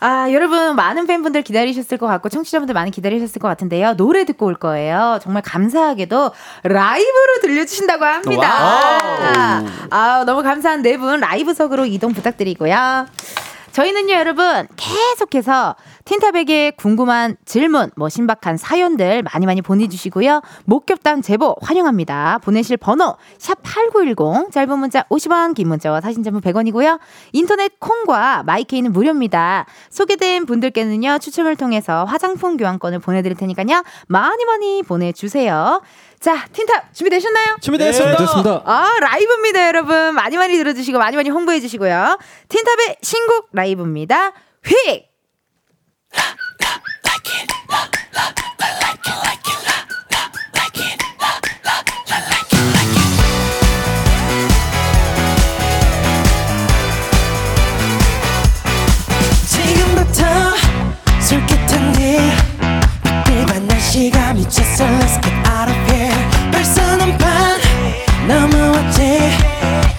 아, 0.03 0.31
여러분 0.31 0.75
많은 0.75 1.05
팬분들 1.05 1.43
기다리셨을 1.43 1.99
것 1.99 2.07
같고 2.07 2.29
청취자분들 2.29 2.73
많이 2.73 2.89
기다리셨을 2.89 3.39
것 3.39 3.47
같은데요. 3.47 3.95
노래 3.97 4.25
듣고 4.25 4.47
올 4.47 4.55
거예요. 4.55 5.19
정말 5.21 5.43
감사하게도 5.43 6.31
라이브로 6.63 7.39
들려주신다고 7.43 8.03
합니다. 8.03 8.49
아, 9.91 10.23
너무 10.25 10.41
감사한 10.41 10.81
네 10.81 10.97
분 10.97 11.19
라이브석으로 11.19 11.85
이동 11.85 12.13
부탁드리고요. 12.13 13.05
저희는요, 13.71 14.13
여러분, 14.13 14.67
계속해서 14.75 15.75
틴탑에게 16.03 16.71
궁금한 16.71 17.37
질문, 17.45 17.89
뭐, 17.95 18.09
신박한 18.09 18.57
사연들 18.57 19.23
많이 19.23 19.45
많이 19.45 19.61
보내주시고요. 19.61 20.41
목격담 20.65 21.21
제보 21.21 21.55
환영합니다. 21.61 22.39
보내실 22.43 22.75
번호, 22.77 23.15
샵8910, 23.37 24.51
짧은 24.51 24.77
문자 24.77 25.03
50원, 25.03 25.55
긴 25.55 25.69
문자와 25.69 26.01
사진 26.01 26.21
전문 26.23 26.41
100원이고요. 26.41 26.99
인터넷 27.31 27.79
콩과 27.79 28.43
마이케이는 28.43 28.91
무료입니다. 28.91 29.65
소개된 29.89 30.45
분들께는요, 30.45 31.19
추첨을 31.19 31.55
통해서 31.55 32.03
화장품 32.03 32.57
교환권을 32.57 32.99
보내드릴 32.99 33.37
테니까요. 33.37 33.83
많이 34.07 34.43
많이 34.45 34.83
보내주세요. 34.83 35.81
자, 36.21 36.45
틴탑 36.53 36.93
준비되셨나요? 36.93 37.57
준비됐습니다. 37.61 38.17
됐습니다. 38.17 38.61
아, 38.63 38.95
라이브입니다, 39.01 39.67
여러분. 39.67 40.13
많이 40.13 40.37
많이 40.37 40.55
들어주시고, 40.55 40.99
많이 40.99 41.15
많이 41.15 41.31
홍보해주시고요. 41.31 42.19
틴탑의 42.47 42.97
신곡 43.01 43.49
라이브입니다. 43.53 44.31
휙! 44.63 45.09
넘어왔지. 68.31 69.29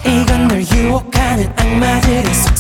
이건 0.07 0.49
널 0.49 0.62
유혹하는 0.62 1.53
악마들의 1.57 2.35
속 2.35 2.57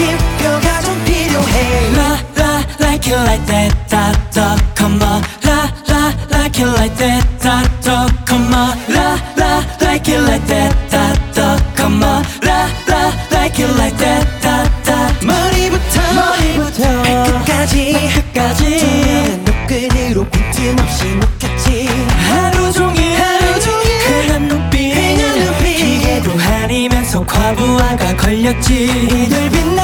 쉼표가 0.00 0.80
좀 0.80 1.04
필요해 1.04 1.92
La 1.92 2.18
la 2.38 2.64
like 2.80 3.06
it 3.06 3.20
like 3.28 3.44
that 3.46 3.72
da 3.88 4.12
da 4.32 4.56
come 4.74 5.02
on 5.02 5.22
La 5.44 5.68
la 5.88 6.12
like 6.32 6.58
it 6.58 6.68
like 6.78 6.96
that 6.96 7.22
da 7.40 7.62
da 7.84 8.08
come 8.24 8.54
on 8.54 8.72
La 8.88 9.18
la 9.36 9.62
like 9.82 10.08
it 10.08 10.20
like 10.24 10.46
that 10.46 10.72
da 10.90 11.12
da 11.34 11.58
come 11.76 12.02
on 12.02 12.24
La 12.42 12.68
la 12.88 13.12
like 13.30 13.58
it 13.60 13.68
like 13.76 13.96
that 13.98 14.24
da 14.40 14.64
da 14.84 15.10
머리부터 15.22 16.00
머리부터 16.14 17.02
발끝까지 17.02 17.92
발끝까지 17.92 19.42
노끈으로 19.44 20.24
빈틈없이 20.30 21.04
묶였지 21.04 21.88
하루 22.28 22.72
종일 22.72 23.20
하루 23.20 23.60
종일 23.60 23.98
그한 24.06 24.48
눈빛 24.48 24.94
그냥 24.94 25.38
눈빛 25.44 25.76
기계도 25.76 26.32
아니면서 26.40 27.24
과부하가 27.26 28.16
걸렸지 28.16 28.84
이들 28.84 29.50
빛나 29.50 29.79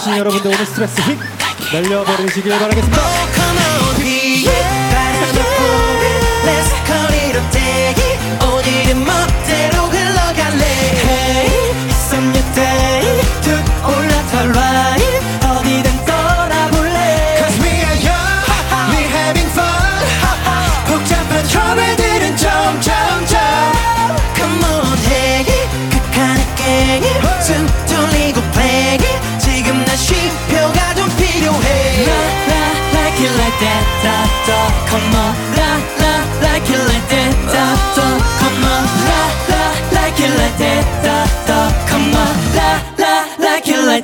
계신 0.00 0.16
여러분들 0.16 0.50
오늘 0.50 0.64
스트레스 0.64 0.98
휙 1.02 1.18
날려버리시길 1.74 2.50
바라겠습니다. 2.58 4.19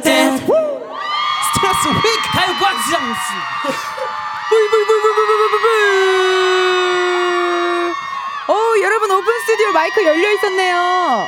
That 0.06 0.38
스트레스 0.38 1.88
휙 1.88 2.06
가요광장 2.32 3.02
어, 8.48 8.54
여러분 8.80 9.10
오픈 9.10 9.26
스튜디오 9.40 9.72
마이크 9.72 10.04
열려 10.04 10.32
있었네요. 10.32 11.26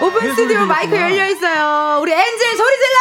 오픈 0.00 0.30
스튜디오 0.30 0.66
마이크 0.66 0.96
열려 0.96 1.28
있어요. 1.28 2.00
우리 2.02 2.12
엔젤 2.12 2.56
소리 2.56 2.74
질러! 2.76 2.98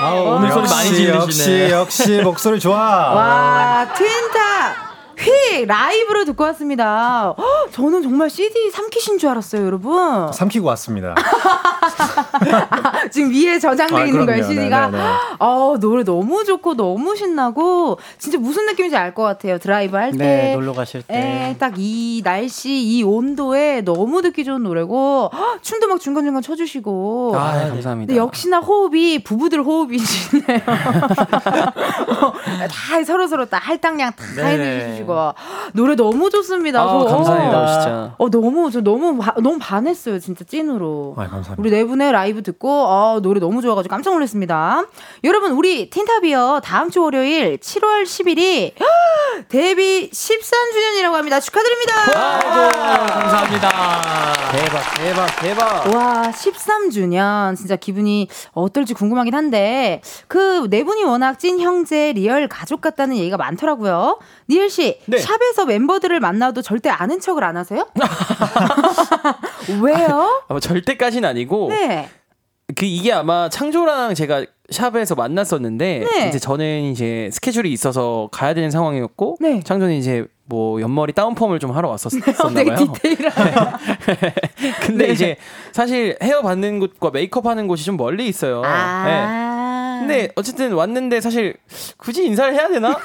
아, 0.00 0.10
오늘 0.14 0.50
소리 0.50 0.68
많이 0.68 0.94
지르시네. 0.94 1.70
역시 1.70 1.70
역시 1.70 2.20
목소리 2.22 2.58
좋아. 2.58 2.76
와, 2.78 3.86
틴탑 3.94 4.74
휙 5.18 5.30
라이브로 5.66 6.24
듣고 6.24 6.44
왔습니다. 6.44 7.34
헉, 7.36 7.68
저는 7.72 8.02
정말 8.02 8.30
CD 8.30 8.70
삼키신 8.70 9.18
줄 9.18 9.28
알았어요, 9.30 9.64
여러분. 9.66 10.32
삼키고 10.32 10.66
왔습니다. 10.68 11.14
지금 13.10 13.30
위에 13.32 13.58
저장돼 13.58 13.94
아, 13.96 14.04
있는 14.04 14.24
거예요. 14.26 14.42
CD가. 14.44 14.86
네, 14.88 14.98
네, 14.98 15.02
네. 15.04 15.10
어, 15.38 15.76
노래 15.80 16.04
너무 16.04 16.44
좋고 16.44 16.74
너무 16.74 17.16
신나고 17.16 17.98
진짜 18.18 18.38
무슨 18.38 18.66
느낌인지 18.66 18.96
알 18.96 19.12
것 19.12 19.22
같아요. 19.24 19.58
드라이브 19.58 19.94
할 19.96 20.12
때. 20.12 20.16
네, 20.16 20.54
놀러 20.54 20.72
가실 20.72 21.02
때. 21.02 21.14
예, 21.50 21.56
딱이 21.58 22.22
날씨, 22.24 22.70
이 22.82 23.02
온도에 23.02 23.82
너무 23.82 24.22
듣기 24.22 24.42
좋은 24.44 24.62
노래고 24.62 25.30
헉, 25.34 25.58
춤도 25.62 25.86
막 25.88 26.00
중간중간 26.00 26.40
쳐 26.42 26.56
주시고. 26.56 27.34
아, 27.36 27.58
네, 27.64 27.68
감사합니다. 27.68 28.08
근데 28.10 28.16
역시나 28.16 28.60
호흡이 28.60 29.22
부부들 29.22 29.62
호흡이시네요. 29.62 30.44
어, 32.22 32.32
다 32.68 33.04
서로 33.04 33.26
서로 33.26 33.44
다 33.44 33.58
할당량 33.60 34.12
다 34.12 34.24
네네. 34.36 34.86
해주시고 34.86 35.31
노래 35.74 35.94
너무 35.96 36.30
좋습니다. 36.30 36.80
아, 36.82 36.86
저, 36.86 37.04
감사해요, 37.04 37.50
어, 37.50 37.66
진짜. 37.66 38.14
어 38.18 38.30
너무 38.30 38.70
저 38.70 38.80
너무 38.80 39.18
바- 39.18 39.34
너무 39.42 39.58
반했어요, 39.58 40.18
진짜 40.18 40.44
찐으로. 40.44 41.14
아, 41.16 41.22
감사합니다. 41.22 41.54
우리 41.58 41.70
네 41.70 41.84
분의 41.84 42.12
라이브 42.12 42.42
듣고 42.42 42.68
어, 42.86 43.20
노래 43.22 43.40
너무 43.40 43.62
좋아가지고 43.62 43.90
깜짝 43.90 44.12
놀랐습니다. 44.12 44.84
여러분 45.24 45.52
우리 45.52 45.90
틴탑이요 45.90 46.60
다음 46.64 46.90
주 46.90 47.02
월요일 47.02 47.58
7월 47.58 48.04
10일이 48.04 48.72
데뷔 49.48 50.10
13주년이라고 50.10 51.12
합니다. 51.12 51.40
축하드립니다. 51.40 51.94
감사합니다. 53.06 53.68
대박, 54.52 54.94
대박, 54.96 55.40
대박. 55.40 55.94
와 55.96 56.30
13주년 56.32 57.56
진짜 57.56 57.76
기분이 57.76 58.28
어떨지 58.52 58.94
궁금하긴 58.94 59.34
한데 59.34 60.00
그 60.28 60.52
네 60.72 60.84
분이 60.84 61.02
워낙 61.04 61.38
찐 61.38 61.60
형제 61.60 62.12
real 62.12 62.46
가족 62.48 62.80
같다는 62.80 63.16
얘기가 63.16 63.36
많더라고요. 63.36 64.18
니엘 64.48 64.70
씨 64.70 64.98
네. 65.06 65.18
샵에서 65.22 65.66
멤버들을 65.66 66.18
만나도 66.20 66.62
절대 66.62 66.88
아는 66.90 67.20
척을 67.20 67.44
안 67.44 67.56
하세요? 67.56 67.86
왜요? 69.82 70.42
아, 70.48 70.52
뭐 70.52 70.60
절대까지는 70.60 71.28
아니고 71.28 71.68
네. 71.70 72.08
그 72.74 72.86
이게 72.86 73.12
아마 73.12 73.48
창조랑 73.48 74.14
제가 74.14 74.44
샵에서 74.70 75.14
만났었는데 75.14 76.06
네. 76.10 76.28
이제 76.28 76.38
저는 76.38 76.84
이제 76.84 77.28
스케줄이 77.32 77.70
있어서 77.72 78.28
가야 78.32 78.54
되는 78.54 78.70
상황이었고 78.70 79.36
네. 79.40 79.60
창조는 79.62 79.94
이제 79.94 80.26
뭐 80.46 80.80
옆머리 80.80 81.12
다운펌을 81.12 81.58
좀 81.58 81.70
하러 81.72 81.88
왔었었나 81.90 82.24
되게 82.54 82.74
봐요. 82.74 82.86
디테일하네요. 82.94 83.72
근데 84.82 85.06
네. 85.06 85.12
이제 85.12 85.36
사실 85.72 86.16
헤어 86.22 86.40
받는 86.42 86.78
곳과 86.80 87.10
메이크업 87.10 87.46
하는 87.46 87.68
곳이 87.68 87.84
좀 87.84 87.96
멀리 87.96 88.26
있어요. 88.26 88.62
네. 88.62 88.68
아. 88.68 89.98
근데 90.00 90.30
어쨌든 90.34 90.72
왔는데 90.72 91.20
사실 91.20 91.54
굳이 91.96 92.24
인사를 92.24 92.54
해야 92.54 92.68
되나? 92.68 92.98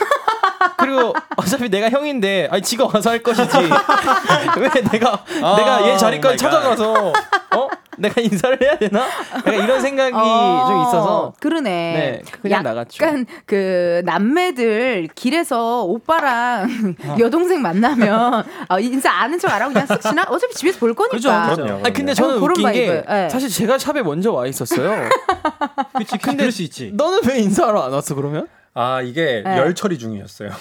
그리고 0.77 1.13
어차피 1.35 1.69
내가 1.69 1.89
형인데 1.89 2.47
아니 2.51 2.61
지가 2.61 2.85
와서 2.93 3.09
할 3.09 3.21
것이지 3.23 3.57
왜 4.59 4.69
내가 4.91 5.23
아, 5.43 5.55
내가 5.57 5.87
얘 5.87 5.97
자리까지 5.97 6.43
갓. 6.43 6.49
찾아가서 6.51 7.13
어 7.55 7.67
내가 7.97 8.21
인사를 8.21 8.59
해야 8.61 8.77
되나? 8.77 9.07
약간 9.35 9.55
이런 9.55 9.81
생각이 9.81 10.11
좀 10.11 10.81
있어서 10.83 11.33
그러네. 11.39 11.71
네, 11.71 12.21
그냥 12.43 12.61
나갔죠. 12.61 13.03
약간 13.03 13.25
그 13.47 14.03
남매들 14.05 15.09
길에서 15.15 15.83
오빠랑 15.83 16.95
여동생 17.19 17.61
만나면 17.61 18.45
어, 18.69 18.79
인사 18.79 19.09
아는 19.11 19.39
척 19.39 19.51
안 19.51 19.61
하고 19.63 19.73
그냥 19.73 19.87
쓱 19.87 20.01
지나 20.01 20.25
어차피 20.29 20.53
집에서 20.53 20.77
볼 20.79 20.93
거니까. 20.93 21.51
아 21.83 21.89
근데 21.91 22.13
저는 22.13 22.37
어, 22.37 22.39
그런 22.39 22.51
웃긴 22.51 22.71
게. 22.71 23.03
네. 23.07 23.29
사실 23.29 23.49
제가 23.49 23.79
샵에 23.79 24.03
먼저 24.03 24.31
와 24.31 24.45
있었어요. 24.45 25.09
그치, 25.97 26.17
근데 26.19 26.37
그럴 26.37 26.51
수 26.51 26.61
있지. 26.61 26.91
너는 26.93 27.21
왜 27.27 27.39
인사하러 27.39 27.81
안 27.81 27.93
왔어 27.93 28.13
그러면? 28.13 28.47
아 28.79 29.01
이게 29.01 29.41
네. 29.43 29.57
열 29.57 29.73
처리 29.73 29.97
중이었어요. 29.97 30.51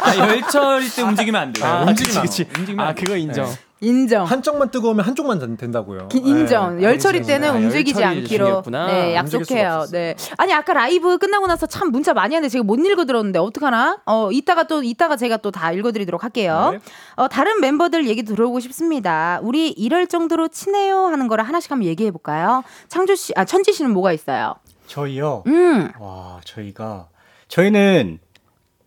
아, 0.00 0.16
열처리 0.16 0.88
때 0.90 1.02
움직이면 1.02 1.40
안 1.40 1.52
돼요. 1.52 1.64
아, 1.64 1.82
움직이면 1.82 1.94
그치, 1.96 2.18
안 2.18 2.24
그치. 2.24 2.42
움직이면 2.58 2.84
아안 2.86 2.94
그거 2.96 3.16
인정. 3.16 3.48
인정. 3.80 4.24
한쪽만 4.24 4.70
뜨거우면 4.70 5.04
한쪽만 5.04 5.38
된- 5.38 5.56
된다고요. 5.56 6.08
기- 6.08 6.18
인정. 6.18 6.78
네. 6.78 6.82
열처리 6.84 7.18
알겠습니다. 7.18 7.26
때는 7.26 7.48
아, 7.50 7.52
움직이지 7.64 8.00
열처리 8.00 8.20
않기로. 8.22 8.62
네, 8.86 9.14
약속해요. 9.14 9.84
네. 9.92 10.16
아니 10.38 10.52
아까 10.54 10.72
라이브 10.72 11.18
끝나고 11.18 11.46
나서 11.46 11.66
참 11.66 11.90
문자 11.92 12.14
많이 12.14 12.34
하는데 12.34 12.48
제가 12.50 12.64
못 12.64 12.78
읽어 12.80 13.04
들었는데 13.04 13.38
어떡하나? 13.38 13.98
어, 14.06 14.30
이따가 14.32 14.64
또 14.64 14.82
이따가 14.82 15.16
제가 15.16 15.36
또 15.36 15.50
다 15.52 15.70
읽어 15.72 15.92
드리도록 15.92 16.24
할게요. 16.24 16.70
네. 16.72 16.78
어, 17.16 17.28
다른 17.28 17.60
멤버들 17.60 18.06
얘기 18.08 18.22
들어보고 18.24 18.58
싶습니다. 18.60 19.38
우리 19.42 19.68
이럴 19.70 20.06
정도로 20.06 20.48
친해요 20.48 21.06
하는 21.06 21.28
거를 21.28 21.44
하나씩 21.46 21.70
한번 21.70 21.86
얘기해 21.86 22.10
볼까요? 22.10 22.64
창조 22.88 23.14
씨, 23.14 23.32
아 23.36 23.44
천지 23.44 23.72
씨는 23.72 23.92
뭐가 23.92 24.12
있어요? 24.12 24.54
저희요. 24.86 25.42
음. 25.46 25.90
와, 25.98 26.40
저희가 26.44 27.08
저희는 27.48 28.18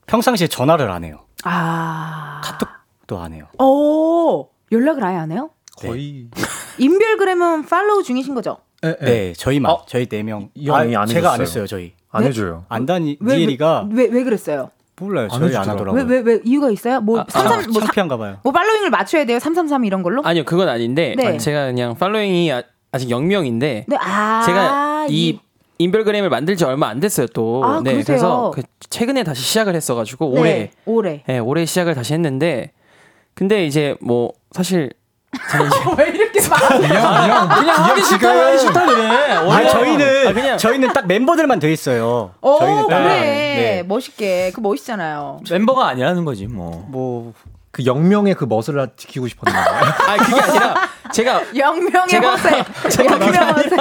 평상시에 0.08 0.48
전화를 0.48 0.90
안 0.90 1.04
해요. 1.04 1.26
아. 1.44 2.42
카톡도 2.44 3.20
안 3.20 3.34
해요. 3.34 3.46
오. 3.60 4.50
연락을 4.72 5.04
아예 5.04 5.18
안 5.18 5.32
해요? 5.32 5.50
거의 5.78 6.28
인별그램은 6.78 7.66
팔로우 7.66 8.04
중이신 8.04 8.36
거죠? 8.36 8.58
네, 8.82 8.96
네, 9.02 9.34
저희만 9.34 9.76
저희 9.88 10.06
네 10.08 10.24
명. 10.24 10.50
이 10.56 10.70
형이 10.70 10.96
안 10.96 11.06
제가 11.08 11.34
안 11.34 11.42
해줬어요. 11.42 11.64
했어요, 11.64 11.68
저희. 11.68 11.94
안 12.12 12.24
네? 12.24 12.30
해줘요. 12.30 12.66
안 12.70 12.86
다니 12.86 13.18
왜, 13.20 13.38
니엘이가 13.38 13.88
왜, 13.92 14.06
왜, 14.06 14.10
왜 14.12 14.24
그랬어요? 14.24 14.72
몰라요. 15.00 15.28
안 15.32 15.40
저희 15.40 15.56
안. 15.56 15.70
하더라고요. 15.70 16.04
왜, 16.04 16.18
왜, 16.20 16.34
왜, 16.34 16.40
이유가 16.44 16.70
있어요? 16.72 17.00
뭐, 17.02 17.20
아, 17.22 17.26
삼삼, 17.30 17.64
뭐, 17.72 17.74
사- 17.82 17.88
창피한가 17.88 18.18
봐요. 18.18 18.38
뭐, 18.44 18.52
팔로잉을 18.52 18.90
맞춰야 18.90 19.26
돼요? 19.26 19.40
333 19.40 19.86
이런 19.86 20.04
걸로? 20.04 20.22
아니요 20.26 20.44
그건 20.46 20.68
아닌데 20.70 21.14
네. 21.18 21.38
제가 21.38 21.68
그냥 21.68 21.96
팔로잉이 21.96 22.52
아, 22.52 22.64
아직 22.92 23.10
0명인데 23.10 23.86
네, 23.88 23.98
아. 24.00 24.44
제가 24.46 25.08
이 25.10 25.40
인별그램을 25.90 26.30
만들 26.30 26.56
지 26.58 26.66
얼마 26.66 26.88
안 26.90 27.00
됐어요 27.00 27.28
또. 27.28 27.62
아, 27.64 27.82
네, 27.84 27.94
그러세요? 27.94 28.06
그래서 28.06 28.52
그 28.54 28.62
최근에 28.90 29.24
다시 29.24 29.42
시작을 29.42 29.76
했어가지고 29.76 30.34
네, 30.36 30.40
올해 30.40 30.72
올해. 30.86 31.24
네, 31.26 31.40
올해 31.40 31.66
시작을 31.66 31.96
다시 31.96 32.14
했는데 32.14 32.72
근데 33.34 33.66
이제 33.66 33.96
뭐 34.02 34.34
사실 34.52 34.92
왜 35.98 36.08
이렇게 36.10 36.40
말 36.50 36.60
그냥 36.82 37.48
하기 37.84 38.02
싫다 38.04 38.48
하기 38.48 38.58
싫다 38.58 38.86
그래. 38.88 39.08
아니, 39.08 39.70
저희는 39.70 40.28
아, 40.28 40.34
그냥- 40.34 40.58
저희는 40.58 40.92
딱 40.94 41.06
멤버들만 41.08 41.60
돼 41.60 41.72
있어요. 41.72 42.32
어, 42.42 42.58
저희는 42.60 42.88
그래. 42.88 42.96
딱, 42.98 43.04
네. 43.08 43.84
멋있게. 43.88 44.52
그 44.56 44.60
멋있잖아요. 44.60 45.40
멤버가 45.50 45.88
아니라는 45.88 46.26
거지 46.26 46.48
뭐. 46.48 46.86
뭐 46.90 47.34
그 47.72 47.86
영명의 47.86 48.34
그 48.34 48.46
멋을 48.46 48.90
지키고 48.98 49.28
싶었나 49.28 49.64
봐요. 49.64 49.92
아 50.08 50.18
그게 50.18 50.42
아니라 50.42 50.76
제가 51.14 51.42
영명의 51.56 52.08
제가- 52.08 52.24
허세. 52.26 52.64
제가 52.90 53.18
그게 53.20 53.26
영명 53.38 53.56
허세. 53.56 53.76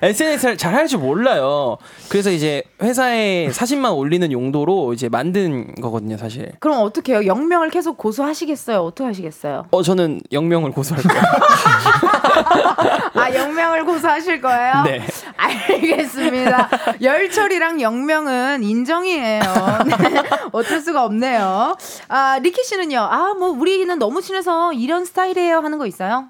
SNS를 0.00 0.56
잘 0.56 0.74
할 0.74 0.86
줄 0.86 1.00
몰라요. 1.00 1.76
그래서 2.08 2.30
이제 2.30 2.62
회사에 2.80 3.50
사진만 3.50 3.92
올리는 3.92 4.30
용도로 4.30 4.92
이제 4.92 5.08
만든 5.08 5.74
거거든요, 5.76 6.16
사실. 6.16 6.52
그럼 6.60 6.82
어떻게 6.82 7.12
해요? 7.14 7.26
영명을 7.26 7.68
계속 7.70 7.96
고수하시겠어요? 7.98 8.78
어떻게 8.80 9.04
하시겠어요? 9.08 9.66
어, 9.70 9.82
저는 9.82 10.20
영명을 10.30 10.70
고소할 10.70 11.02
거예요. 11.02 11.22
아, 13.14 13.34
영명을 13.34 13.84
고수하실 13.84 14.40
거예요? 14.40 14.82
네. 14.84 15.02
알겠습니다. 15.36 16.68
열철이랑 17.02 17.80
영명은 17.80 18.62
인정이에요. 18.62 19.40
네. 19.86 20.20
어쩔 20.52 20.80
수가 20.80 21.04
없네요. 21.04 21.76
아, 22.08 22.38
리키 22.40 22.62
씨는요? 22.64 22.98
아, 22.98 23.34
뭐, 23.38 23.48
우리는 23.50 23.96
너무 23.98 24.20
친해서 24.22 24.72
이런 24.72 25.04
스타일이에요 25.04 25.58
하는 25.58 25.78
거 25.78 25.86
있어요? 25.86 26.26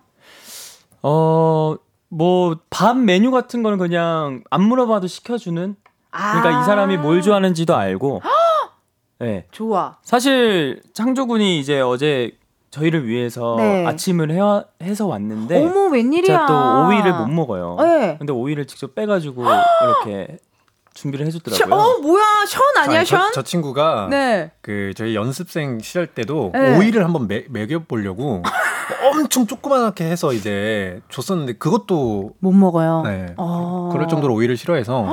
어, 1.02 1.74
뭐, 2.08 2.56
밥 2.70 2.96
메뉴 2.96 3.30
같은 3.30 3.62
거는 3.62 3.78
그냥 3.78 4.42
안 4.50 4.62
물어봐도 4.62 5.06
시켜주는? 5.06 5.76
그러니까 6.10 6.58
아. 6.58 6.60
이 6.60 6.64
사람이 6.64 6.98
뭘 6.98 7.22
좋아하는지도 7.22 7.74
알고. 7.74 8.22
네. 9.18 9.46
좋아. 9.52 9.96
사실, 10.02 10.82
창조군이 10.92 11.58
이제 11.58 11.80
어제 11.80 12.32
저희를 12.70 13.06
위해서 13.06 13.56
네. 13.58 13.86
아침을 13.86 14.30
해, 14.30 14.38
해서 14.82 15.06
왔는데. 15.06 15.64
어머, 15.64 15.88
웬일이야. 15.88 16.22
제가 16.22 16.46
또 16.46 16.88
오이를 16.88 17.12
못 17.14 17.26
먹어요. 17.28 17.76
네. 17.80 18.16
근데 18.18 18.32
오이를 18.32 18.66
직접 18.66 18.94
빼가지고 18.94 19.44
이렇게 20.06 20.38
준비를 20.94 21.26
셔, 21.26 21.38
해줬더라고요. 21.38 21.74
어, 21.74 21.98
뭐야. 21.98 22.22
션 22.46 22.62
아니야, 22.78 22.98
아니, 23.00 23.06
저, 23.06 23.16
션? 23.18 23.32
저 23.32 23.42
친구가 23.42 24.08
네. 24.10 24.52
그 24.60 24.92
저희 24.96 25.14
연습생 25.14 25.80
시절 25.80 26.06
때도 26.06 26.50
네. 26.54 26.78
오이를 26.78 27.04
한번 27.04 27.28
매, 27.28 27.44
먹여보려고 27.48 28.42
엄청 29.10 29.46
조그맣게 29.46 30.04
해서 30.04 30.32
이제 30.32 31.00
줬었는데 31.08 31.54
그것도 31.54 32.32
못 32.38 32.52
먹어요. 32.52 33.02
네. 33.04 33.26
어. 33.36 33.90
그럴 33.92 34.08
정도로 34.08 34.34
오이를 34.34 34.56
싫어해서 34.56 35.06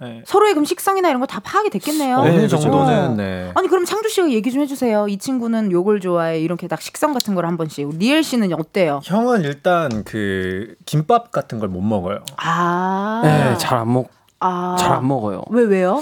네. 0.00 0.22
서로의 0.26 0.52
그럼 0.54 0.64
식성이나 0.64 1.08
이런 1.08 1.20
거 1.20 1.26
다 1.26 1.40
파악이 1.40 1.70
됐겠네요. 1.70 2.16
어느 2.18 2.28
네, 2.28 2.48
정도는 2.48 3.16
네. 3.16 3.50
아니 3.54 3.68
그럼 3.68 3.84
창주 3.84 4.08
씨가 4.08 4.30
얘기 4.30 4.50
좀 4.52 4.62
해주세요. 4.62 5.08
이 5.08 5.16
친구는 5.18 5.70
요걸 5.72 6.00
좋아해 6.00 6.40
이렇게 6.40 6.68
딱 6.68 6.80
식성 6.80 7.12
같은 7.12 7.34
걸 7.34 7.44
한 7.46 7.56
번씩. 7.56 7.88
리엘 7.98 8.22
씨는 8.22 8.52
어때요? 8.52 9.00
형은 9.04 9.42
일단 9.42 10.04
그 10.04 10.74
김밥 10.86 11.30
같은 11.30 11.58
걸 11.58 11.68
못 11.68 11.80
먹어요. 11.82 12.20
아, 12.36 13.20
네, 13.24 13.56
잘 13.58 13.78
안 13.78 13.92
먹, 13.92 14.08
아, 14.40 14.76
잘 14.78 14.92
안 14.92 15.06
먹어요. 15.08 15.42
왜 15.50 15.64
왜요? 15.64 16.00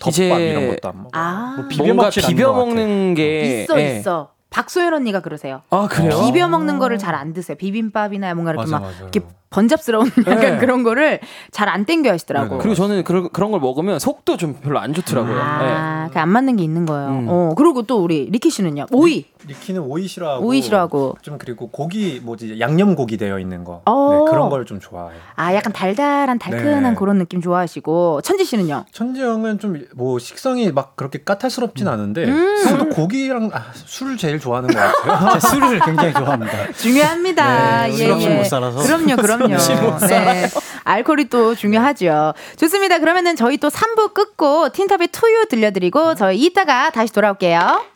덮밥 0.00 0.08
이제- 0.12 0.26
이런 0.50 0.68
것도 0.68 0.88
안 0.88 0.96
먹어. 0.98 1.10
아, 1.12 1.54
뭐 1.58 1.68
비벼 1.68 1.84
뭔가 1.84 2.10
비벼. 2.10 2.52
먹는 2.52 3.14
게 3.14 3.62
있어 3.62 3.80
예. 3.80 3.98
있어. 3.98 4.30
박소연 4.52 4.94
언니가 4.94 5.20
그러세요. 5.20 5.62
아 5.70 5.88
그래요? 5.90 6.10
비벼 6.26 6.48
먹는 6.48 6.78
거를 6.78 6.98
잘 6.98 7.14
안 7.14 7.32
드세요. 7.32 7.56
비빔밥이나 7.56 8.34
뭔가 8.34 8.52
이렇게 8.52 8.70
맞아, 8.70 8.78
막 8.80 8.82
맞아요. 8.82 9.08
이렇게 9.12 9.20
번잡스러운 9.52 10.10
약간 10.26 10.40
네. 10.40 10.58
그런 10.58 10.82
거를 10.82 11.20
잘 11.50 11.68
안 11.68 11.84
땡겨 11.86 12.10
하시더라고. 12.10 12.48
네네. 12.48 12.60
그리고 12.62 12.74
저는 12.74 13.04
그런 13.04 13.28
그런 13.30 13.50
걸 13.50 13.60
먹으면 13.60 13.98
속도 13.98 14.36
좀 14.36 14.54
별로 14.62 14.78
안 14.78 14.92
좋더라고요. 14.92 15.34
예. 15.36 15.40
아, 15.40 16.08
그안 16.12 16.28
맞는 16.28 16.56
게 16.56 16.64
있는 16.64 16.84
거예요. 16.86 17.08
음. 17.08 17.26
어, 17.30 17.54
그리고 17.56 17.82
또 17.82 18.02
우리 18.02 18.28
리키 18.30 18.50
씨는요. 18.50 18.86
오이. 18.92 19.26
리 19.44 19.54
키는 19.54 19.80
오이 19.82 20.06
싫어하고 20.06 20.46
오이 20.46 20.62
싫어하고. 20.62 21.16
좀 21.22 21.36
그리고 21.36 21.68
고기 21.68 22.20
뭐지 22.22 22.60
양념 22.60 22.94
고기 22.94 23.16
되어 23.16 23.40
있는 23.40 23.64
거 23.64 23.82
어. 23.86 24.24
네, 24.26 24.30
그런 24.30 24.48
걸 24.50 24.64
좀 24.64 24.78
좋아해요. 24.78 25.18
아, 25.34 25.52
약간 25.54 25.72
달달한 25.72 26.38
달큰한 26.38 26.82
네. 26.82 26.94
그런 26.94 27.18
느낌 27.18 27.40
좋아하시고. 27.40 28.20
천지 28.22 28.44
씨는요? 28.44 28.84
천지 28.92 29.20
형은 29.22 29.58
좀 29.58 29.72
뭐 29.96 30.18
식성이 30.18 30.70
막 30.70 30.94
그렇게 30.96 31.22
까탈스럽진 31.24 31.88
않은데 31.88 32.24
음. 32.26 32.88
고기랑 32.90 33.50
아, 33.52 33.64
술을 33.74 34.16
제일 34.16 34.38
좋아하는 34.38 34.68
것 34.70 34.78
같아요. 34.78 35.40
술을 35.40 35.80
굉장히 35.80 36.12
좋아합니다. 36.14 36.72
중요합니다. 36.74 37.86
네, 37.88 37.92
예, 37.92 37.96
술 37.96 38.10
없이 38.12 38.26
예. 38.28 38.36
못 38.36 38.44
살아서. 38.44 38.78
그럼요, 38.82 39.16
그럼요. 39.16 39.41
네. 39.48 40.48
알코올이 40.84 41.28
또 41.28 41.54
중요하죠. 41.54 42.34
좋습니다. 42.56 42.98
그러면은 42.98 43.36
저희 43.36 43.56
또 43.56 43.68
3부 43.68 44.14
끝고 44.14 44.70
틴탑의 44.70 45.08
투유 45.08 45.46
들려드리고 45.48 46.14
저희 46.14 46.38
이따가 46.38 46.90
다시 46.90 47.12
돌아올게요. 47.12 47.91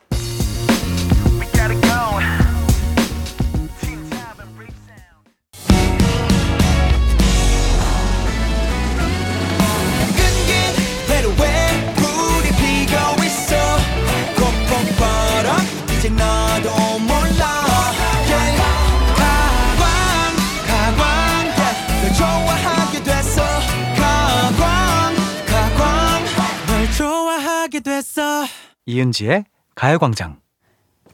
됐어 28.16 28.46
이은지의 28.86 29.44
가요광장. 29.74 30.38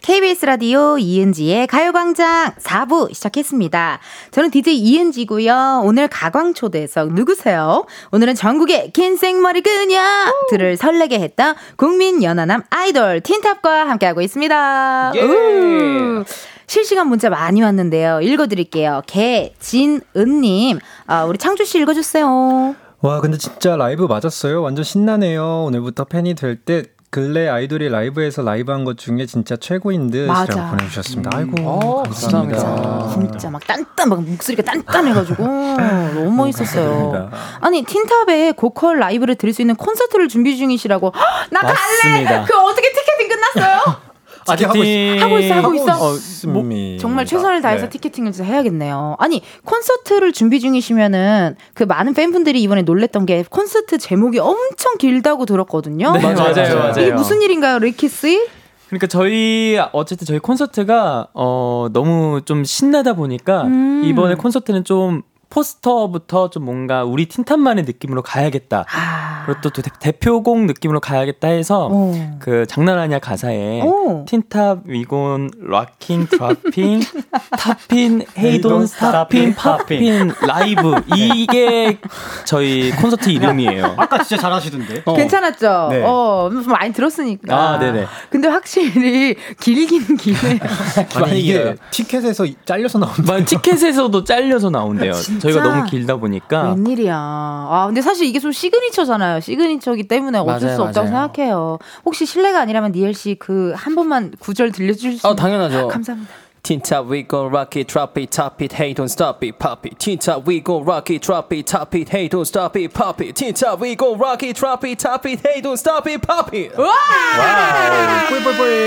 KBS 0.03 0.47
라디오 0.47 0.99
이은지의 0.99 1.67
가요광장 1.67 2.53
4부 2.61 3.13
시작했습니다. 3.13 3.99
저는 4.31 4.51
DJ 4.51 4.79
이은지고요. 4.79 5.83
오늘 5.85 6.07
가광초대석 6.09 7.13
누구세요? 7.13 7.87
오늘은 8.13 8.37
전국의 8.37 8.93
긴 8.93 9.17
생머리 9.17 9.63
그녀들을 9.63 10.77
설레게 10.77 11.19
했던 11.19 11.57
국민 11.77 12.23
연하남 12.23 12.63
아이돌 12.71 13.21
틴탑과 13.21 13.89
함께하고 13.89 14.21
있습니다. 14.21 15.13
예. 15.17 15.23
우. 15.23 16.25
실시간 16.67 17.09
문자 17.09 17.31
많이 17.31 17.63
왔는데요. 17.63 18.21
읽어드릴게요. 18.23 19.03
개진은님, 19.07 20.79
아, 21.07 21.25
우리 21.25 21.37
창주 21.39 21.65
씨 21.65 21.81
읽어주세요. 21.81 22.77
와 23.03 23.21
근데 23.21 23.37
진짜 23.37 23.75
라이브 23.75 24.05
맞았어요. 24.05 24.63
완전 24.63 24.85
신나네요. 24.85 25.65
오늘부터 25.65 26.05
팬이 26.05 26.35
될때 26.37 26.85
근래 27.13 27.47
아이돌이 27.47 27.91
라이브에서 27.91 28.41
라이브한 28.41 28.85
것 28.85 28.97
중에 28.97 29.27
진짜 29.27 29.55
최고인. 29.55 30.11
듯이라고 30.11 30.71
보내주셨습니다. 30.71 31.31
아이고 31.35 31.55
어, 31.69 32.03
감사합니다. 32.05 32.65
감사합니다. 32.65 33.13
진짜 33.39 33.51
막 33.51 33.67
딴딴 33.67 34.09
막 34.09 34.23
목소리가 34.25 34.63
딴딴해가지고 34.63 35.45
너무 35.45 36.31
멋있었어요. 36.31 37.31
아니 37.61 37.83
틴탑의 37.83 38.55
고퀄 38.55 38.95
라이브를 38.95 39.35
들을 39.35 39.53
수 39.53 39.61
있는 39.61 39.75
콘서트를 39.75 40.29
준비 40.29 40.57
중이시라고 40.57 41.13
헉, 41.15 41.23
나 41.53 41.61
갈래. 41.61 41.75
맞습니다. 41.75 42.45
그 42.47 42.57
어떻게 42.59 42.91
티켓팅 42.91 43.29
끝났어요? 43.29 44.01
아직 44.49 44.69
하고 44.69 44.83
있- 44.83 45.21
하고 45.21 45.39
있어 45.39 45.55
하고 45.55 45.75
있어. 45.75 46.05
어, 46.05 46.15
있습니다. 46.15 47.01
정말 47.01 47.25
최선을 47.27 47.63
다해서 47.63 47.85
네. 47.85 47.91
티켓팅을 47.91 48.33
진짜 48.33 48.51
해야겠네요. 48.51 49.17
아니 49.19 49.43
콘서트를 49.65 50.33
준비 50.33 50.61
중이시면은 50.61 51.57
그 51.75 51.85
많은 51.85 52.15
팬분들이 52.15 52.61
이번에 52.63 52.83
놀랬던 52.83 53.27
게 53.27 53.45
콘서트 53.49 53.99
제목이 53.99 54.39
엄청 54.39 54.97
길다고 54.99 55.47
들었거든요. 55.47 56.13
네, 56.13 56.21
맞아요, 56.21 56.55
맞아요. 56.55 56.91
이게 56.97 57.13
무슨 57.13 57.43
일인가요, 57.43 57.79
리키 57.79 58.09
씨? 58.09 58.41
그러니까 58.89 59.07
저희 59.07 59.79
어쨌든 59.93 60.27
저희 60.27 60.39
콘서트가 60.39 61.29
어 61.33 61.89
너무 61.93 62.43
좀 62.45 62.63
신나다 62.65 63.15
보니까 63.15 63.63
음. 63.63 64.03
이번에 64.05 64.35
콘서트는 64.35 64.85
좀 64.85 65.23
포스터부터 65.49 66.51
좀 66.51 66.65
뭔가 66.65 67.05
우리 67.05 67.27
틴탑만의 67.27 67.85
느낌으로 67.85 68.23
가야겠다. 68.23 68.85
아, 68.95 69.32
그리고 69.47 69.61
또 69.63 69.71
대- 69.71 69.83
대표곡 69.99 70.65
느낌으로 70.67 71.01
가야겠다 71.01 71.49
해서 71.49 71.89
오. 71.89 72.15
그 72.39 72.67
장난 72.67 72.99
아니야 72.99 73.19
가사에 73.19 73.81
오. 73.83 74.25
틴탑 74.27 74.81
we 74.87 75.08
gon' 75.08 75.51
rocking 75.61 76.27
dropping 76.29 77.01
topping 77.59 78.25
hey 78.39 78.57
don't 78.57 78.87
stopping 78.87 79.55
popping 79.55 80.33
live 80.47 80.95
이게 81.17 81.99
저희 82.45 82.91
콘서트 82.93 83.31
이름이에요. 83.31 83.95
아까 83.97 84.23
진짜 84.23 84.41
잘하시던데. 84.43 85.03
어. 85.05 85.15
괜찮았죠? 85.15 85.89
네. 85.91 86.03
어, 86.05 86.51
많이 86.67 86.93
들었으니까. 86.93 87.57
아, 87.57 87.79
네네. 87.79 88.07
근데 88.31 88.49
확실히 88.49 89.37
길긴 89.61 90.17
기네요. 90.17 90.59
아니 91.17 91.41
이게. 91.41 91.75
티켓에서 91.91 92.45
잘려서 92.65 92.99
나온다. 92.99 93.23
막 93.27 93.45
티켓에서 93.45 94.25
잘려서 94.25 94.71
나온대요. 94.71 95.13
진짜? 95.23 95.49
저희가 95.51 95.63
너무 95.63 95.85
길다 95.87 96.17
보니까 96.17 96.71
웬일이야. 96.75 97.15
아, 97.17 97.85
근데 97.87 98.01
사실 98.03 98.27
이게 98.27 98.39
좀 98.39 98.53
시그니처잖아요. 98.53 99.32
시그니처이기 99.41 100.05
때문에 100.09 100.39
어쩔 100.39 100.61
맞아요, 100.69 100.77
수 100.77 100.83
없다고 100.83 101.09
맞아요. 101.11 101.29
생각해요. 101.29 101.79
혹시 102.05 102.27
실례가 102.27 102.61
아니라면 102.61 102.93
니엘 102.93 103.15
씨 103.15 103.35
그 103.35 103.73
한 103.77 103.95
번만 103.95 104.33
구절 104.39 104.73
들려주실 104.73 105.19
수아 105.19 105.31
있나요? 105.31 105.37
당연하죠. 105.37 105.89
감사합니다. 105.89 106.33
Tinta 106.63 107.03
we 107.03 107.27
gon' 107.27 107.49
rock 107.51 107.75
it, 107.77 107.89
drop 107.93 108.17
it, 108.21 108.31
top 108.31 108.63
it, 108.63 108.73
hey 108.77 108.95
don't 108.95 109.11
stop 109.11 109.43
it, 109.45 109.59
pop 109.59 109.85
it. 109.85 109.99
Tinta 109.99 110.39
we 110.47 110.61
gon' 110.63 110.85
rock 110.87 111.11
it, 111.11 111.21
drop 111.21 111.53
it, 111.53 111.67
top 111.67 111.93
it, 111.99 112.11
hey 112.15 112.29
don't 112.29 112.47
stop 112.47 112.77
it, 112.79 112.95
pop 112.95 113.21
it. 113.21 113.35
Tinta 113.35 113.75
we 113.77 113.97
gon' 113.97 114.17
rock 114.17 114.45
it, 114.45 114.55
drop 114.55 114.85
it, 114.85 115.01
top 115.01 115.27
it, 115.27 115.41
hey 115.43 115.61
don't 115.61 115.77
stop 115.77 116.07
it, 116.07 116.23
pop 116.23 116.55
it. 116.55 116.71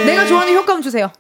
내가 0.06 0.26
좋아하는 0.26 0.56
효과음 0.56 0.82
주세요. 0.82 1.12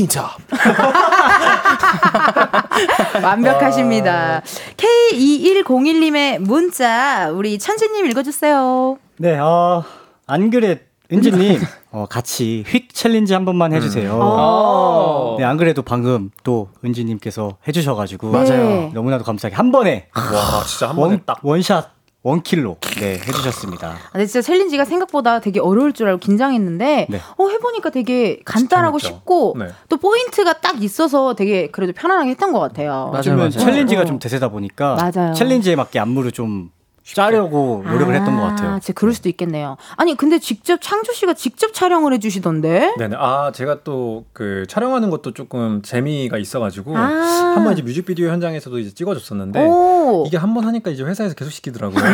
틴탑. 0.00 0.30
완벽하십니다. 3.22 4.42
K2101님의 4.76 6.38
문자 6.38 7.30
우리 7.30 7.58
천지님 7.58 8.06
읽어주세요. 8.06 8.96
네, 9.18 9.38
어, 9.38 9.84
안 10.26 10.48
그래, 10.50 10.80
은지님, 11.12 11.60
어, 11.92 12.06
같이 12.08 12.64
휙 12.66 12.94
챌린지 12.94 13.34
한 13.34 13.44
번만 13.44 13.74
해주세요. 13.74 14.18
어. 14.22 15.36
네, 15.38 15.44
안 15.44 15.58
그래도 15.58 15.82
방금 15.82 16.30
또 16.44 16.70
은지님께서 16.82 17.58
해주셔가지고. 17.68 18.30
맞아요. 18.30 18.90
너무나도 18.94 19.24
감사하게 19.24 19.54
한 19.56 19.70
번에 19.70 20.08
와 20.14 20.64
진짜 20.64 20.88
한 20.88 20.96
번에 20.96 21.08
one, 21.10 21.22
딱 21.26 21.40
one 21.42 21.60
shot, 21.60 21.90
one 22.22 22.38
kill로, 22.38 22.76
네, 22.98 23.12
해주셨습니다. 23.14 23.88
아, 23.88 24.10
근데 24.12 24.26
진짜 24.26 24.42
챌린지가 24.42 24.84
생각보다 24.84 25.40
되게 25.40 25.58
어려울 25.58 25.92
줄 25.94 26.06
알고 26.06 26.18
긴장했는데 26.20 27.06
네. 27.08 27.20
어 27.38 27.48
해보니까 27.48 27.88
되게 27.90 28.40
간단하고 28.44 28.98
재밌죠. 28.98 29.18
쉽고 29.20 29.56
네. 29.58 29.68
또 29.88 29.96
포인트가 29.96 30.60
딱 30.60 30.82
있어서 30.82 31.34
되게 31.34 31.68
그래도 31.68 31.94
편안하게 31.94 32.30
했던 32.30 32.52
것 32.52 32.60
같아요. 32.60 33.10
맞아요, 33.12 33.36
맞아요. 33.36 33.50
챌린지가 33.50 34.02
어. 34.02 34.04
좀 34.04 34.18
대세다 34.18 34.48
보니까 34.48 34.96
맞아요. 34.96 35.32
챌린지에 35.32 35.76
맞게 35.76 35.98
안무를 35.98 36.32
좀 36.32 36.70
짜려고 37.04 37.82
노력을 37.86 38.14
했던 38.14 38.36
것 38.36 38.42
같아요. 38.42 38.78
진짜 38.80 38.92
그럴 38.92 39.14
수도 39.14 39.28
있겠네요. 39.28 39.76
아니 39.96 40.16
근데 40.16 40.38
직접 40.38 40.78
창조 40.80 41.12
씨가 41.12 41.34
직접 41.34 41.72
촬영을 41.74 42.12
해주시던데. 42.14 42.94
네네. 42.98 43.16
아, 43.18 43.50
제가 43.54 43.82
또 43.84 44.24
그 44.32 44.64
촬영하는 44.68 45.10
것도 45.10 45.32
조금 45.34 45.82
재미가 45.82 46.38
있어가지고 46.38 46.96
아. 46.96 47.00
한번 47.54 47.72
이제 47.72 47.82
뮤직비디오 47.82 48.28
현장에서도 48.28 48.78
이제 48.78 48.92
찍어줬었는데 48.94 49.60
오. 49.66 50.24
이게 50.26 50.36
한 50.36 50.50
번 50.54 50.64
하니까 50.66 50.90
이제 50.90 51.02
회사에서 51.04 51.34
계속 51.34 51.50
시키더라고요. 51.50 52.02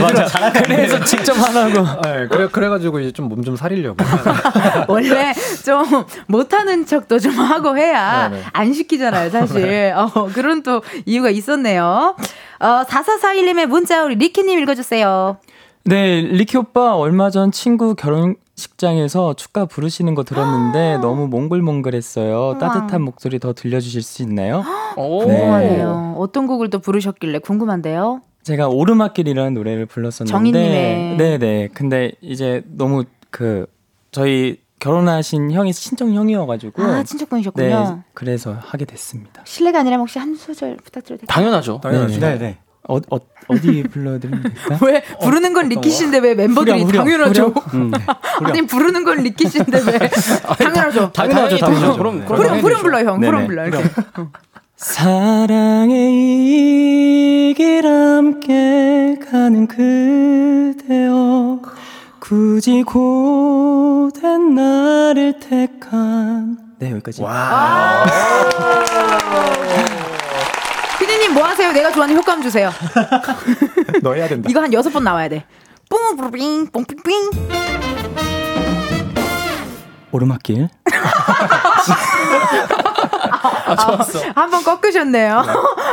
맞아. 0.00 0.52
그래서 0.62 1.02
직접 1.04 1.32
하라고. 1.34 1.86
네, 2.02 2.26
그래 2.28 2.48
그래가지고 2.50 3.00
이제 3.00 3.12
좀 3.12 3.28
몸 3.28 3.42
좀 3.44 3.56
사리려고. 3.56 3.96
원래 4.88 5.32
좀 5.64 5.84
못하는 6.26 6.86
척도 6.86 7.18
좀 7.18 7.32
하고 7.34 7.76
해야 7.76 8.28
네네. 8.28 8.42
안 8.52 8.72
시키잖아요, 8.72 9.30
사실. 9.30 9.92
어, 9.96 10.28
그런 10.32 10.62
또 10.62 10.82
이유가 11.06 11.30
있었네요. 11.30 12.16
어, 12.64 12.82
4441님의 12.84 13.66
문자 13.66 14.04
우리 14.04 14.14
리키님 14.14 14.58
읽어주세요. 14.60 15.36
네, 15.84 16.22
리키 16.22 16.56
오빠 16.56 16.96
얼마 16.96 17.28
전 17.28 17.52
친구 17.52 17.94
결혼 17.94 18.14
결혼 18.14 18.36
식장에서 18.56 19.34
축가 19.34 19.66
부르시는 19.66 20.14
거 20.14 20.22
들었는데 20.22 20.98
너무 20.98 21.26
몽글몽글했어요. 21.28 22.38
우와. 22.38 22.58
따뜻한 22.58 23.02
목소리 23.02 23.38
더 23.38 23.52
들려주실 23.52 24.00
수 24.02 24.22
있나요? 24.22 24.62
궁금하네요. 24.96 26.14
어떤 26.16 26.46
곡을 26.46 26.70
또 26.70 26.78
부르셨길래 26.78 27.40
궁금한데요. 27.40 28.22
제가 28.44 28.68
오르막길이라는 28.68 29.54
노래를 29.54 29.86
불렀었는데 29.86 30.30
정인님의. 30.30 31.16
네네 31.16 31.68
근데 31.74 32.12
이제 32.20 32.62
너무 32.66 33.04
그 33.30 33.66
저희 34.10 34.58
결혼하신 34.84 35.50
형이 35.50 35.72
친정 35.72 36.12
형이어가지고 36.12 36.82
아, 36.82 37.02
친척분이셨군요. 37.04 37.66
네 37.66 38.02
그래서 38.12 38.54
하게 38.60 38.84
됐습니다. 38.84 39.40
실례가 39.46 39.80
아니라 39.80 39.96
혹시 39.96 40.18
한 40.18 40.34
소절 40.34 40.76
부탁드려도 40.76 41.20
될까요? 41.22 41.26
당연하죠. 41.26 41.80
당연하죠. 41.82 42.20
네, 42.20 42.36
네. 42.38 42.58
어, 42.86 42.98
어, 42.98 43.18
어디 43.48 43.82
불러드리면 43.84 44.42
될까요? 44.42 44.78
왜 44.84 45.02
부르는 45.22 45.54
건 45.54 45.70
리키신데 45.70 46.18
왜 46.18 46.34
멤버들이 46.34 46.82
후렴, 46.82 46.88
후렴, 46.90 47.04
당연하죠? 47.04 47.46
후렴? 47.48 47.64
음, 47.80 47.90
네. 47.92 47.98
아니 48.42 48.66
부르는 48.66 49.04
건 49.04 49.22
리키신데 49.22 49.80
왜 49.86 49.98
당연하죠? 50.58 51.12
당연하죠, 51.12 51.56
당연하죠. 51.56 51.96
그럼 51.96 52.26
그럼 52.26 52.40
후렴 52.42 52.58
후렴 52.58 52.82
불러 52.82 52.98
형 53.04 53.20
네네. 53.20 53.26
후렴 53.26 53.46
불러 53.46 53.66
이렇게. 53.66 53.88
사랑의 54.76 56.12
이길 57.52 57.86
함께 57.86 59.16
가는 59.30 59.66
그대여 59.66 61.60
굳이 62.24 62.82
고된 62.84 64.54
나를 64.54 65.38
택한 65.40 66.56
네 66.78 66.90
여기까지 66.92 67.20
피디님 70.98 71.34
뭐 71.34 71.44
하세요? 71.44 71.70
내가 71.72 71.92
좋아하는 71.92 72.16
효과음 72.16 72.40
주세요. 72.40 72.72
너 74.02 74.14
해야 74.14 74.26
된다. 74.26 74.48
이거 74.48 74.62
한 74.62 74.72
여섯 74.72 74.88
번 74.88 75.04
나와야 75.04 75.28
돼. 75.28 75.44
뿡뿌빙 75.90 76.68
뽕삥삥. 76.68 77.12
오르막길 80.10 80.70
아, 83.66 83.76
좋았어. 83.76 84.20
한번 84.34 84.64
꺾으셨네요. 84.64 85.44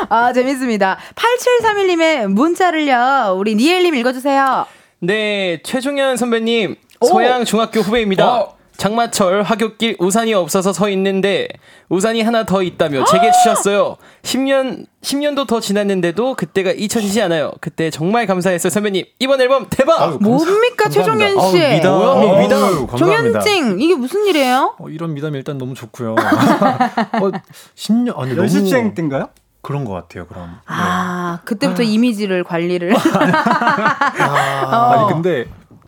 아, 0.07 0.32
재밌습니다. 0.32 0.97
8731님의 1.13 2.27
문자를요, 2.27 3.36
우리 3.38 3.55
니엘님 3.55 3.95
읽어주세요. 3.95 4.65
네, 5.03 5.59
최종현 5.63 6.15
선배님, 6.15 6.75
소양 7.03 7.43
중학교 7.43 7.79
후배입니다. 7.79 8.45
장마철 8.77 9.43
하굣길 9.43 9.95
우산이 9.99 10.33
없어서 10.33 10.73
서 10.73 10.89
있는데 10.89 11.47
우산이 11.89 12.21
하나 12.21 12.45
더 12.45 12.63
있다며 12.63 13.03
제게 13.05 13.31
주셨어요. 13.31 13.97
10년 14.23 14.85
10년도 15.01 15.47
더 15.47 15.59
지났는데도 15.59 16.35
그때가 16.35 16.71
잊혀지지 16.71 17.21
않아요. 17.23 17.51
그때 17.61 17.89
정말 17.91 18.25
감사했어요, 18.25 18.69
선배님. 18.71 19.05
이번 19.19 19.41
앨범 19.41 19.67
대박. 19.69 20.19
뭡니까, 20.21 20.89
최종현 20.89 21.39
씨? 21.49 21.57
미담. 21.57 21.93
뭐야? 21.93 22.07
어우, 22.09 22.41
미담. 22.41 22.87
감사합니다. 22.87 23.39
종현증, 23.41 23.81
이게 23.81 23.95
무슨 23.95 24.25
일이에요? 24.25 24.75
어, 24.79 24.89
이런 24.89 25.13
미담이 25.13 25.37
일단 25.37 25.57
너무 25.59 25.75
좋고요. 25.75 26.13
어, 26.17 27.31
10년 27.75 28.17
아니 28.17 28.31
너무 28.31 28.41
연습생 28.43 28.93
때인가요? 28.95 29.29
그런 29.62 29.86
것 29.86 29.93
같아요. 29.93 30.26
그럼. 30.28 30.57
아, 30.66 31.39
그때부터 31.45 31.84
이미지를 31.84 32.43
관리를. 32.43 32.95
아, 32.95 34.91
아니 34.93 35.14
근데 35.14 35.45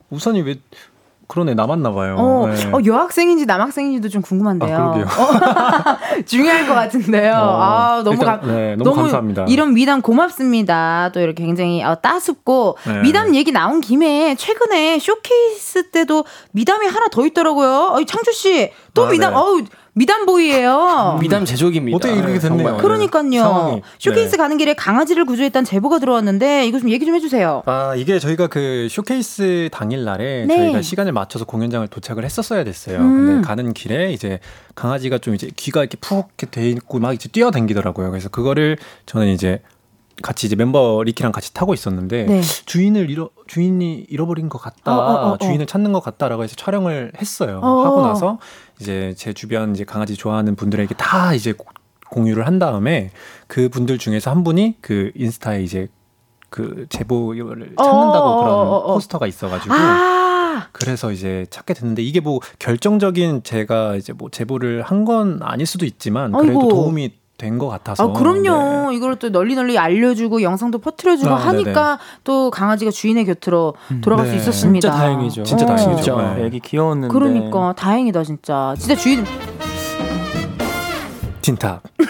우선이 0.09 0.41
왜 0.43 0.59
그러네 1.27 1.55
남았나 1.55 1.91
봐요. 1.93 2.15
어, 2.19 2.47
네. 2.47 2.71
어, 2.71 2.79
여학생인지 2.85 3.47
남학생인지도 3.47 4.09
좀 4.09 4.21
궁금한데요. 4.21 4.75
아, 4.75 4.91
그러게요. 4.91 5.05
어, 5.05 6.21
중요할 6.25 6.67
것 6.67 6.75
같은데요. 6.75 7.33
어, 7.33 7.61
아, 7.61 8.01
너무, 8.03 8.17
일단, 8.19 8.41
감, 8.41 8.47
네, 8.47 8.75
너무 8.75 8.95
감사합니다. 8.95 9.45
이런 9.47 9.73
미담 9.73 10.01
고맙습니다. 10.01 11.09
또 11.13 11.21
이렇게 11.21 11.43
굉장히 11.43 11.83
어, 11.83 11.95
따숩고 11.95 12.77
네. 12.85 13.01
미담 13.01 13.33
얘기 13.33 13.51
나온 13.51 13.81
김에 13.81 14.35
최근에 14.35 14.99
쇼케이스 14.99 15.89
때도 15.89 16.25
미담이 16.51 16.85
하나 16.85 17.07
더 17.07 17.25
있더라고요. 17.25 17.93
어, 17.93 18.03
창조 18.03 18.31
씨 18.33 18.71
또 18.93 19.05
아, 19.05 19.09
미담, 19.09 19.33
네. 19.33 19.39
어우 19.39 19.63
미담 19.93 20.25
boy예요. 20.25 21.17
미담 21.21 21.45
제조기입니다. 21.45 21.95
어떻게 21.95 22.13
이렇게 22.15 22.39
됐네요. 22.39 22.77
그러니까요. 22.77 23.41
상황이. 23.41 23.81
쇼케이스 23.99 24.31
네. 24.31 24.37
가는 24.37 24.57
길에 24.57 24.73
강아지를 24.73 25.25
구조했다는 25.25 25.65
제보가 25.65 25.99
들어왔는데 25.99 26.65
이거 26.67 26.79
좀 26.79 26.89
얘기 26.89 27.05
좀 27.05 27.15
해주세요. 27.15 27.63
아 27.65 27.93
이게 27.95 28.19
저희가 28.19 28.47
그 28.47 28.87
쇼케이스 28.89 29.69
당일 29.71 30.03
날에 30.03 30.45
네. 30.47 30.57
저희가 30.57 30.81
시간을 30.81 31.11
맞춰서 31.11 31.45
공연장을 31.45 31.87
도착을 31.87 32.23
했었어야 32.23 32.63
됐어요. 32.63 32.99
음. 32.99 33.25
근데 33.25 33.47
가는 33.47 33.73
길에 33.73 34.11
이제 34.11 34.39
강아지가 34.75 35.17
좀 35.19 35.35
이제 35.35 35.49
귀가 35.55 35.81
이렇게 35.81 35.97
푹 35.97 36.29
이렇게 36.37 36.45
돼 36.47 36.69
있고 36.69 36.99
막 36.99 37.13
이제 37.13 37.29
뛰어다니더라고요. 37.29 38.09
그래서 38.09 38.29
그거를 38.29 38.77
저는 39.05 39.27
이제 39.27 39.61
같이 40.21 40.45
이제 40.47 40.55
멤버 40.55 41.01
리키랑 41.03 41.31
같이 41.31 41.53
타고 41.53 41.73
있었는데 41.73 42.25
네. 42.25 42.41
주인을 42.65 43.09
잃어 43.09 43.29
주인이 43.47 44.05
잃어버린 44.09 44.47
것 44.47 44.59
같다 44.59 44.95
어, 44.95 44.99
어, 45.01 45.13
어, 45.13 45.31
어. 45.33 45.37
주인을 45.37 45.65
찾는 45.65 45.91
것 45.91 46.01
같다라고 46.03 46.43
해서 46.43 46.55
촬영을 46.55 47.11
했어요 47.19 47.59
어. 47.63 47.83
하고 47.85 48.01
나서 48.01 48.37
이제 48.79 49.13
제 49.17 49.33
주변 49.33 49.71
이제 49.73 49.83
강아지 49.83 50.15
좋아하는 50.15 50.55
분들에게 50.55 50.93
다 50.95 51.33
이제 51.33 51.53
고- 51.53 51.65
공유를 52.11 52.45
한 52.45 52.59
다음에 52.59 53.09
그 53.47 53.69
분들 53.69 53.97
중에서 53.97 54.29
한 54.29 54.43
분이 54.43 54.75
그 54.81 55.11
인스타에 55.15 55.63
이제 55.63 55.87
그 56.49 56.85
제보를 56.89 57.73
찾는다고 57.75 58.25
어, 58.27 58.37
그런 58.43 58.53
어, 58.55 58.61
어, 58.61 58.77
어. 58.77 58.93
포스터가 58.93 59.25
있어가지고 59.25 59.73
아, 59.73 60.67
그래서 60.71 61.11
이제 61.11 61.47
찾게 61.49 61.73
됐는데 61.73 62.03
이게 62.03 62.19
뭐 62.19 62.39
결정적인 62.59 63.41
제가 63.43 63.95
이제 63.95 64.13
뭐 64.13 64.29
제보를 64.29 64.83
한 64.83 65.03
건 65.05 65.39
아닐 65.41 65.65
수도 65.65 65.85
있지만 65.87 66.31
그래도 66.31 66.59
아이고. 66.59 66.69
도움이 66.69 67.15
된것 67.37 67.69
같아서 67.69 68.09
아, 68.09 68.13
그럼요. 68.13 68.91
네. 68.91 68.95
이걸 68.95 69.15
또 69.17 69.31
널리 69.31 69.55
널리 69.55 69.77
알려주고 69.77 70.41
영상도 70.41 70.79
퍼뜨려주고 70.79 71.31
아, 71.31 71.35
하니까 71.35 71.99
또 72.23 72.51
강아지가 72.51 72.91
주인의 72.91 73.25
곁으로 73.25 73.73
돌아갈 74.01 74.27
수 74.27 74.31
네. 74.33 74.37
있었습니다. 74.37 74.89
진짜 74.89 74.97
다행이죠. 74.97 75.43
진짜 75.43 75.65
어. 75.65 75.67
다행이죠. 75.67 76.03
진짜 76.03 76.35
네. 76.35 76.45
애기 76.45 76.59
귀여웠는데 76.59 77.11
그러니까 77.11 77.73
다행이다 77.73 78.23
진짜. 78.23 78.75
진짜 78.77 78.95
주인 78.95 79.25
틴탑 81.41 81.83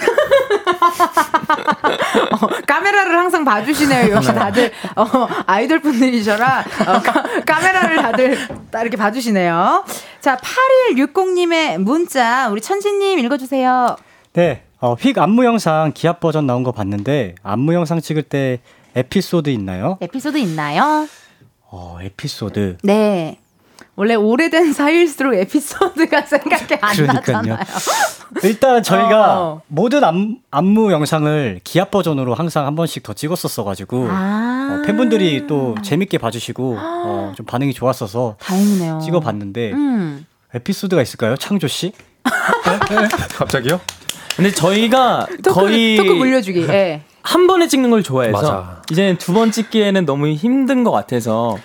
어, 2.32 2.48
카메라를 2.66 3.18
항상 3.18 3.44
봐주시네요. 3.44 4.14
역시 4.14 4.32
다들 4.32 4.70
어, 4.96 5.04
아이돌 5.46 5.80
분들이셔라 5.80 6.64
어, 6.86 7.02
카, 7.44 7.60
메라를 7.60 7.96
다들 7.96 8.38
다 8.70 8.80
이렇게 8.80 8.96
봐주시네요. 8.96 9.84
자 10.20 10.36
8160님의 10.36 11.78
문자 11.78 12.48
우리 12.48 12.60
천진님 12.60 13.18
읽어주세요. 13.18 13.96
네, 14.34 14.62
어, 14.84 14.96
휙 15.00 15.16
안무 15.18 15.46
영상 15.46 15.92
기합 15.94 16.20
버전 16.20 16.46
나온 16.46 16.62
거 16.62 16.70
봤는데 16.70 17.36
안무 17.42 17.72
영상 17.72 18.02
찍을 18.02 18.22
때 18.22 18.60
에피소드 18.94 19.48
있나요? 19.48 19.96
에피소드 20.02 20.36
있나요? 20.36 21.08
어, 21.70 21.96
에피소드. 22.02 22.76
네. 22.82 23.38
원래 23.96 24.14
오래된 24.14 24.74
사이일수록 24.74 25.36
에피소드가 25.36 26.20
생각이 26.28 26.74
안 26.82 26.96
그러니까요. 26.96 27.36
나잖아요. 27.38 27.58
일단 28.42 28.82
저희가 28.82 29.40
어. 29.40 29.62
모든 29.68 30.04
안, 30.04 30.36
안무 30.50 30.92
영상을 30.92 31.60
기합 31.64 31.90
버전으로 31.90 32.34
항상 32.34 32.66
한 32.66 32.76
번씩 32.76 33.02
더 33.04 33.14
찍었었어가지고 33.14 34.08
아. 34.10 34.80
어, 34.82 34.86
팬분들이 34.86 35.46
또 35.46 35.76
재밌게 35.82 36.18
봐주시고 36.18 36.76
어, 36.78 37.32
좀 37.38 37.46
반응이 37.46 37.72
좋았어서 37.72 38.36
다행이네요. 38.38 39.00
찍어봤는데 39.02 39.72
음. 39.72 40.26
에피소드가 40.52 41.00
있을까요, 41.00 41.38
창조 41.38 41.68
씨? 41.68 41.94
갑자기요? 43.34 43.80
근데 44.36 44.50
저희가 44.50 45.26
토크, 45.42 45.60
거의 45.60 45.96
토크 45.96 46.10
물려주기. 46.10 46.62
예. 46.68 47.02
한 47.22 47.46
번에 47.46 47.68
찍는 47.68 47.90
걸 47.90 48.02
좋아해서 48.02 48.36
맞아. 48.36 48.82
이제 48.90 49.16
두번 49.18 49.50
찍기에는 49.50 50.04
너무 50.06 50.28
힘든 50.28 50.84
것 50.84 50.90
같아서 50.90 51.56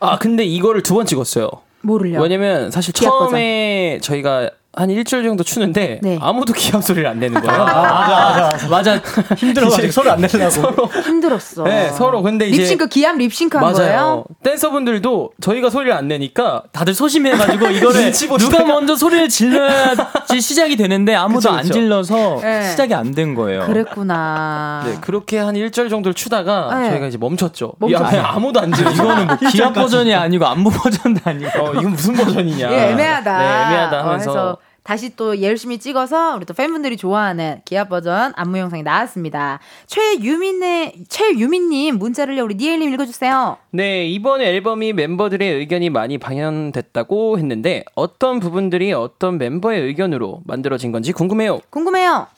아 0.00 0.18
근데 0.18 0.44
이거를 0.44 0.82
두 0.82 0.94
번 0.94 1.06
찍었어요. 1.06 1.48
뭐를요? 1.82 2.20
왜냐면 2.20 2.70
사실 2.70 2.92
처음에 2.92 3.98
저희가 4.02 4.50
한 4.76 4.90
일주일 4.90 5.24
정도 5.24 5.42
추는데 5.42 6.00
네. 6.02 6.18
아무도 6.20 6.52
기합 6.52 6.84
소리를 6.84 7.08
안 7.08 7.18
내는 7.18 7.40
거예요. 7.40 7.64
맞아, 7.64 8.50
맞아. 8.52 8.68
맞아 8.68 9.00
힘들어가지고 9.36 9.90
소리 9.90 10.10
안 10.10 10.20
내려고. 10.20 10.50
서로 10.50 10.86
힘들었어. 11.02 11.64
네, 11.64 11.90
서로 11.92 12.20
근데 12.22 12.46
이제 12.46 12.58
립싱크 12.58 12.88
기합 12.88 13.16
립싱크 13.16 13.56
한 13.56 13.72
거예요? 13.72 13.90
맞아요. 13.96 14.24
댄서분들도 14.42 15.30
저희가 15.40 15.70
소리를 15.70 15.92
안 15.92 16.08
내니까 16.08 16.62
다들 16.72 16.92
소심해가지고 16.92 17.68
이거를 17.72 18.12
누가 18.38 18.64
먼저 18.64 18.94
소리를 18.96 19.28
질러야지 19.30 20.40
시작이 20.40 20.76
되는데 20.76 21.14
아무도 21.14 21.38
그쵸, 21.40 21.50
안 21.50 21.62
그쵸. 21.62 21.72
질러서 21.72 22.38
네. 22.42 22.70
시작이 22.70 22.94
안 22.94 23.06
된 23.16 23.34
거예요. 23.34 23.64
그랬구나. 23.64 24.82
네, 24.84 24.98
그렇게 25.00 25.38
한 25.38 25.56
일주일 25.56 25.88
정도를 25.88 26.12
추다가 26.12 26.74
네. 26.80 26.90
저희가 26.90 27.06
이제 27.06 27.16
멈췄죠. 27.16 27.72
야, 27.92 28.02
그냥 28.02 28.26
아무도 28.26 28.60
안 28.60 28.70
질러. 28.72 28.90
이거는 28.90 29.26
뭐 29.26 29.36
기합 29.50 29.72
버전이 29.72 30.14
아니고 30.14 30.44
안무 30.44 30.70
버전도 30.70 31.20
아니고 31.24 31.64
어, 31.64 31.70
이건 31.72 31.92
무슨 31.92 32.12
버전이냐. 32.14 32.70
예, 32.72 32.90
애매하다. 32.90 33.38
네, 33.38 33.44
애매하다 33.44 33.96
어, 34.00 34.04
하면서 34.04 34.30
해서 34.30 34.58
다시 34.86 35.16
또 35.16 35.42
열심히 35.42 35.78
찍어서 35.78 36.36
우리 36.36 36.44
또 36.44 36.54
팬분들이 36.54 36.96
좋아하는 36.96 37.60
기합 37.64 37.88
버전 37.88 38.32
안무 38.36 38.56
영상이 38.56 38.84
나왔습니다. 38.84 39.58
최유민의 39.88 40.94
최유민님 41.08 41.98
문자를요 41.98 42.44
우리 42.44 42.54
니엘님 42.54 42.94
읽어주세요. 42.94 43.56
네, 43.72 44.06
이번 44.06 44.42
앨범이 44.42 44.92
멤버들의 44.92 45.54
의견이 45.54 45.90
많이 45.90 46.18
반영됐다고 46.18 47.36
했는데 47.36 47.82
어떤 47.96 48.38
부분들이 48.38 48.92
어떤 48.92 49.38
멤버의 49.38 49.82
의견으로 49.82 50.42
만들어진 50.44 50.92
건지 50.92 51.10
궁금해요. 51.12 51.58
궁금해요. 51.70 52.28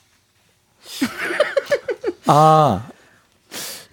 아 2.25 2.87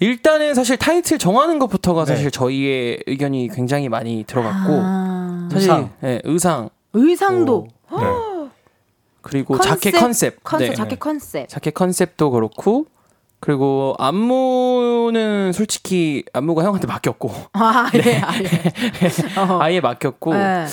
일단은 0.00 0.54
사실 0.54 0.78
타이틀 0.78 1.18
정하는 1.18 1.58
것부터가 1.58 2.06
네. 2.06 2.14
사실 2.14 2.30
저희의 2.30 3.02
의견이 3.06 3.50
굉장히 3.54 3.90
많이 3.90 4.24
들어갔고 4.26 4.80
아. 4.82 5.48
사실 5.52 5.70
의상. 5.70 5.90
네, 6.00 6.20
의상 6.24 6.70
의상도 6.94 7.68
그리고 9.26 9.58
자켓 9.58 9.94
컨셉, 9.94 10.42
컨셉 10.44 10.68
네. 10.70 10.74
자켓 10.74 11.00
컨셉. 11.00 11.48
자켓 11.48 11.74
컨셉도 11.74 12.30
그렇고 12.30 12.86
그리고 13.40 13.94
안무는 13.98 15.52
솔직히 15.52 16.24
안무가 16.32 16.64
형한테 16.64 16.86
맡겼고 16.86 17.32
아, 17.52 17.90
예, 17.94 18.18
아, 18.22 18.32
예. 18.38 18.48
어. 19.40 19.58
아예 19.60 19.80
맡겼고 19.80 20.32
네. 20.32 20.66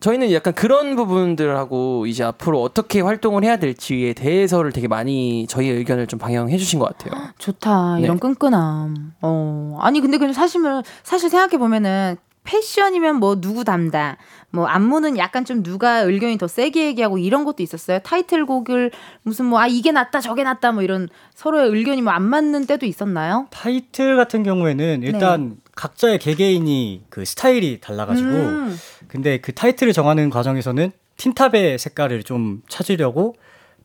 저희는 0.00 0.32
약간 0.32 0.54
그런 0.54 0.94
부분들하고 0.96 2.06
이제 2.06 2.22
앞으로 2.24 2.62
어떻게 2.62 3.00
활동을 3.00 3.44
해야 3.44 3.56
될지에 3.56 4.14
대해서를 4.14 4.72
되게 4.72 4.86
많이 4.88 5.46
저희의 5.48 5.76
의견을 5.76 6.06
좀 6.06 6.18
방영해 6.20 6.56
주신 6.56 6.78
것 6.78 6.86
같아요. 6.96 7.20
좋다. 7.38 7.96
네. 7.96 8.02
이런 8.02 8.18
끈끈함. 8.20 9.14
어. 9.22 9.76
아니 9.80 10.00
근데 10.00 10.18
그냥 10.18 10.32
사실 10.32 10.62
사실 11.02 11.28
생각해 11.30 11.58
보면은 11.58 12.16
패션이면 12.48 13.16
뭐 13.16 13.38
누구 13.42 13.62
담당, 13.62 14.16
뭐 14.50 14.66
안무는 14.66 15.18
약간 15.18 15.44
좀 15.44 15.62
누가 15.62 15.98
의견이 15.98 16.38
더 16.38 16.48
세게 16.48 16.86
얘기하고 16.86 17.18
이런 17.18 17.44
것도 17.44 17.62
있었어요. 17.62 17.98
타이틀곡을 17.98 18.90
무슨 19.22 19.44
뭐 19.44 19.60
아 19.60 19.66
이게 19.66 19.92
낫다 19.92 20.20
저게 20.20 20.44
낫다 20.44 20.72
뭐 20.72 20.82
이런 20.82 21.08
서로의 21.34 21.68
의견이 21.70 22.00
뭐 22.00 22.14
안 22.14 22.22
맞는 22.22 22.64
때도 22.66 22.86
있었나요? 22.86 23.46
타이틀 23.50 24.16
같은 24.16 24.42
경우에는 24.44 25.02
일단 25.02 25.58
각자의 25.76 26.18
개개인이 26.20 27.04
그 27.10 27.26
스타일이 27.26 27.80
달라가지고 27.82 28.28
음. 28.30 28.78
근데 29.08 29.38
그 29.40 29.52
타이틀을 29.52 29.92
정하는 29.92 30.30
과정에서는 30.30 30.90
틴탑의 31.18 31.78
색깔을 31.78 32.22
좀 32.22 32.62
찾으려고 32.68 33.34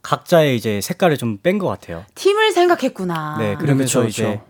각자의 0.03 0.55
이제 0.55 0.79
색깔을 0.79 1.17
좀 1.17 1.39
뺀 1.43 1.57
것 1.59 1.67
같아요. 1.67 2.05
팀을 2.15 2.51
생각했구나. 2.53 3.35
네, 3.39 3.55
그러면서 3.55 3.99
그쵸, 4.01 4.09
이제 4.09 4.23
그쵸. 4.23 4.45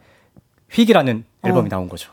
휙이라는 0.72 1.24
앨범이 1.44 1.68
어. 1.68 1.70
나온 1.70 1.90
거죠. 1.90 2.12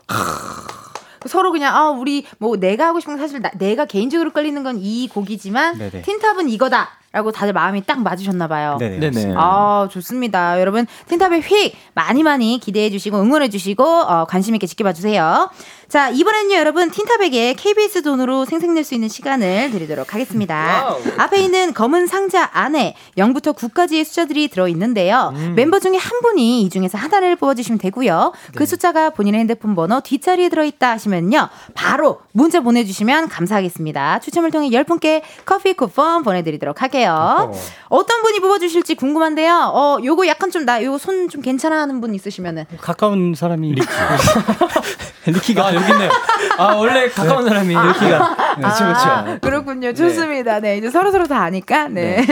서로 1.27 1.53
그냥 1.53 1.75
아 1.77 1.91
우리 1.91 2.27
뭐 2.39 2.57
내가 2.57 2.87
하고 2.89 3.01
싶은 3.01 3.15
건 3.17 3.21
사실 3.27 3.41
나, 3.43 3.51
내가 3.59 3.85
개인적으로 3.85 4.31
끌리는 4.33 4.63
건 4.63 4.71
이 4.81 5.09
곡이지만 5.09 5.79
네네. 5.79 6.03
틴탑은 6.03 6.49
이거다 6.49 6.89
라고 7.13 7.33
다들 7.33 7.53
마음이 7.53 7.83
딱 7.87 8.01
맞으셨나 8.03 8.47
봐요. 8.47 8.77
네네. 8.79 9.11
네네. 9.11 9.35
아 9.37 9.89
좋습니다. 9.91 10.61
여러분 10.61 10.87
틴탑의 11.09 11.43
휙 11.43 11.75
많이 11.93 12.23
많이 12.23 12.59
기대해 12.61 12.89
주시고 12.89 13.21
응원해 13.21 13.49
주시고 13.51 13.85
어, 13.85 14.27
관심 14.27 14.55
있게 14.55 14.67
지켜봐 14.69 14.93
주세요. 14.93 15.51
자 15.91 16.09
이번엔요 16.09 16.55
여러분 16.55 16.89
틴탑에게 16.93 17.55
KBS 17.55 18.03
돈으로 18.03 18.45
생색낼 18.45 18.85
수 18.85 18.95
있는 18.95 19.09
시간을 19.09 19.73
드리도록 19.73 20.15
하겠습니다. 20.15 20.85
와우. 20.87 21.01
앞에 21.19 21.41
있는 21.43 21.75
검은 21.75 22.07
상자 22.07 22.49
안에 22.53 22.95
0부터 23.19 23.57
9까지의 23.57 24.05
숫자들이 24.05 24.47
들어 24.47 24.69
있는데요. 24.69 25.33
음. 25.35 25.55
멤버 25.57 25.81
중에 25.81 25.97
한 25.97 26.21
분이 26.21 26.63
이 26.63 26.71
중에서 26.71 26.97
하나를 26.97 27.35
뽑아주시면 27.35 27.79
되고요. 27.81 28.33
네. 28.33 28.53
그 28.55 28.67
숫자가 28.67 29.11
본인의 29.11 29.41
핸드폰 29.41 29.75
번호 29.75 30.01
뒷자리에 30.01 30.49
들어있다 30.49 30.91
하시면요. 30.93 31.49
바로 31.75 32.21
문자 32.31 32.61
보내주시면 32.61 33.29
감사하겠습니다. 33.29 34.21
추첨을 34.21 34.53
통해 34.53 34.69
10분께 34.71 35.23
커피 35.45 35.73
쿠폰 35.75 36.23
보내드리도록 36.23 36.83
할게요. 36.83 37.53
어떤 37.89 38.23
분이 38.23 38.39
뽑아주실지 38.39 38.95
궁금한데요. 38.95 39.73
어, 39.75 39.99
요거 40.05 40.27
약간 40.29 40.53
좀 40.53 40.65
나, 40.65 40.81
요거 40.85 40.99
손 40.99 41.29
좀 41.29 41.43
괜찮아 41.43 41.81
하는 41.81 42.01
분 42.01 42.15
있으시면은. 42.15 42.65
가까운 42.81 43.35
사람이 43.37 43.73
리키. 43.75 43.87
리키가 45.27 45.67
아 45.67 45.71
여기 45.81 45.93
있네요. 45.93 46.11
아 46.59 46.75
원래 46.75 47.09
가까운 47.09 47.47
사람이 47.49 47.69
리키가. 47.75 48.37
네, 48.57 48.63
그렇죠 48.63 48.85
그렇죠. 48.85 49.01
아, 49.09 49.39
그렇군요. 49.41 49.93
좋습니다. 49.95 50.61
네. 50.61 50.77
이제 50.79 50.91
서로서로 50.91 51.27
다 51.27 51.41
아니까. 51.43 51.89
네. 51.89 52.27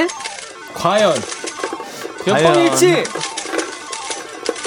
과연 0.74 1.14
몇 2.24 2.32
과연. 2.34 2.52
번일지 2.52 3.04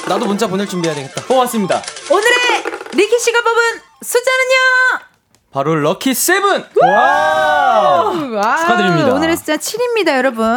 나도 0.07 0.25
문자 0.25 0.47
보낼 0.47 0.67
준비해야 0.67 0.95
되겠다. 0.95 1.21
뽑았습니다. 1.27 1.81
오늘의 2.09 2.63
리키 2.93 3.19
씨가 3.19 3.41
뽑은 3.41 3.81
숫자는요? 4.01 5.10
바로 5.51 5.75
lucky 5.75 6.13
seven. 6.13 6.63
와! 6.81 8.13
축하드립니다. 8.57 9.13
오늘의 9.13 9.35
숫자 9.35 9.57
7입니다, 9.57 10.15
여러분. 10.15 10.47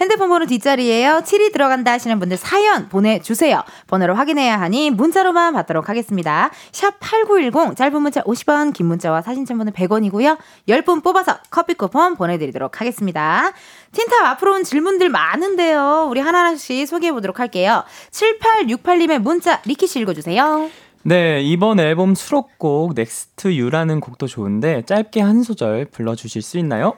핸드폰 0.00 0.28
번호 0.28 0.46
뒷자리에요. 0.46 1.22
7이 1.24 1.52
들어간다 1.52 1.90
하시는 1.90 2.16
분들 2.20 2.36
사연 2.36 2.88
보내주세요. 2.88 3.64
번호를 3.88 4.16
확인해야 4.16 4.60
하니 4.60 4.90
문자로만 4.90 5.52
받도록 5.52 5.88
하겠습니다. 5.88 6.50
샵 6.70 6.94
8910, 7.00 7.76
짧은 7.76 8.00
문자 8.00 8.22
50원, 8.22 8.72
긴 8.72 8.86
문자와 8.86 9.22
사진 9.22 9.44
첨부는 9.44 9.72
100원이고요. 9.72 10.38
10분 10.68 11.02
뽑아서 11.02 11.38
커피 11.50 11.74
쿠폰 11.74 12.14
보내드리도록 12.14 12.80
하겠습니다. 12.80 13.50
틴탑 13.90 14.26
앞으로 14.26 14.54
온 14.54 14.62
질문들 14.62 15.08
많은데요. 15.08 16.06
우리 16.08 16.20
하나하나씩 16.20 16.86
소개해보도록 16.86 17.40
할게요. 17.40 17.82
7868님의 18.12 19.18
문자, 19.18 19.60
리키 19.64 19.88
씨 19.88 19.98
읽어주세요. 20.00 20.70
네, 21.06 21.40
이번 21.40 21.78
앨범 21.78 22.16
수록곡 22.16 22.94
Next 22.94 23.54
You라는 23.54 24.00
곡도 24.00 24.26
좋은데 24.26 24.82
짧게 24.86 25.20
한 25.20 25.44
소절 25.44 25.84
불러주실 25.84 26.42
수 26.42 26.58
있나요? 26.58 26.94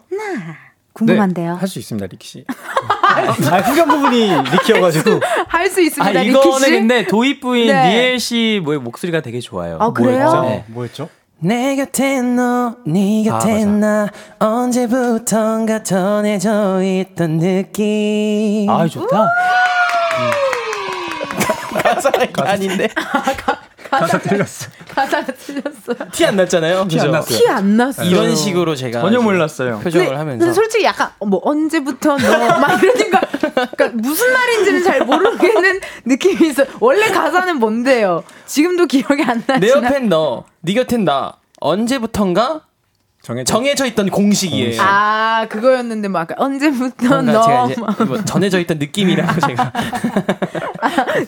궁금한데요. 0.95 1.53
할수 1.57 1.79
있습니다, 1.79 2.07
리키 2.07 2.27
씨. 2.27 2.45
아, 2.49 3.59
후렴 3.61 3.89
부분이 3.89 4.31
리키여가지고. 4.51 5.21
할수 5.49 5.81
아, 5.81 5.83
있습니다, 5.83 6.23
리키 6.23 6.33
씨. 6.33 6.39
이거는 6.39 6.71
근데 6.71 7.07
도입부인 7.07 7.67
네. 7.67 7.91
니엘 7.91 8.19
씨뭐 8.19 8.79
목소리가 8.79 9.21
되게 9.21 9.41
좋아요. 9.41 9.77
아, 9.79 9.93
그래요? 9.93 10.21
뭐였죠? 10.21 10.43
네. 10.43 10.65
뭐였죠? 10.69 11.09
내 11.41 11.77
곁에 11.77 12.23
너, 12.23 12.77
네 12.87 13.25
곁에 13.25 13.63
아. 13.63 13.67
나 13.67 14.09
언제부턴가 14.39 15.83
정해져 15.83 16.81
있던 16.83 17.41
느낌. 17.41 18.71
아, 18.71 18.89
좋다. 18.89 19.29
가사가 21.83 22.51
아닌데 22.53 22.89
가사 23.91 24.19
틀렸어. 24.19 24.71
가사가 24.89 25.27
틀렸어요. 25.33 26.11
티 26.13 26.25
안 26.27 26.37
났잖아요. 26.37 26.89
티안 26.89 27.07
그죠? 27.07 27.11
났어요. 27.11 27.39
티 27.39 27.49
안 27.49 27.77
났어요. 27.77 28.09
이런 28.09 28.37
식으로 28.37 28.75
제가 28.75 29.01
전혀 29.01 29.21
몰랐어요. 29.21 29.79
표정을 29.81 30.07
근데 30.07 30.19
하면서 30.19 30.53
솔직히 30.53 30.85
약간 30.85 31.11
어, 31.19 31.27
뭐 31.27 31.41
언제부터 31.45 32.17
너막 32.17 32.83
이러니까 32.83 33.21
그러니까 33.77 33.89
무슨 33.95 34.33
말인지는 34.33 34.85
잘 34.85 35.01
모르겠는 35.05 35.81
느낌이 36.05 36.49
있어. 36.49 36.63
요 36.63 36.67
원래 36.81 37.09
가사는 37.11 37.57
뭔데요? 37.59 38.25
지금도 38.47 38.87
기억이 38.87 39.23
안 39.23 39.43
나시나? 39.47 39.59
내 39.59 39.69
옆엔 39.71 40.09
너, 40.09 40.45
네 40.61 40.75
곁엔 40.75 41.05
나 41.05 41.35
언제부턴가 41.61 42.63
정해져. 43.23 43.53
정해져 43.53 43.85
있던 43.87 44.09
공식이에요. 44.11 44.81
아 44.81 45.47
그거였는데 45.51 46.09
막 46.09 46.29
언제부터 46.37 47.21
너 47.23 47.67
뭐 48.07 48.25
전해져 48.25 48.59
있던 48.61 48.79
느낌이라고 48.79 49.41
제가 49.47 49.73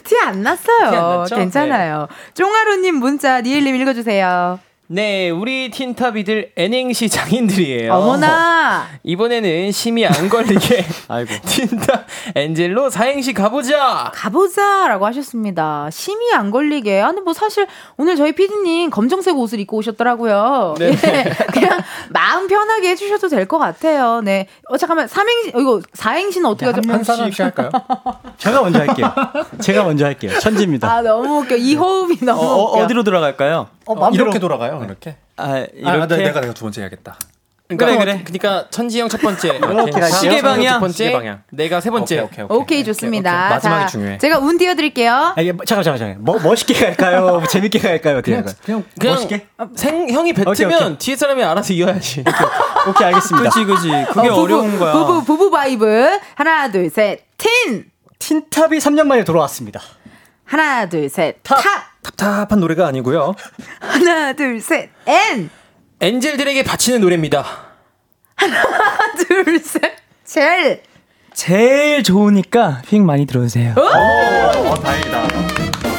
티안 0.04 0.42
났어요. 0.42 0.90
티안 0.90 1.18
났죠? 1.18 1.36
괜찮아요. 1.36 2.08
쫑하루님 2.34 2.94
문자 2.96 3.40
니엘님 3.40 3.74
읽어주세요. 3.76 4.58
네 4.92 5.30
우리 5.30 5.70
틴탑이들 5.70 6.50
N행시 6.56 7.08
장인들이에요. 7.08 7.92
어머나 7.94 8.88
이번에는 9.04 9.70
심이 9.70 10.04
안 10.04 10.28
걸리게 10.28 10.84
아이고. 11.06 11.30
틴탑 11.46 12.06
엔젤로 12.34 12.90
사행시 12.90 13.32
가보자. 13.32 14.10
가보자 14.12 14.88
라고 14.88 15.06
하셨습니다. 15.06 15.88
심이 15.92 16.32
안 16.34 16.50
걸리게. 16.50 17.02
아니 17.02 17.20
뭐 17.20 17.32
사실 17.32 17.68
오늘 17.98 18.16
저희 18.16 18.32
PD님 18.32 18.90
검정색 18.90 19.38
옷을 19.38 19.60
입고 19.60 19.76
오셨더라고요. 19.76 20.74
네. 20.80 20.86
예, 20.90 21.24
그냥 21.52 21.80
마음 22.08 22.48
편하게 22.48 22.88
해주셔도 22.90 23.28
될 23.28 23.46
것 23.46 23.58
같아요. 23.58 24.20
네. 24.22 24.48
어 24.68 24.76
잠깐만 24.76 25.06
삼행시 25.06 25.52
어, 25.54 25.60
이거 25.60 25.80
사행시는 25.94 26.48
어떻게 26.50 26.66
하죠? 26.66 26.80
한 26.92 27.04
사람씩 27.04 27.44
할까요? 27.44 27.70
제가 28.38 28.60
먼저 28.62 28.80
할게요. 28.80 29.12
제가 29.60 29.84
먼저 29.84 30.04
할게요. 30.04 30.36
천지입니다. 30.40 30.90
아 30.92 31.00
너무 31.00 31.42
웃겨. 31.42 31.54
이 31.56 31.76
호흡이 31.76 32.18
너무 32.22 32.40
어, 32.40 32.72
웃겨. 32.72 32.82
어, 32.84 32.86
디로 32.88 33.04
돌아갈까요? 33.04 33.68
어, 33.98 34.10
이렇게 34.12 34.38
돌아가요, 34.38 34.82
이렇게. 34.84 35.16
아, 35.36 35.58
이렇게. 35.58 35.82
아, 35.86 36.06
네, 36.06 36.16
내가 36.16 36.40
내가 36.40 36.54
두 36.54 36.62
번째 36.62 36.80
해야겠다. 36.82 37.16
그러니까, 37.68 37.86
그래, 37.86 37.98
그래. 37.98 38.22
그러니까 38.24 38.68
천지영 38.70 39.08
첫 39.08 39.20
번째. 39.20 39.60
시계 40.20 40.42
방향. 40.42 40.74
두 40.74 40.80
번째, 40.80 41.12
방향. 41.12 41.42
내가 41.50 41.80
세 41.80 41.88
번째. 41.90 42.16
오케이, 42.22 42.26
오케이, 42.26 42.44
오케이. 42.44 42.56
오케이 42.58 42.84
좋습니다. 42.84 43.30
오케이. 43.46 43.50
마지막이 43.54 43.80
자, 43.82 43.86
중요해. 43.86 44.18
제가 44.18 44.38
운 44.40 44.58
띄워 44.58 44.74
드릴게요. 44.74 45.32
아, 45.36 45.40
이게 45.40 45.52
뭐- 45.52 45.64
잠깐 45.64 45.84
잠깐 45.84 45.98
잠깐. 46.00 46.24
뭐 46.24 46.40
멋있게 46.40 46.74
갈까요? 46.74 47.20
뭐 47.38 47.46
재밌게 47.46 47.78
갈까요? 47.78 48.22
그냥? 48.22 48.44
그냥 48.64 48.84
그냥 48.98 49.14
멋있게? 49.14 49.46
생 49.76 50.10
형이 50.10 50.32
뱉으면. 50.32 50.98
뒤에 50.98 51.14
사람이 51.14 51.44
알아서 51.44 51.72
이어야지. 51.72 52.24
오케이 52.88 53.06
알겠습니다. 53.06 53.50
그지 53.50 53.64
그지. 53.64 53.88
그게 54.14 54.28
어, 54.28 54.34
어, 54.34 54.46
려운 54.48 54.76
거야. 54.76 54.92
부부 54.92 55.22
부부 55.24 55.50
vibe. 55.52 56.18
하나 56.34 56.72
둘 56.72 56.90
셋. 56.90 57.20
틴. 57.38 57.84
틴탑이 58.18 58.78
3년 58.78 59.04
만에 59.06 59.22
돌아왔습니다. 59.22 59.80
하나 60.44 60.88
둘 60.88 61.08
셋. 61.08 61.36
탑. 61.44 61.56
답답한 62.02 62.60
노래가 62.60 62.86
아니고요. 62.86 63.34
하나 63.80 64.32
둘 64.32 64.60
셋. 64.60 64.90
엔. 65.06 65.50
엔젤들에게 66.00 66.62
바치는 66.64 67.00
노래입니다. 67.00 67.44
하나 68.36 68.62
둘 69.28 69.58
셋. 69.58 69.82
젤. 70.24 70.82
제일 71.34 72.02
좋으니까 72.02 72.82
휙 72.86 73.00
많이 73.00 73.26
들어주세요. 73.26 73.74
어, 73.76 74.74
다행이다. 74.80 75.28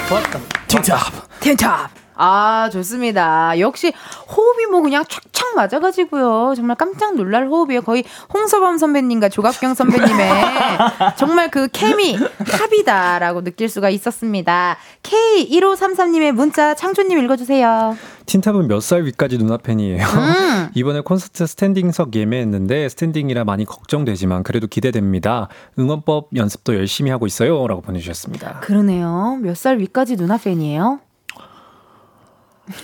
좋았다. 0.08 0.40
틴탑. 0.68 1.40
틴탑. 1.40 2.01
아, 2.16 2.70
좋습니다. 2.72 3.58
역시 3.60 3.94
호흡이 4.36 4.66
뭐 4.70 4.82
그냥 4.82 5.04
착착 5.08 5.56
맞아가지고요. 5.56 6.54
정말 6.56 6.76
깜짝 6.78 7.16
놀랄 7.16 7.48
호흡이에요. 7.48 7.82
거의 7.82 8.04
홍서범 8.34 8.78
선배님과 8.78 9.30
조갑경 9.30 9.74
선배님의 9.74 10.30
정말 11.18 11.50
그 11.50 11.68
케미, 11.72 12.16
합이다라고 12.16 13.44
느낄 13.44 13.70
수가 13.70 13.90
있었습니다. 13.90 14.78
K1533님의 15.04 16.32
문자 16.32 16.76
창조님 16.76 17.18
읽어주세요. 17.24 17.98
틴탑은 18.26 18.68
몇 18.68 18.82
살 18.82 19.04
위까지 19.06 19.38
누나 19.38 19.58
팬이에요. 19.58 20.04
음. 20.06 20.70
이번에 20.76 21.02
콘서트 21.02 21.46
스탠딩석 21.46 22.16
예매했는데 22.16 22.90
스탠딩이라 22.90 23.44
많이 23.44 23.66
걱정되지만 23.66 24.44
그래도 24.44 24.68
기대됩니다. 24.68 25.48
응원법 25.78 26.30
연습도 26.36 26.76
열심히 26.76 27.12
하고 27.12 27.26
있어요. 27.28 27.68
라고 27.68 27.82
보내주셨습니다. 27.82 28.60
그러네요. 28.62 29.38
몇 29.42 29.56
살 29.56 29.78
위까지 29.80 30.16
누나 30.18 30.38
팬이에요? 30.38 31.00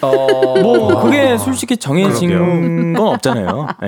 어, 0.01 0.59
뭐 0.61 1.01
그게 1.01 1.33
아, 1.33 1.37
솔직히 1.37 1.77
정해진 1.77 2.93
건 2.93 3.07
없잖아요. 3.07 3.67
네. 3.81 3.87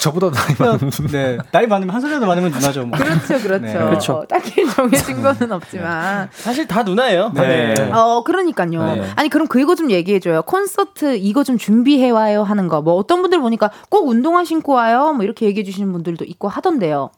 저보다 0.00 0.30
나이 0.30 0.54
많은 0.58 0.90
네, 1.10 1.38
나이 1.50 1.66
많으면 1.66 1.94
한 1.94 2.00
살이라도 2.00 2.26
많으면 2.26 2.50
누나죠. 2.50 2.86
뭐. 2.86 2.98
그렇죠, 2.98 3.38
그렇죠. 3.38 3.58
네. 3.58 3.72
그렇죠. 3.72 4.24
딱히 4.28 4.68
정해진 4.70 5.22
거는 5.22 5.52
없지만. 5.52 6.28
사실 6.32 6.66
다 6.68 6.82
누나예요. 6.82 7.32
네. 7.34 7.74
어, 7.92 8.22
그러니까요. 8.24 8.94
네. 8.94 9.10
아니, 9.16 9.28
그럼 9.28 9.46
그거 9.48 9.74
좀 9.74 9.90
얘기해줘요. 9.90 10.42
콘서트 10.42 11.16
이거 11.16 11.44
좀 11.44 11.58
준비해 11.58 12.10
와요 12.10 12.42
하는 12.42 12.68
거. 12.68 12.82
뭐 12.82 12.94
어떤 12.94 13.22
분들 13.22 13.40
보니까 13.40 13.70
꼭 13.88 14.08
운동화 14.08 14.44
신고 14.44 14.74
와요. 14.74 15.12
뭐 15.12 15.24
이렇게 15.24 15.46
얘기해 15.46 15.64
주시는 15.64 15.92
분들도 15.92 16.24
있고 16.24 16.48
하던데요. 16.48 17.10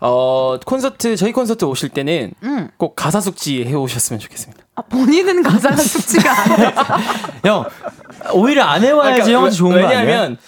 어, 0.00 0.58
콘서트, 0.66 1.16
저희 1.16 1.32
콘서트 1.32 1.64
오실 1.64 1.90
때는 1.90 2.32
음. 2.42 2.68
꼭 2.76 2.96
가사 2.96 3.20
숙지 3.20 3.64
해 3.64 3.74
오셨으면 3.74 4.20
좋겠습니다. 4.20 4.63
아, 4.76 4.82
본인은 4.82 5.42
가사가 5.42 5.76
숙지가 5.76 6.30
안 6.30 6.56
돼. 6.56 6.74
형 7.48 7.64
오히려 8.32 8.64
안 8.64 8.82
해와야지 8.82 9.20
그러니까 9.20 9.36
형한테 9.38 9.56
좋은 9.56 9.70
거 9.72 9.76
아니에요? 9.86 10.00
왜냐하면 10.00 10.38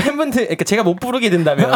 팬분들, 0.00 0.42
그러니까 0.44 0.64
제가 0.64 0.82
못 0.82 0.98
부르게 0.98 1.28
된다면 1.28 1.70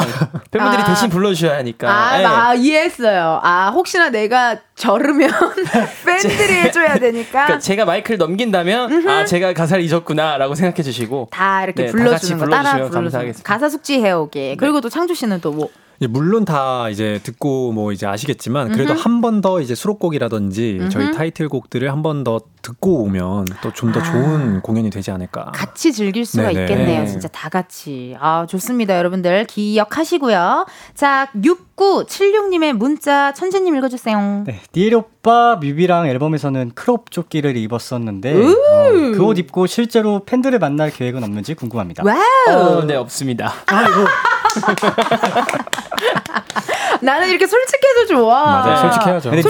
팬분들이 0.50 0.82
아. 0.82 0.86
대신 0.86 1.10
불러주셔야 1.10 1.58
하니까. 1.58 1.90
아, 1.90 2.20
예. 2.20 2.24
아, 2.24 2.54
이해했어요. 2.54 3.40
아, 3.42 3.70
혹시나 3.74 4.08
내가 4.08 4.56
절으면 4.76 5.30
팬들이 6.06 6.54
해줘야 6.54 6.98
되니까. 6.98 7.44
그러니까 7.44 7.58
제가 7.58 7.84
마이크를 7.84 8.16
넘긴다면 8.18 9.08
아 9.08 9.24
제가 9.24 9.52
가사를 9.52 9.82
잊었구나라고 9.84 10.54
생각해 10.54 10.82
주시고 10.82 11.28
다 11.32 11.64
이렇게 11.64 11.84
네, 11.86 11.90
다 11.90 11.98
불러주는 11.98 12.38
거 12.38 12.46
따라 12.46 12.72
불러주시면. 12.72 12.90
감사하겠습니다. 13.02 13.52
가사 13.52 13.68
숙지 13.68 14.00
해오게. 14.00 14.56
그리고 14.58 14.80
또 14.80 14.88
창조 14.88 15.14
씨는 15.14 15.40
또 15.40 15.52
뭐. 15.52 15.68
물론 16.08 16.44
다 16.44 16.88
이제 16.90 17.20
듣고 17.22 17.72
뭐 17.72 17.92
이제 17.92 18.06
아시겠지만 18.06 18.72
그래도. 18.72 18.94
한 18.94 19.20
번 19.20 19.40
더 19.40 19.60
이제 19.60 19.74
수록곡이라든지 19.74 20.88
저희 20.90 21.04
음흠. 21.06 21.12
타이틀곡들을 21.16 21.90
한 21.90 22.02
번 22.02 22.24
더 22.24 22.40
듣고 22.62 23.02
오면 23.04 23.44
또 23.62 23.72
좀더 23.72 24.00
아. 24.00 24.02
좋은 24.02 24.60
공연이 24.62 24.88
되지 24.90 25.10
않을까. 25.10 25.52
같이 25.54 25.92
즐길 25.92 26.24
수가 26.24 26.48
네네. 26.48 26.62
있겠네요. 26.62 27.06
진짜 27.06 27.28
다 27.28 27.48
같이. 27.48 28.16
아, 28.18 28.46
좋습니다. 28.48 28.96
여러분들 28.96 29.44
기억하시고요. 29.46 30.66
자, 30.94 31.28
6976님의 31.36 32.72
문자 32.72 33.32
천지 33.34 33.62
님 33.62 33.76
읽어주세요. 33.76 34.44
네, 34.46 34.60
니엘이 34.72 34.94
오빠 34.94 35.56
뮤비랑 35.56 36.06
앨범에서는 36.08 36.72
크롭 36.74 37.10
조끼를 37.10 37.56
입었었는데 37.56 38.32
우! 38.34 38.50
어, 38.50 38.90
그옷 39.16 39.38
입고 39.38 39.66
실제로 39.66 40.22
팬들을 40.24 40.58
만날 40.58 40.90
계획은 40.90 41.22
없는지 41.22 41.54
궁금합니다. 41.54 42.02
와우! 42.04 42.78
어, 42.78 42.84
네 42.84 42.94
없습니다. 42.96 43.52
아이고. 43.66 44.04
나는 47.00 47.28
이렇게 47.28 47.46
솔직해도 47.46 48.06
좋아. 48.08 48.62
맞아요. 48.62 48.76
솔직해야죠. 48.90 49.30
근데 49.30 49.42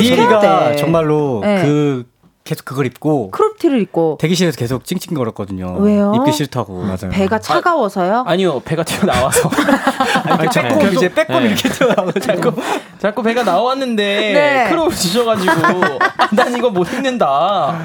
돼. 0.70 0.76
정말로 0.76 1.40
네. 1.42 1.62
그 1.62 2.04
계속 2.44 2.64
그걸 2.66 2.84
입고 2.86 3.30
크롭티를 3.30 3.80
입고 3.80 4.18
대기실에서 4.20 4.58
계속 4.58 4.84
찡찡거렸거든요. 4.84 5.76
왜요? 5.78 6.12
입기 6.16 6.30
싫다고. 6.32 6.82
맞아요. 6.82 7.10
배가 7.10 7.38
차가워서요? 7.38 8.24
아 8.26 8.36
니요 8.36 8.60
배가 8.60 8.82
튀어나와서 8.82 9.48
아니, 10.28 10.48
빼꼼 10.50 10.78
계속- 10.78 10.94
이제 10.94 11.14
빼꼼 11.14 11.40
네. 11.40 11.46
이렇게 11.48 11.68
튀어나오고 11.70 12.12
자꾸 12.20 12.52
자꾸 12.98 13.22
배가 13.22 13.44
나왔는데 13.44 14.32
네. 14.34 14.66
크롭 14.68 14.94
주셔가지고 14.94 15.52
아, 15.52 16.28
난 16.32 16.54
이거 16.54 16.68
못 16.68 16.92
입는다. 16.92 17.78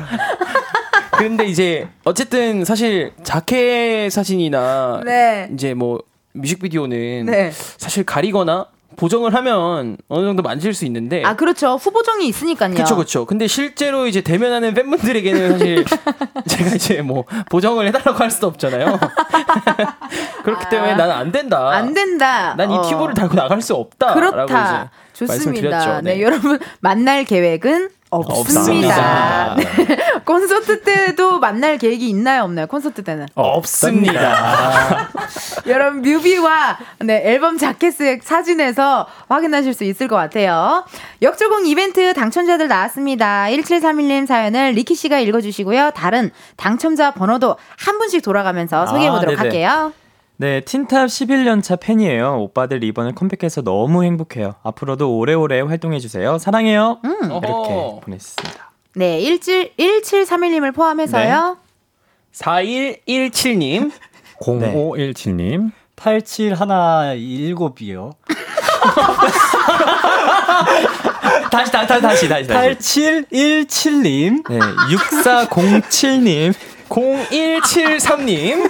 근데 1.18 1.46
이제 1.46 1.88
어쨌든 2.04 2.66
사실 2.66 3.14
자켓 3.24 4.12
사진이나 4.12 5.02
네. 5.06 5.50
이제 5.54 5.74
뭐 5.74 6.00
뮤직비디오는 6.34 7.26
네. 7.26 7.52
사실 7.78 8.04
가리거나 8.04 8.68
보정을 8.96 9.34
하면 9.36 9.98
어느 10.10 10.26
정도 10.26 10.44
만질 10.44 10.74
수 10.74 10.84
있는데 10.86 11.24
아, 11.24 11.36
그렇죠. 11.36 11.76
후보정이 11.76 12.28
있으니까요. 12.28 12.74
그렇죠, 12.74 12.96
그렇죠. 12.96 13.26
근데 13.26 13.48
실제로 13.48 14.08
이제 14.08 14.22
대면하는 14.22 14.74
팬분들에게는 14.74 15.52
사실 15.52 15.86
제가 16.48 16.76
이제 16.76 17.02
뭐 17.02 17.24
보정을 17.50 17.88
해달라고 17.88 18.22
할 18.22 18.30
수도 18.30 18.48
없잖아요. 18.48 19.00
그렇기 20.44 20.66
때문에 20.70 20.96
나는 20.96 21.16
안 21.16 21.32
된다. 21.32 21.70
안 21.72 21.94
된다. 21.94 22.56
난이 22.56 22.78
어. 22.78 22.82
튜브를 22.82 23.14
달고 23.14 23.36
나갈 23.36 23.62
수 23.62 23.74
없다. 23.76 24.14
그렇다. 24.16 24.92
이제 25.14 25.26
좋습니다. 25.26 25.70
말씀드렸죠. 25.70 26.02
네. 26.02 26.22
여러분 26.22 26.60
만날 26.82 27.24
계획은 27.24 27.90
없습니다. 28.10 28.60
없습니다. 28.60 29.56
네. 29.56 29.98
콘서트 30.26 30.82
때도 30.82 31.40
만날 31.40 31.78
계획이 31.78 32.10
있나요, 32.10 32.44
없나요? 32.44 32.68
콘서트 32.68 33.04
때는. 33.04 33.28
없습니다. 33.36 35.10
여러분 35.68 36.02
뮤비와 36.02 36.78
네, 37.00 37.22
앨범 37.26 37.58
자켓 37.58 37.94
사진에서 38.24 39.08
확인하실 39.28 39.74
수 39.74 39.84
있을 39.84 40.08
것 40.08 40.16
같아요. 40.16 40.86
역조공 41.22 41.68
이벤트 41.68 42.14
당첨자들 42.14 42.68
나왔습니다. 42.68 43.46
1731님 43.50 44.26
사연을 44.26 44.72
리키 44.72 44.96
씨가 44.96 45.20
읽어주시고요. 45.20 45.92
다른 45.92 46.32
당첨자 46.58 47.12
번호도 47.12 47.58
한 47.78 48.00
분씩 48.00 48.24
돌아가면서 48.24 48.88
소개해 48.88 49.10
보도록 49.12 49.36
네네. 49.36 49.38
할게요. 49.38 49.94
네, 50.42 50.62
틴탑 50.62 51.08
11년차 51.08 51.78
팬이에요. 51.82 52.38
오빠들 52.44 52.82
이번에 52.86 53.12
컴백해서 53.12 53.62
너무 53.62 54.06
행복해요. 54.06 54.56
앞으로도 54.64 55.18
오래오래 55.18 55.60
활동해주세요. 55.60 56.38
사랑해요. 56.38 57.00
음. 57.04 57.18
이렇게 57.26 57.48
어허. 57.50 58.00
보냈습니다. 58.06 58.72
네, 58.96 59.20
17, 59.20 59.74
1731님을 59.78 60.74
포함해서요. 60.74 61.58
4117님. 62.34 63.92
0517님. 64.42 65.72
8717이요. 65.98 68.14
다시, 71.52 71.70
다시, 71.70 72.02
다시, 72.02 72.30
다시, 72.30 72.48
다시. 72.48 72.48
8717님. 72.48 74.50
네, 74.50 74.58
6407님. 74.96 76.54
0173님. 76.88 78.70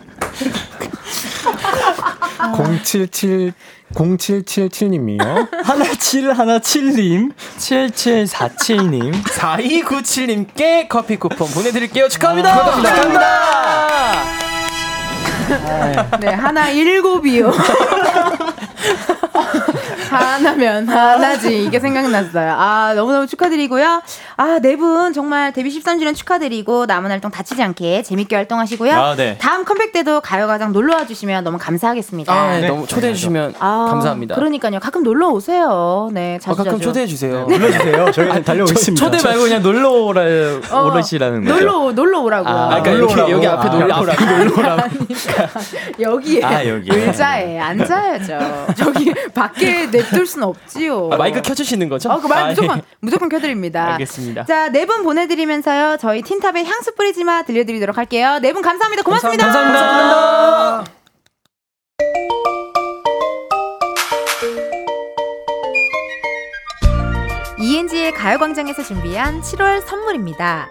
077 2.56 3.52
0777님이요. 3.94 5.48
하나 5.64 5.84
칠 5.94 6.32
하나 6.32 6.58
칠님. 6.60 7.32
7747님. 7.58 9.22
4297님께 9.24 10.88
커피 10.88 11.16
쿠폰 11.16 11.48
보내드릴게요. 11.50 12.08
축하합니다. 12.08 12.54
아, 12.54 12.72
축하합니다. 12.76 13.40
네, 16.20 16.28
하나 16.28 16.70
일곱이요. 16.70 17.50
하나면 20.16 20.88
하나지 20.88 21.64
이게 21.64 21.78
생각났어요. 21.80 22.52
아 22.56 22.92
너무너무 22.94 23.26
축하드리고요. 23.26 24.02
아 24.36 24.58
네 24.60 24.76
분 24.76 25.12
정말 25.12 25.52
데뷔 25.52 25.68
13주년 25.78 26.14
축하드리고 26.14 26.86
남은 26.86 27.10
활동 27.10 27.30
다치지 27.30 27.62
않게 27.62 28.02
재밌게 28.02 28.36
활동하시고요. 28.36 28.92
아, 28.94 29.14
네. 29.16 29.36
다음 29.38 29.64
컴백 29.64 29.92
때도 29.92 30.20
가요가장 30.20 30.72
놀러 30.72 30.96
와 30.96 31.06
주시면 31.06 31.44
너무 31.44 31.58
감사하겠습니다. 31.58 32.32
아, 32.32 32.52
네, 32.54 32.60
네. 32.62 32.68
너무 32.68 32.86
초대해 32.86 33.12
주시면 33.14 33.54
아, 33.58 33.86
감사합니다. 33.90 34.34
그러니까요. 34.36 34.78
가끔 34.80 35.02
놀러 35.02 35.28
오세요. 35.28 36.08
네, 36.12 36.36
아, 36.36 36.38
자주 36.38 36.56
가끔 36.58 36.72
자주. 36.72 36.84
초대해 36.84 37.06
주세요. 37.06 37.46
불러주세요. 37.46 38.10
저희는 38.12 38.44
달려오고 38.44 38.72
있습니다. 38.72 39.04
초대 39.04 39.22
말고 39.22 39.42
그냥 39.44 39.62
놀러 39.62 39.90
오라, 39.90 40.22
어, 40.70 40.82
오르시라는 40.86 41.44
거죠. 41.44 41.54
놀러 41.58 41.92
놀러 41.92 42.20
오라고요. 42.20 42.54
아, 42.54 42.82
그러니까 42.82 42.90
놀러 42.92 43.02
여기, 43.02 43.14
오라고. 43.14 43.30
여기 43.32 43.46
앞에 43.46 43.68
아, 43.68 43.72
놀러 43.72 43.94
앞에 43.94 44.60
오라고. 44.60 44.90
여기에 46.00 46.44
아, 46.44 46.66
여기에. 46.66 47.06
의자에 47.06 47.58
앉아야죠. 47.58 48.66
저기 48.76 49.12
밖에 49.34 49.90
냅둘 50.02 50.26
순 50.26 50.42
없지요. 50.42 51.10
아, 51.12 51.16
마이크 51.16 51.40
켜주시는 51.42 51.88
거죠? 51.88 52.10
어, 52.10 52.20
그 52.20 52.26
마이크 52.26 52.44
아, 52.44 52.48
무조건 52.50 52.78
예. 52.78 52.82
무조건 53.00 53.28
켜드립니다. 53.28 53.92
알겠습니다. 53.94 54.44
자, 54.46 54.68
네 54.70 54.84
분 54.86 55.02
보내드리면서요. 55.04 55.98
저희 56.00 56.22
틴탑의 56.22 56.64
향수 56.66 56.94
뿌리지 56.94 57.22
마 57.24 57.42
들려드리도록 57.42 57.96
할게요. 57.96 58.38
네 58.42 58.52
분 58.52 58.62
감사합니다. 58.62 59.02
고맙습니다. 59.02 59.44
감사합니다. 59.46 60.84
ENG의 67.58 68.12
가요광장에서 68.14 68.82
준비한 68.82 69.40
7월 69.42 69.82
선물입니다. 69.86 70.68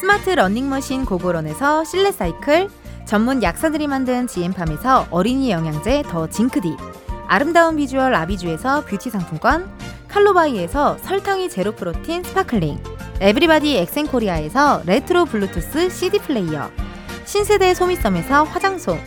스마트 0.00 0.30
러닝머신 0.30 1.04
고고런에서 1.04 1.84
실내 1.84 2.10
사이클, 2.10 2.68
전문 3.06 3.42
약사들이 3.42 3.86
만든 3.86 4.26
지엠팜에서 4.26 5.08
어린이 5.10 5.50
영양제 5.50 6.02
더 6.08 6.26
징크디, 6.28 6.76
아름다운 7.26 7.76
비주얼 7.76 8.14
아비주에서 8.14 8.84
뷰티 8.84 9.10
상품권, 9.10 9.68
칼로바이에서 10.08 10.98
설탕이 10.98 11.48
제로 11.48 11.72
프로틴 11.72 12.22
스파클링, 12.22 12.78
에브리바디 13.20 13.76
엑센코리아에서 13.78 14.82
레트로 14.86 15.26
블루투스 15.26 15.88
CD 15.88 16.18
플레이어 16.18 16.70
신세대 17.24 17.74
소미섬에서 17.74 18.44
화장솜 18.44 18.98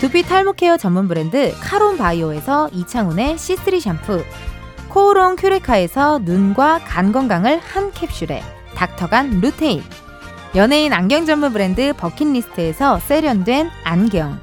두피 0.00 0.22
탈모 0.22 0.52
케어 0.52 0.76
전문 0.76 1.08
브랜드 1.08 1.52
카론 1.60 1.96
바이오에서 1.96 2.68
이창훈의 2.72 3.36
C3 3.36 3.80
샴푸 3.80 4.22
코오롱 4.90 5.36
큐레카에서 5.36 6.20
눈과 6.22 6.80
간 6.80 7.12
건강을 7.12 7.58
한 7.58 7.90
캡슐에 7.92 8.42
닥터간 8.74 9.40
루테인 9.40 9.82
연예인 10.54 10.92
안경 10.92 11.26
전문 11.26 11.52
브랜드 11.52 11.92
버킷리스트에서 11.94 12.98
세련된 13.00 13.70
안경 13.84 14.38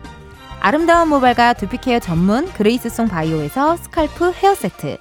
아름다운 0.65 1.09
모발과 1.09 1.55
두피 1.55 1.75
케어 1.75 1.99
전문 1.99 2.49
그레이스송 2.53 3.09
바이오에서 3.09 3.75
스칼프 3.75 4.31
헤어 4.31 4.55
세트. 4.55 4.97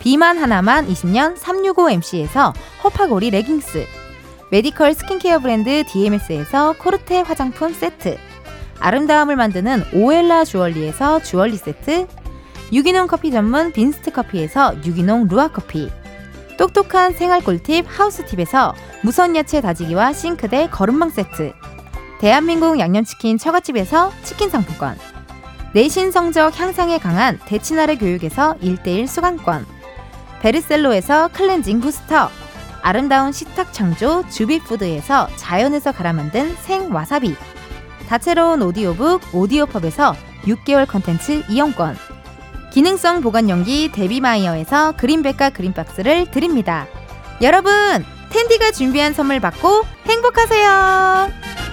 비만 0.00 0.38
하나만 0.38 0.88
20년 0.88 1.36
365MC에서 1.36 2.52
허파고리 2.82 3.30
레깅스. 3.30 3.86
메디컬 4.50 4.94
스킨케어 4.94 5.38
브랜드 5.38 5.84
DMS에서 5.84 6.74
코르테 6.78 7.20
화장품 7.20 7.72
세트. 7.72 8.18
아름다움을 8.80 9.36
만드는 9.36 9.84
오엘라 9.94 10.44
주얼리에서 10.44 11.22
주얼리 11.22 11.58
세트. 11.58 12.08
유기농 12.72 13.06
커피 13.06 13.30
전문 13.30 13.70
빈스트 13.70 14.10
커피에서 14.10 14.74
유기농 14.84 15.28
루아 15.28 15.52
커피. 15.52 15.92
똑똑한 16.56 17.12
생활 17.12 17.40
꿀팁 17.40 17.86
하우스팁에서 17.88 18.74
무선 19.04 19.36
야채 19.36 19.60
다지기와 19.60 20.12
싱크대 20.12 20.70
거름망 20.72 21.10
세트 21.10 21.52
대한민국 22.18 22.78
양념치킨 22.78 23.38
처갓집에서 23.38 24.12
치킨 24.24 24.50
상품권. 24.50 24.96
내신 25.72 26.10
성적 26.10 26.58
향상에 26.58 26.98
강한 26.98 27.38
대치나래 27.46 27.96
교육에서 27.96 28.54
1대1 28.60 29.06
수강권. 29.06 29.66
베르셀로에서 30.40 31.28
클렌징 31.28 31.80
부스터. 31.80 32.30
아름다운 32.82 33.32
식탁 33.32 33.72
창조 33.72 34.28
주비푸드에서 34.28 35.28
자연에서 35.36 35.92
갈아 35.92 36.12
만든 36.12 36.56
생와사비. 36.62 37.36
다채로운 38.08 38.62
오디오북 38.62 39.34
오디오펍에서 39.34 40.14
6개월 40.44 40.86
컨텐츠 40.88 41.44
이용권. 41.48 41.96
기능성 42.72 43.20
보관용기 43.20 43.92
데비마이어에서 43.92 44.92
그린백과 44.92 45.50
그린박스를 45.50 46.30
드립니다. 46.30 46.86
여러분 47.42 47.72
텐디가 48.30 48.72
준비한 48.72 49.12
선물 49.12 49.40
받고 49.40 49.84
행복하세요. 50.06 51.67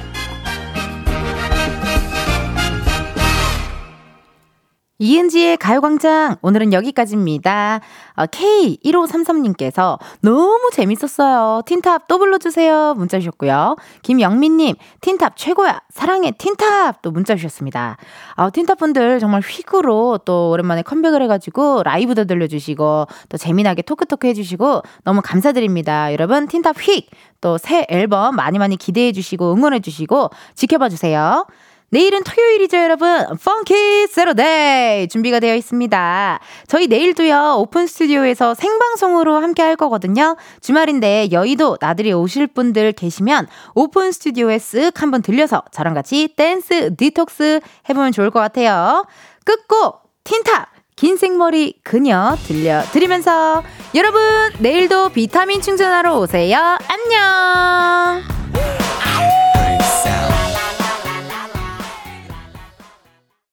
이은지의 4.97 5.57
가요광장 5.57 6.37
오늘은 6.41 6.71
여기까지입니다. 6.71 7.81
어, 8.15 8.25
K1533님께서 8.27 9.99
너무 10.21 10.69
재밌었어요. 10.71 11.63
틴탑 11.65 12.07
또 12.07 12.17
불러주세요. 12.17 12.93
문자 12.95 13.19
주셨고요. 13.19 13.75
김영민님 14.03 14.75
틴탑 15.01 15.35
최고야. 15.35 15.81
사랑해 15.89 16.31
틴탑 16.31 17.01
또 17.01 17.11
문자 17.11 17.35
주셨습니다. 17.35 17.97
어, 18.35 18.49
틴탑 18.51 18.77
분들 18.77 19.19
정말 19.19 19.41
휙으로 19.41 20.19
또 20.23 20.51
오랜만에 20.51 20.81
컴백을 20.81 21.21
해가지고 21.23 21.83
라이브도 21.83 22.23
들려주시고 22.23 23.07
또 23.27 23.37
재미나게 23.37 23.81
talk 23.81 24.04
talk 24.04 24.27
해주시고 24.27 24.81
너무 25.03 25.21
감사드립니다. 25.21 26.13
여러분 26.13 26.47
틴탑 26.47 26.77
휙 26.79 27.09
또 27.41 27.57
새 27.59 27.85
앨범 27.89 28.35
많이 28.35 28.57
많이 28.57 28.75
기대해 28.75 29.11
주시고 29.11 29.53
응원해 29.53 29.79
주시고 29.79 30.31
지켜봐 30.55 30.89
주세요. 30.89 31.45
내일은 31.89 32.23
토요일이죠, 32.23 32.77
여러분. 32.77 33.25
Funky 33.43 34.07
Saturday 34.07 35.07
준비가 35.07 35.39
되어 35.39 35.55
있습니다. 35.55 36.39
저희 36.67 36.87
내일도요, 36.87 37.55
오픈 37.59 37.87
스튜디오에서 37.87 38.53
생방송으로 38.53 39.35
함께 39.37 39.61
할 39.61 39.75
거거든요. 39.75 40.35
주말인데 40.61 41.29
여의도 41.31 41.77
나들이 41.79 42.11
오실 42.11 42.47
분들 42.47 42.93
계시면 42.93 43.47
오픈 43.75 44.11
스튜디오에 44.11 44.57
쓱 44.57 44.97
한번 44.97 45.21
들려서 45.21 45.63
저랑 45.71 45.93
같이 45.93 46.33
댄스 46.35 46.95
디톡스 46.95 47.61
해보면 47.89 48.11
좋을 48.11 48.29
것 48.29 48.39
같아요. 48.39 49.05
끝곡, 49.45 50.01
틴탑! 50.23 50.75
긴 50.95 51.17
생머리 51.17 51.79
그녀 51.83 52.37
들려드리면서 52.47 53.63
여러분 53.95 54.21
내일도 54.59 55.09
비타민 55.09 55.61
충전하러 55.61 56.17
오세요. 56.17 56.77
안녕! 56.87 58.34